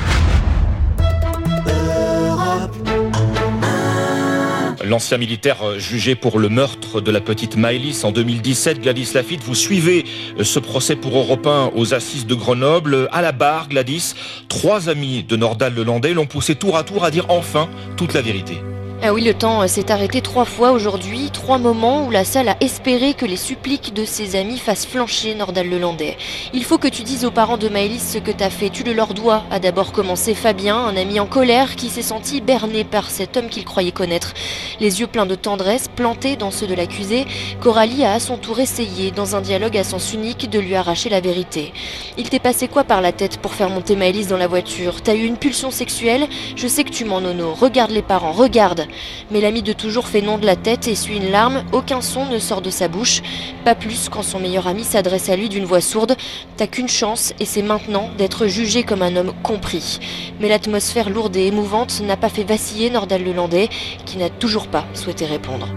L'ancien 4.84 5.18
militaire 5.18 5.78
jugé 5.78 6.14
pour 6.14 6.38
le 6.38 6.48
meurtre 6.48 7.00
de 7.00 7.10
la 7.10 7.20
petite 7.20 7.56
Maëlys 7.56 8.04
en 8.04 8.12
2017. 8.12 8.80
Gladys 8.80 9.10
Lafitte, 9.14 9.42
vous 9.42 9.54
suivez 9.54 10.04
ce 10.42 10.58
procès 10.58 10.96
pour 10.96 11.16
Europe 11.16 11.46
1 11.46 11.72
aux 11.74 11.94
assises 11.94 12.26
de 12.26 12.34
Grenoble. 12.34 13.08
À 13.12 13.22
la 13.22 13.32
barre, 13.32 13.68
Gladys, 13.68 14.14
trois 14.48 14.88
amis 14.88 15.22
de 15.22 15.36
Nordal 15.36 15.74
Lelandais 15.74 16.14
l'ont 16.14 16.26
poussé 16.26 16.54
tour 16.54 16.76
à 16.76 16.84
tour 16.84 17.04
à 17.04 17.10
dire 17.10 17.26
enfin 17.28 17.68
toute 17.96 18.14
la 18.14 18.22
vérité. 18.22 18.62
Ah 19.02 19.14
oui, 19.14 19.22
le 19.22 19.32
temps 19.32 19.62
euh, 19.62 19.66
s'est 19.66 19.90
arrêté 19.90 20.20
trois 20.20 20.44
fois 20.44 20.72
aujourd'hui, 20.72 21.30
trois 21.32 21.56
moments 21.56 22.04
où 22.04 22.10
la 22.10 22.22
salle 22.22 22.50
a 22.50 22.56
espéré 22.60 23.14
que 23.14 23.24
les 23.24 23.38
suppliques 23.38 23.94
de 23.94 24.04
ses 24.04 24.36
amis 24.36 24.58
fassent 24.58 24.84
flancher 24.84 25.34
Nordal 25.34 25.70
Lelandais. 25.70 26.18
Il 26.52 26.64
faut 26.64 26.76
que 26.76 26.86
tu 26.86 27.02
dises 27.02 27.24
aux 27.24 27.30
parents 27.30 27.56
de 27.56 27.70
Maëlys 27.70 28.12
ce 28.12 28.18
que 28.18 28.30
t'as 28.30 28.50
fait, 28.50 28.68
tu 28.68 28.82
le 28.82 28.92
leur 28.92 29.14
dois, 29.14 29.44
a 29.50 29.58
d'abord 29.58 29.92
commencé 29.92 30.34
Fabien, 30.34 30.76
un 30.76 30.98
ami 30.98 31.18
en 31.18 31.24
colère 31.24 31.76
qui 31.76 31.88
s'est 31.88 32.02
senti 32.02 32.42
berné 32.42 32.84
par 32.84 33.10
cet 33.10 33.38
homme 33.38 33.48
qu'il 33.48 33.64
croyait 33.64 33.90
connaître. 33.90 34.34
Les 34.80 35.00
yeux 35.00 35.06
pleins 35.06 35.24
de 35.24 35.34
tendresse, 35.34 35.88
plantés 35.88 36.36
dans 36.36 36.50
ceux 36.50 36.66
de 36.66 36.74
l'accusé, 36.74 37.24
Coralie 37.58 38.04
a 38.04 38.12
à 38.12 38.20
son 38.20 38.36
tour 38.36 38.60
essayé, 38.60 39.12
dans 39.12 39.34
un 39.34 39.40
dialogue 39.40 39.78
à 39.78 39.84
sens 39.84 40.12
unique, 40.12 40.50
de 40.50 40.58
lui 40.58 40.74
arracher 40.74 41.08
la 41.08 41.22
vérité. 41.22 41.72
Il 42.18 42.28
t'est 42.28 42.38
passé 42.38 42.68
quoi 42.68 42.84
par 42.84 43.00
la 43.00 43.12
tête 43.12 43.38
pour 43.38 43.54
faire 43.54 43.70
monter 43.70 43.96
Maëlys 43.96 44.26
dans 44.26 44.36
la 44.36 44.46
voiture? 44.46 45.00
T'as 45.00 45.14
eu 45.14 45.24
une 45.24 45.38
pulsion 45.38 45.70
sexuelle? 45.70 46.28
Je 46.54 46.68
sais 46.68 46.84
que 46.84 46.90
tu 46.90 47.06
m'en 47.06 47.22
nono. 47.22 47.54
Regarde 47.54 47.92
les 47.92 48.02
parents, 48.02 48.32
regarde 48.32 48.89
mais 49.30 49.40
l'ami 49.40 49.62
de 49.62 49.72
toujours 49.72 50.08
fait 50.08 50.22
non 50.22 50.38
de 50.38 50.46
la 50.46 50.56
tête 50.56 50.88
et 50.88 50.94
suit 50.94 51.16
une 51.16 51.30
larme, 51.30 51.64
aucun 51.72 52.00
son 52.00 52.26
ne 52.26 52.38
sort 52.38 52.62
de 52.62 52.70
sa 52.70 52.88
bouche, 52.88 53.22
pas 53.64 53.74
plus 53.74 54.08
quand 54.08 54.22
son 54.22 54.40
meilleur 54.40 54.66
ami 54.66 54.84
s'adresse 54.84 55.28
à 55.28 55.36
lui 55.36 55.48
d'une 55.48 55.64
voix 55.64 55.80
sourde. 55.80 56.16
T'as 56.56 56.66
qu'une 56.66 56.88
chance 56.88 57.32
et 57.40 57.44
c'est 57.44 57.62
maintenant 57.62 58.10
d'être 58.18 58.46
jugé 58.46 58.82
comme 58.82 59.02
un 59.02 59.16
homme 59.16 59.32
compris. 59.42 59.98
Mais 60.40 60.48
l'atmosphère 60.48 61.10
lourde 61.10 61.36
et 61.36 61.46
émouvante 61.46 62.00
n'a 62.00 62.16
pas 62.16 62.28
fait 62.28 62.44
vaciller 62.44 62.90
Nordal 62.90 63.24
Lelandais, 63.24 63.68
qui 64.06 64.18
n'a 64.18 64.30
toujours 64.30 64.68
pas 64.68 64.86
souhaité 64.94 65.26
répondre. 65.26 65.68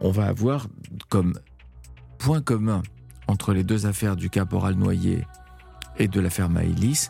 On 0.00 0.10
va 0.10 0.26
avoir 0.26 0.66
comme 1.08 1.34
point 2.18 2.40
commun 2.40 2.82
entre 3.28 3.52
les 3.52 3.64
deux 3.64 3.86
affaires 3.86 4.16
du 4.16 4.30
caporal 4.30 4.74
Noyer 4.74 5.24
et 5.98 6.08
de 6.08 6.20
l'affaire 6.20 6.48
Maïlis 6.48 7.08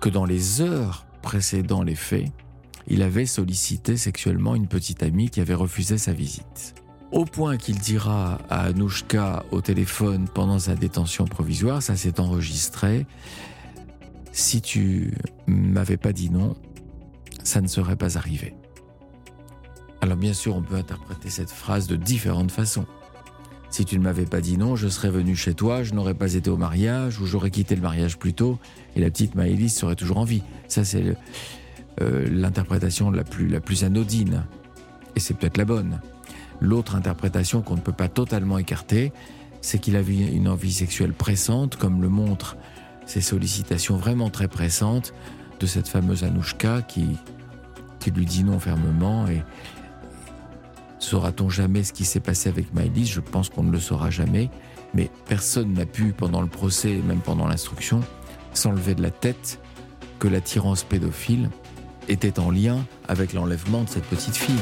que 0.00 0.08
dans 0.08 0.24
les 0.24 0.60
heures 0.60 1.06
précédant 1.22 1.82
les 1.82 1.94
faits, 1.94 2.30
il 2.86 3.02
avait 3.02 3.26
sollicité 3.26 3.96
sexuellement 3.96 4.54
une 4.54 4.66
petite 4.66 5.02
amie 5.02 5.30
qui 5.30 5.40
avait 5.40 5.54
refusé 5.54 5.98
sa 5.98 6.12
visite. 6.12 6.74
Au 7.10 7.24
point 7.24 7.56
qu'il 7.56 7.78
dira 7.78 8.38
à 8.50 8.64
Anouchka 8.64 9.44
au 9.50 9.60
téléphone 9.60 10.28
pendant 10.32 10.58
sa 10.58 10.74
détention 10.74 11.24
provisoire, 11.24 11.82
ça 11.82 11.96
s'est 11.96 12.20
enregistré, 12.20 13.06
si 14.32 14.60
tu 14.60 15.14
m'avais 15.46 15.96
pas 15.96 16.12
dit 16.12 16.30
non, 16.30 16.54
ça 17.42 17.60
ne 17.60 17.66
serait 17.66 17.96
pas 17.96 18.18
arrivé. 18.18 18.54
Alors 20.00 20.16
bien 20.16 20.32
sûr, 20.32 20.54
on 20.54 20.62
peut 20.62 20.76
interpréter 20.76 21.28
cette 21.28 21.50
phrase 21.50 21.86
de 21.86 21.96
différentes 21.96 22.52
façons. 22.52 22.86
Si 23.70 23.84
tu 23.84 23.98
ne 23.98 24.04
m'avais 24.04 24.24
pas 24.24 24.40
dit 24.40 24.56
non, 24.56 24.76
je 24.76 24.88
serais 24.88 25.10
venu 25.10 25.36
chez 25.36 25.54
toi, 25.54 25.82
je 25.82 25.92
n'aurais 25.92 26.14
pas 26.14 26.34
été 26.34 26.48
au 26.50 26.56
mariage, 26.56 27.20
ou 27.20 27.26
j'aurais 27.26 27.50
quitté 27.50 27.76
le 27.76 27.82
mariage 27.82 28.18
plus 28.18 28.32
tôt, 28.32 28.58
et 28.96 29.00
la 29.00 29.10
petite 29.10 29.34
Maëlys 29.34 29.74
serait 29.74 29.94
toujours 29.94 30.18
en 30.18 30.24
vie. 30.24 30.42
Ça, 30.68 30.84
c'est 30.84 31.16
euh, 32.00 32.26
l'interprétation 32.30 33.10
la 33.10 33.24
plus, 33.24 33.48
la 33.48 33.60
plus 33.60 33.84
anodine. 33.84 34.44
Et 35.16 35.20
c'est 35.20 35.34
peut-être 35.34 35.58
la 35.58 35.64
bonne. 35.64 36.00
L'autre 36.60 36.96
interprétation 36.96 37.62
qu'on 37.62 37.76
ne 37.76 37.80
peut 37.80 37.92
pas 37.92 38.08
totalement 38.08 38.58
écarter, 38.58 39.12
c'est 39.60 39.78
qu'il 39.78 39.96
avait 39.96 40.16
une 40.16 40.48
envie 40.48 40.72
sexuelle 40.72 41.12
pressante, 41.12 41.76
comme 41.76 42.00
le 42.00 42.08
montrent 42.08 42.56
ces 43.08 43.20
sollicitations 43.20 43.96
vraiment 43.96 44.30
très 44.30 44.48
pressantes 44.48 45.14
de 45.60 45.66
cette 45.66 45.88
fameuse 45.88 46.24
Anouchka 46.24 46.82
qui, 46.82 47.16
qui 47.98 48.10
lui 48.10 48.26
dit 48.26 48.44
non 48.44 48.58
fermement 48.58 49.26
et, 49.28 49.42
Saura-t-on 50.98 51.48
jamais 51.48 51.84
ce 51.84 51.92
qui 51.92 52.04
s'est 52.04 52.20
passé 52.20 52.48
avec 52.48 52.74
Maëlys 52.74 53.06
Je 53.06 53.20
pense 53.20 53.48
qu'on 53.48 53.62
ne 53.62 53.70
le 53.70 53.80
saura 53.80 54.10
jamais. 54.10 54.50
Mais 54.94 55.10
personne 55.26 55.72
n'a 55.74 55.86
pu, 55.86 56.12
pendant 56.12 56.40
le 56.40 56.48
procès 56.48 56.94
même 57.06 57.20
pendant 57.20 57.46
l'instruction, 57.46 58.00
s'enlever 58.54 58.94
de 58.94 59.02
la 59.02 59.10
tête 59.10 59.60
que 60.18 60.28
l'attirance 60.28 60.82
pédophile 60.82 61.50
était 62.08 62.40
en 62.40 62.50
lien 62.50 62.84
avec 63.06 63.32
l'enlèvement 63.32 63.84
de 63.84 63.88
cette 63.88 64.04
petite 64.04 64.36
fille. 64.36 64.60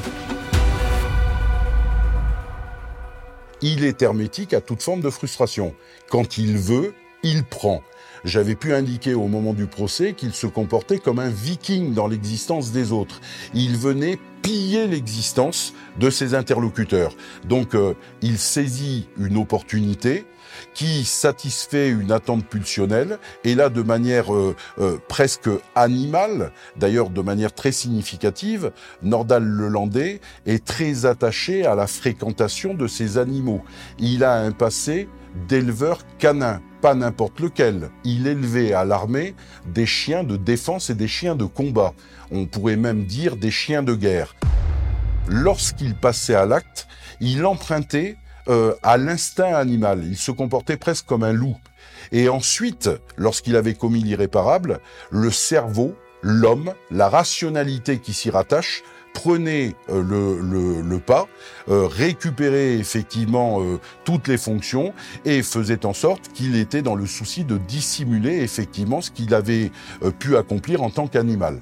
Il 3.62 3.84
est 3.84 4.02
hermétique 4.02 4.52
à 4.52 4.60
toute 4.60 4.82
forme 4.82 5.00
de 5.00 5.10
frustration. 5.10 5.74
Quand 6.10 6.36
il 6.36 6.58
veut, 6.58 6.92
il 7.26 7.44
prend. 7.44 7.82
J'avais 8.24 8.54
pu 8.54 8.72
indiquer 8.72 9.14
au 9.14 9.26
moment 9.26 9.52
du 9.52 9.66
procès 9.66 10.12
qu'il 10.14 10.32
se 10.32 10.46
comportait 10.46 10.98
comme 10.98 11.18
un 11.18 11.28
viking 11.28 11.92
dans 11.92 12.06
l'existence 12.06 12.72
des 12.72 12.92
autres. 12.92 13.20
Il 13.54 13.76
venait 13.76 14.18
piller 14.42 14.86
l'existence 14.86 15.74
de 15.98 16.08
ses 16.08 16.34
interlocuteurs. 16.34 17.12
Donc 17.44 17.74
euh, 17.74 17.94
il 18.22 18.38
saisit 18.38 19.08
une 19.18 19.36
opportunité 19.36 20.24
qui 20.72 21.04
satisfait 21.04 21.90
une 21.90 22.12
attente 22.12 22.46
pulsionnelle 22.46 23.18
et 23.44 23.54
là 23.54 23.68
de 23.68 23.82
manière 23.82 24.32
euh, 24.34 24.54
euh, 24.78 24.98
presque 25.08 25.50
animale, 25.74 26.52
d'ailleurs 26.76 27.10
de 27.10 27.20
manière 27.22 27.52
très 27.52 27.72
significative, 27.72 28.72
Nordal 29.02 29.44
Lelandais 29.44 30.20
est 30.46 30.64
très 30.64 31.06
attaché 31.06 31.66
à 31.66 31.74
la 31.74 31.86
fréquentation 31.86 32.74
de 32.74 32.86
ces 32.86 33.18
animaux. 33.18 33.62
Il 33.98 34.24
a 34.24 34.36
un 34.36 34.52
passé 34.52 35.08
d'éleveur 35.48 35.98
canin, 36.18 36.62
pas 36.86 36.94
n'importe 36.94 37.40
lequel. 37.40 37.90
Il 38.04 38.28
élevait 38.28 38.72
à 38.72 38.84
l'armée 38.84 39.34
des 39.66 39.86
chiens 39.86 40.22
de 40.22 40.36
défense 40.36 40.88
et 40.88 40.94
des 40.94 41.08
chiens 41.08 41.34
de 41.34 41.44
combat. 41.44 41.94
On 42.30 42.46
pourrait 42.46 42.76
même 42.76 43.06
dire 43.06 43.34
des 43.36 43.50
chiens 43.50 43.82
de 43.82 43.92
guerre. 43.92 44.36
Lorsqu'il 45.26 45.96
passait 45.96 46.36
à 46.36 46.46
l'acte, 46.46 46.86
il 47.18 47.44
empruntait 47.44 48.18
euh, 48.46 48.72
à 48.84 48.98
l'instinct 48.98 49.52
animal. 49.52 50.04
Il 50.04 50.16
se 50.16 50.30
comportait 50.30 50.76
presque 50.76 51.06
comme 51.06 51.24
un 51.24 51.32
loup. 51.32 51.56
Et 52.12 52.28
ensuite, 52.28 52.88
lorsqu'il 53.16 53.56
avait 53.56 53.74
commis 53.74 54.04
l'irréparable, 54.04 54.78
le 55.10 55.32
cerveau, 55.32 55.96
l'homme, 56.22 56.72
la 56.92 57.08
rationalité 57.08 57.98
qui 57.98 58.12
s'y 58.12 58.30
rattache, 58.30 58.84
prenait 59.16 59.74
euh, 59.88 60.02
le, 60.02 60.82
le, 60.82 60.98
pas, 60.98 61.26
euh, 61.70 61.86
récupérait 61.86 62.74
effectivement 62.74 63.62
euh, 63.62 63.80
toutes 64.04 64.28
les 64.28 64.36
fonctions 64.36 64.92
et 65.24 65.42
faisait 65.42 65.86
en 65.86 65.94
sorte 65.94 66.28
qu'il 66.34 66.54
était 66.54 66.82
dans 66.82 66.94
le 66.94 67.06
souci 67.06 67.44
de 67.44 67.56
dissimuler 67.56 68.42
effectivement 68.42 69.00
ce 69.00 69.10
qu'il 69.10 69.32
avait 69.32 69.70
pu 70.18 70.36
accomplir 70.36 70.82
en 70.82 70.90
tant 70.90 71.06
qu'animal. 71.06 71.60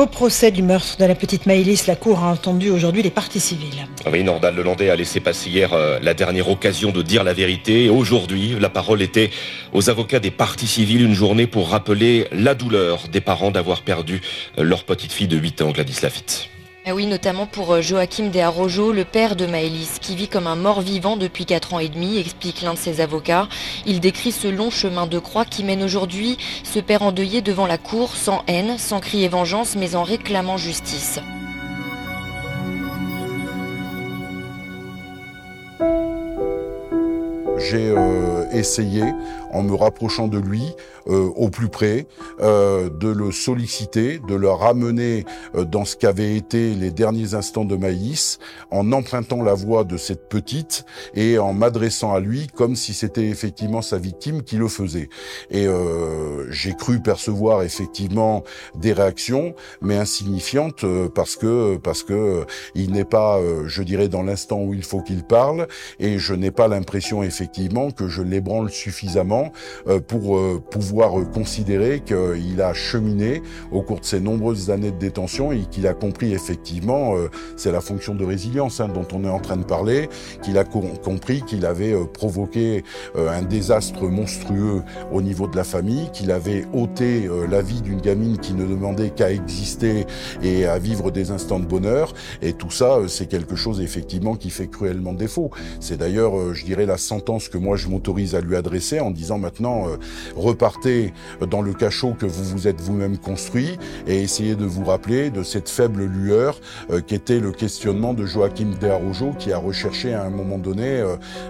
Au 0.00 0.06
procès 0.06 0.50
du 0.50 0.62
meurtre 0.62 0.96
de 0.96 1.04
la 1.04 1.14
petite 1.14 1.44
Maëlys, 1.44 1.86
la 1.86 1.94
Cour 1.94 2.20
a 2.20 2.32
entendu 2.32 2.70
aujourd'hui 2.70 3.02
les 3.02 3.10
parties 3.10 3.38
civiles. 3.38 3.86
Oui, 4.10 4.24
Nordal 4.24 4.56
Lelandais 4.56 4.88
a 4.88 4.96
laissé 4.96 5.20
passer 5.20 5.50
hier 5.50 5.74
euh, 5.74 5.98
la 6.00 6.14
dernière 6.14 6.48
occasion 6.48 6.90
de 6.90 7.02
dire 7.02 7.22
la 7.22 7.34
vérité. 7.34 7.90
Aujourd'hui, 7.90 8.56
la 8.58 8.70
parole 8.70 9.02
était 9.02 9.28
aux 9.74 9.90
avocats 9.90 10.18
des 10.18 10.30
parties 10.30 10.66
civiles, 10.66 11.02
une 11.02 11.12
journée 11.12 11.46
pour 11.46 11.68
rappeler 11.68 12.28
la 12.32 12.54
douleur 12.54 13.08
des 13.12 13.20
parents 13.20 13.50
d'avoir 13.50 13.82
perdu 13.82 14.22
euh, 14.56 14.62
leur 14.62 14.84
petite 14.84 15.12
fille 15.12 15.28
de 15.28 15.36
8 15.36 15.60
ans, 15.60 15.70
Gladys 15.70 15.98
Lafitte. 16.02 16.48
Ah 16.86 16.94
oui, 16.94 17.06
notamment 17.06 17.46
pour 17.46 17.74
euh, 17.74 17.82
Joachim 17.82 18.30
De 18.30 18.40
Arrojo, 18.40 18.90
le 18.90 19.04
père 19.04 19.36
de 19.36 19.44
Maëlys, 19.44 19.98
qui 20.00 20.16
vit 20.16 20.28
comme 20.28 20.46
un 20.46 20.56
mort 20.56 20.80
vivant 20.80 21.18
depuis 21.18 21.44
4 21.44 21.74
ans 21.74 21.78
et 21.78 21.90
demi, 21.90 22.16
explique 22.16 22.62
l'un 22.62 22.72
de 22.72 22.78
ses 22.78 23.02
avocats. 23.02 23.48
Il 23.84 24.00
décrit 24.00 24.32
ce 24.32 24.48
long 24.48 24.70
chemin 24.70 25.06
de 25.06 25.18
croix 25.18 25.44
qui 25.44 25.62
mène 25.62 25.82
aujourd'hui 25.82 26.38
ce 26.64 26.78
père 26.78 27.02
endeuillé 27.02 27.42
devant 27.42 27.66
la 27.66 27.76
cour, 27.76 28.16
sans 28.16 28.42
haine, 28.46 28.78
sans 28.78 29.00
crier 29.00 29.28
vengeance, 29.28 29.76
mais 29.76 29.94
en 29.94 30.04
réclamant 30.04 30.56
justice. 30.56 31.20
J'ai 37.58 37.90
euh, 37.90 38.50
essayé, 38.52 39.04
en 39.52 39.62
me 39.62 39.74
rapprochant 39.74 40.28
de 40.28 40.38
lui, 40.38 40.62
euh, 41.08 41.30
au 41.36 41.48
plus 41.48 41.68
près, 41.68 42.06
euh, 42.40 42.88
de 42.90 43.08
le 43.08 43.32
solliciter, 43.32 44.20
de 44.28 44.34
le 44.34 44.50
ramener 44.50 45.24
euh, 45.54 45.64
dans 45.64 45.84
ce 45.84 45.96
qu'avaient 45.96 46.36
été 46.36 46.74
les 46.74 46.90
derniers 46.90 47.34
instants 47.34 47.64
de 47.64 47.76
Maïs, 47.76 48.38
en 48.70 48.92
empruntant 48.92 49.42
la 49.42 49.54
voix 49.54 49.84
de 49.84 49.96
cette 49.96 50.28
petite 50.28 50.84
et 51.14 51.38
en 51.38 51.52
m'adressant 51.52 52.14
à 52.14 52.20
lui 52.20 52.46
comme 52.54 52.76
si 52.76 52.94
c'était 52.94 53.28
effectivement 53.28 53.82
sa 53.82 53.98
victime 53.98 54.42
qui 54.42 54.56
le 54.56 54.68
faisait. 54.68 55.08
Et 55.50 55.66
j'ai 56.50 56.74
cru 56.74 57.00
percevoir 57.00 57.62
effectivement 57.62 58.44
des 58.76 58.92
réactions, 58.92 59.54
mais 59.80 59.96
insignifiantes 59.96 60.84
parce 61.14 61.36
que 61.36 61.76
parce 61.76 62.02
que 62.02 62.44
il 62.74 62.92
n'est 62.92 63.04
pas, 63.04 63.38
je 63.66 63.82
dirais, 63.82 64.08
dans 64.08 64.22
l'instant 64.22 64.60
où 64.62 64.74
il 64.74 64.82
faut 64.82 65.00
qu'il 65.00 65.24
parle, 65.24 65.66
et 65.98 66.18
je 66.18 66.34
n'ai 66.34 66.50
pas 66.50 66.68
l'impression 66.68 67.22
effectivement 67.22 67.90
que 67.90 68.08
je 68.08 68.22
l'ébranle 68.22 68.70
suffisamment 68.70 69.39
suffisant 69.40 69.52
pour 70.08 70.60
pouvoir 70.70 71.12
considérer 71.32 72.00
qu'il 72.00 72.60
a 72.60 72.72
cheminé 72.74 73.42
au 73.70 73.82
cours 73.82 74.00
de 74.00 74.04
ses 74.04 74.20
nombreuses 74.20 74.70
années 74.70 74.90
de 74.90 74.98
détention 74.98 75.52
et 75.52 75.60
qu'il 75.70 75.86
a 75.86 75.94
compris 75.94 76.32
effectivement, 76.32 77.14
c'est 77.56 77.72
la 77.72 77.80
fonction 77.80 78.14
de 78.14 78.24
résilience 78.24 78.80
hein, 78.80 78.88
dont 78.88 79.06
on 79.12 79.24
est 79.24 79.28
en 79.30 79.40
train 79.40 79.56
de 79.56 79.64
parler, 79.64 80.08
qu'il 80.42 80.58
a 80.58 80.64
compris 80.64 81.42
qu'il 81.42 81.66
avait 81.66 81.94
provoqué 82.12 82.84
un 83.16 83.42
désastre 83.42 84.08
monstrueux 84.08 84.82
au 85.12 85.22
niveau 85.22 85.46
de 85.46 85.56
la 85.56 85.64
famille, 85.64 86.10
qu'il 86.12 86.30
avait 86.30 86.64
ôté 86.72 87.28
la 87.48 87.62
vie 87.62 87.82
d'une 87.82 88.00
gamine 88.00 88.38
qui 88.38 88.54
ne 88.54 88.66
demandait 88.66 89.10
qu'à 89.10 89.30
exister 89.32 90.06
et 90.42 90.66
à 90.66 90.78
vivre 90.78 91.10
des 91.10 91.30
instants 91.30 91.60
de 91.60 91.66
bonheur. 91.66 92.12
Et 92.42 92.52
tout 92.52 92.70
ça, 92.70 92.96
euh, 92.96 93.08
c'est 93.08 93.26
quelque 93.26 93.56
chose 93.56 93.80
effectivement 93.80 94.36
qui 94.36 94.50
fait 94.50 94.68
cruellement 94.68 95.12
défaut. 95.12 95.50
C'est 95.80 95.96
d'ailleurs, 95.96 96.38
euh, 96.38 96.54
je 96.54 96.64
dirais, 96.64 96.86
la 96.86 96.98
sentence 96.98 97.48
que 97.48 97.58
moi 97.58 97.76
je 97.76 97.88
m'autorise 97.88 98.34
à 98.34 98.40
lui 98.40 98.56
adresser 98.56 99.00
en 99.00 99.10
disant 99.10 99.29
maintenant, 99.38 99.88
euh, 99.88 99.96
repartez 100.36 101.12
dans 101.48 101.62
le 101.62 101.72
cachot 101.72 102.14
que 102.18 102.26
vous 102.26 102.44
vous 102.44 102.68
êtes 102.68 102.80
vous-même 102.80 103.18
construit 103.18 103.78
et 104.06 104.22
essayez 104.22 104.56
de 104.56 104.64
vous 104.64 104.84
rappeler 104.84 105.30
de 105.30 105.42
cette 105.42 105.68
faible 105.68 106.04
lueur 106.04 106.58
qui 107.06 107.14
était 107.14 107.40
le 107.40 107.52
questionnement 107.52 108.14
de 108.14 108.26
Joachim 108.26 108.72
Desarrojo 108.80 109.32
qui 109.38 109.52
a 109.52 109.58
recherché 109.58 110.14
à 110.14 110.24
un 110.24 110.30
moment 110.30 110.58
donné, 110.58 111.04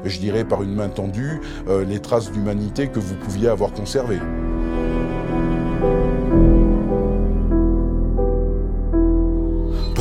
je 0.04 0.18
dirais 0.18 0.44
par 0.44 0.62
une 0.62 0.74
main 0.74 0.88
tendue, 0.88 1.40
les 1.68 2.00
traces 2.00 2.30
d'humanité 2.30 2.88
que 2.88 2.98
vous 2.98 3.14
pouviez 3.14 3.48
avoir 3.48 3.72
conservées. 3.72 4.20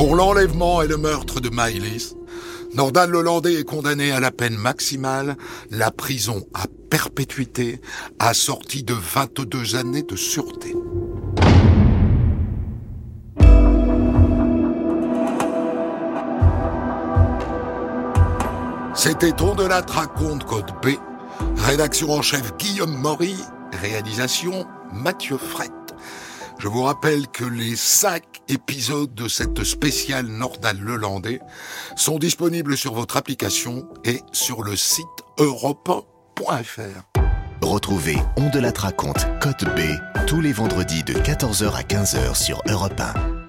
Pour 0.00 0.16
l'enlèvement 0.16 0.80
et 0.80 0.88
le 0.88 0.96
meurtre 0.96 1.40
de 1.40 1.50
Maëlys, 1.50 2.16
Nordal 2.74 3.10
Lelandais 3.10 3.54
est 3.54 3.64
condamné 3.64 4.12
à 4.12 4.20
la 4.20 4.30
peine 4.30 4.56
maximale, 4.56 5.36
la 5.70 5.90
prison 5.90 6.46
à 6.54 6.66
perpétuité, 6.88 7.80
assortie 8.18 8.84
de 8.84 8.94
22 8.94 9.76
années 9.76 10.02
de 10.02 10.16
sûreté. 10.16 10.74
C'était 18.94 19.32
On 19.40 19.54
de 19.54 19.64
la 19.64 19.80
raconte 19.80 20.44
code 20.44 20.70
B, 20.82 20.90
rédaction 21.56 22.10
en 22.10 22.22
chef 22.22 22.56
Guillaume 22.56 22.96
Maury, 22.96 23.34
réalisation 23.72 24.66
Mathieu 24.92 25.38
Fret. 25.38 25.79
Je 26.60 26.68
vous 26.68 26.82
rappelle 26.82 27.26
que 27.28 27.44
les 27.44 27.74
cinq 27.74 28.22
épisodes 28.48 29.14
de 29.14 29.28
cette 29.28 29.64
spéciale 29.64 30.26
Nordal 30.26 30.78
Lelandais 30.78 31.40
sont 31.96 32.18
disponibles 32.18 32.76
sur 32.76 32.92
votre 32.92 33.16
application 33.16 33.88
et 34.04 34.20
sur 34.32 34.62
le 34.62 34.76
site 34.76 35.06
europe.fr. 35.38 37.20
Retrouvez 37.62 38.16
On 38.36 38.50
de 38.50 38.58
la 38.58 38.72
raconte 38.76 39.26
Côte 39.40 39.64
B 39.64 39.80
tous 40.26 40.42
les 40.42 40.52
vendredis 40.52 41.02
de 41.02 41.14
14h 41.14 41.72
à 41.72 41.82
15h 41.82 42.34
sur 42.34 42.60
Europe 42.68 43.00
1. 43.00 43.39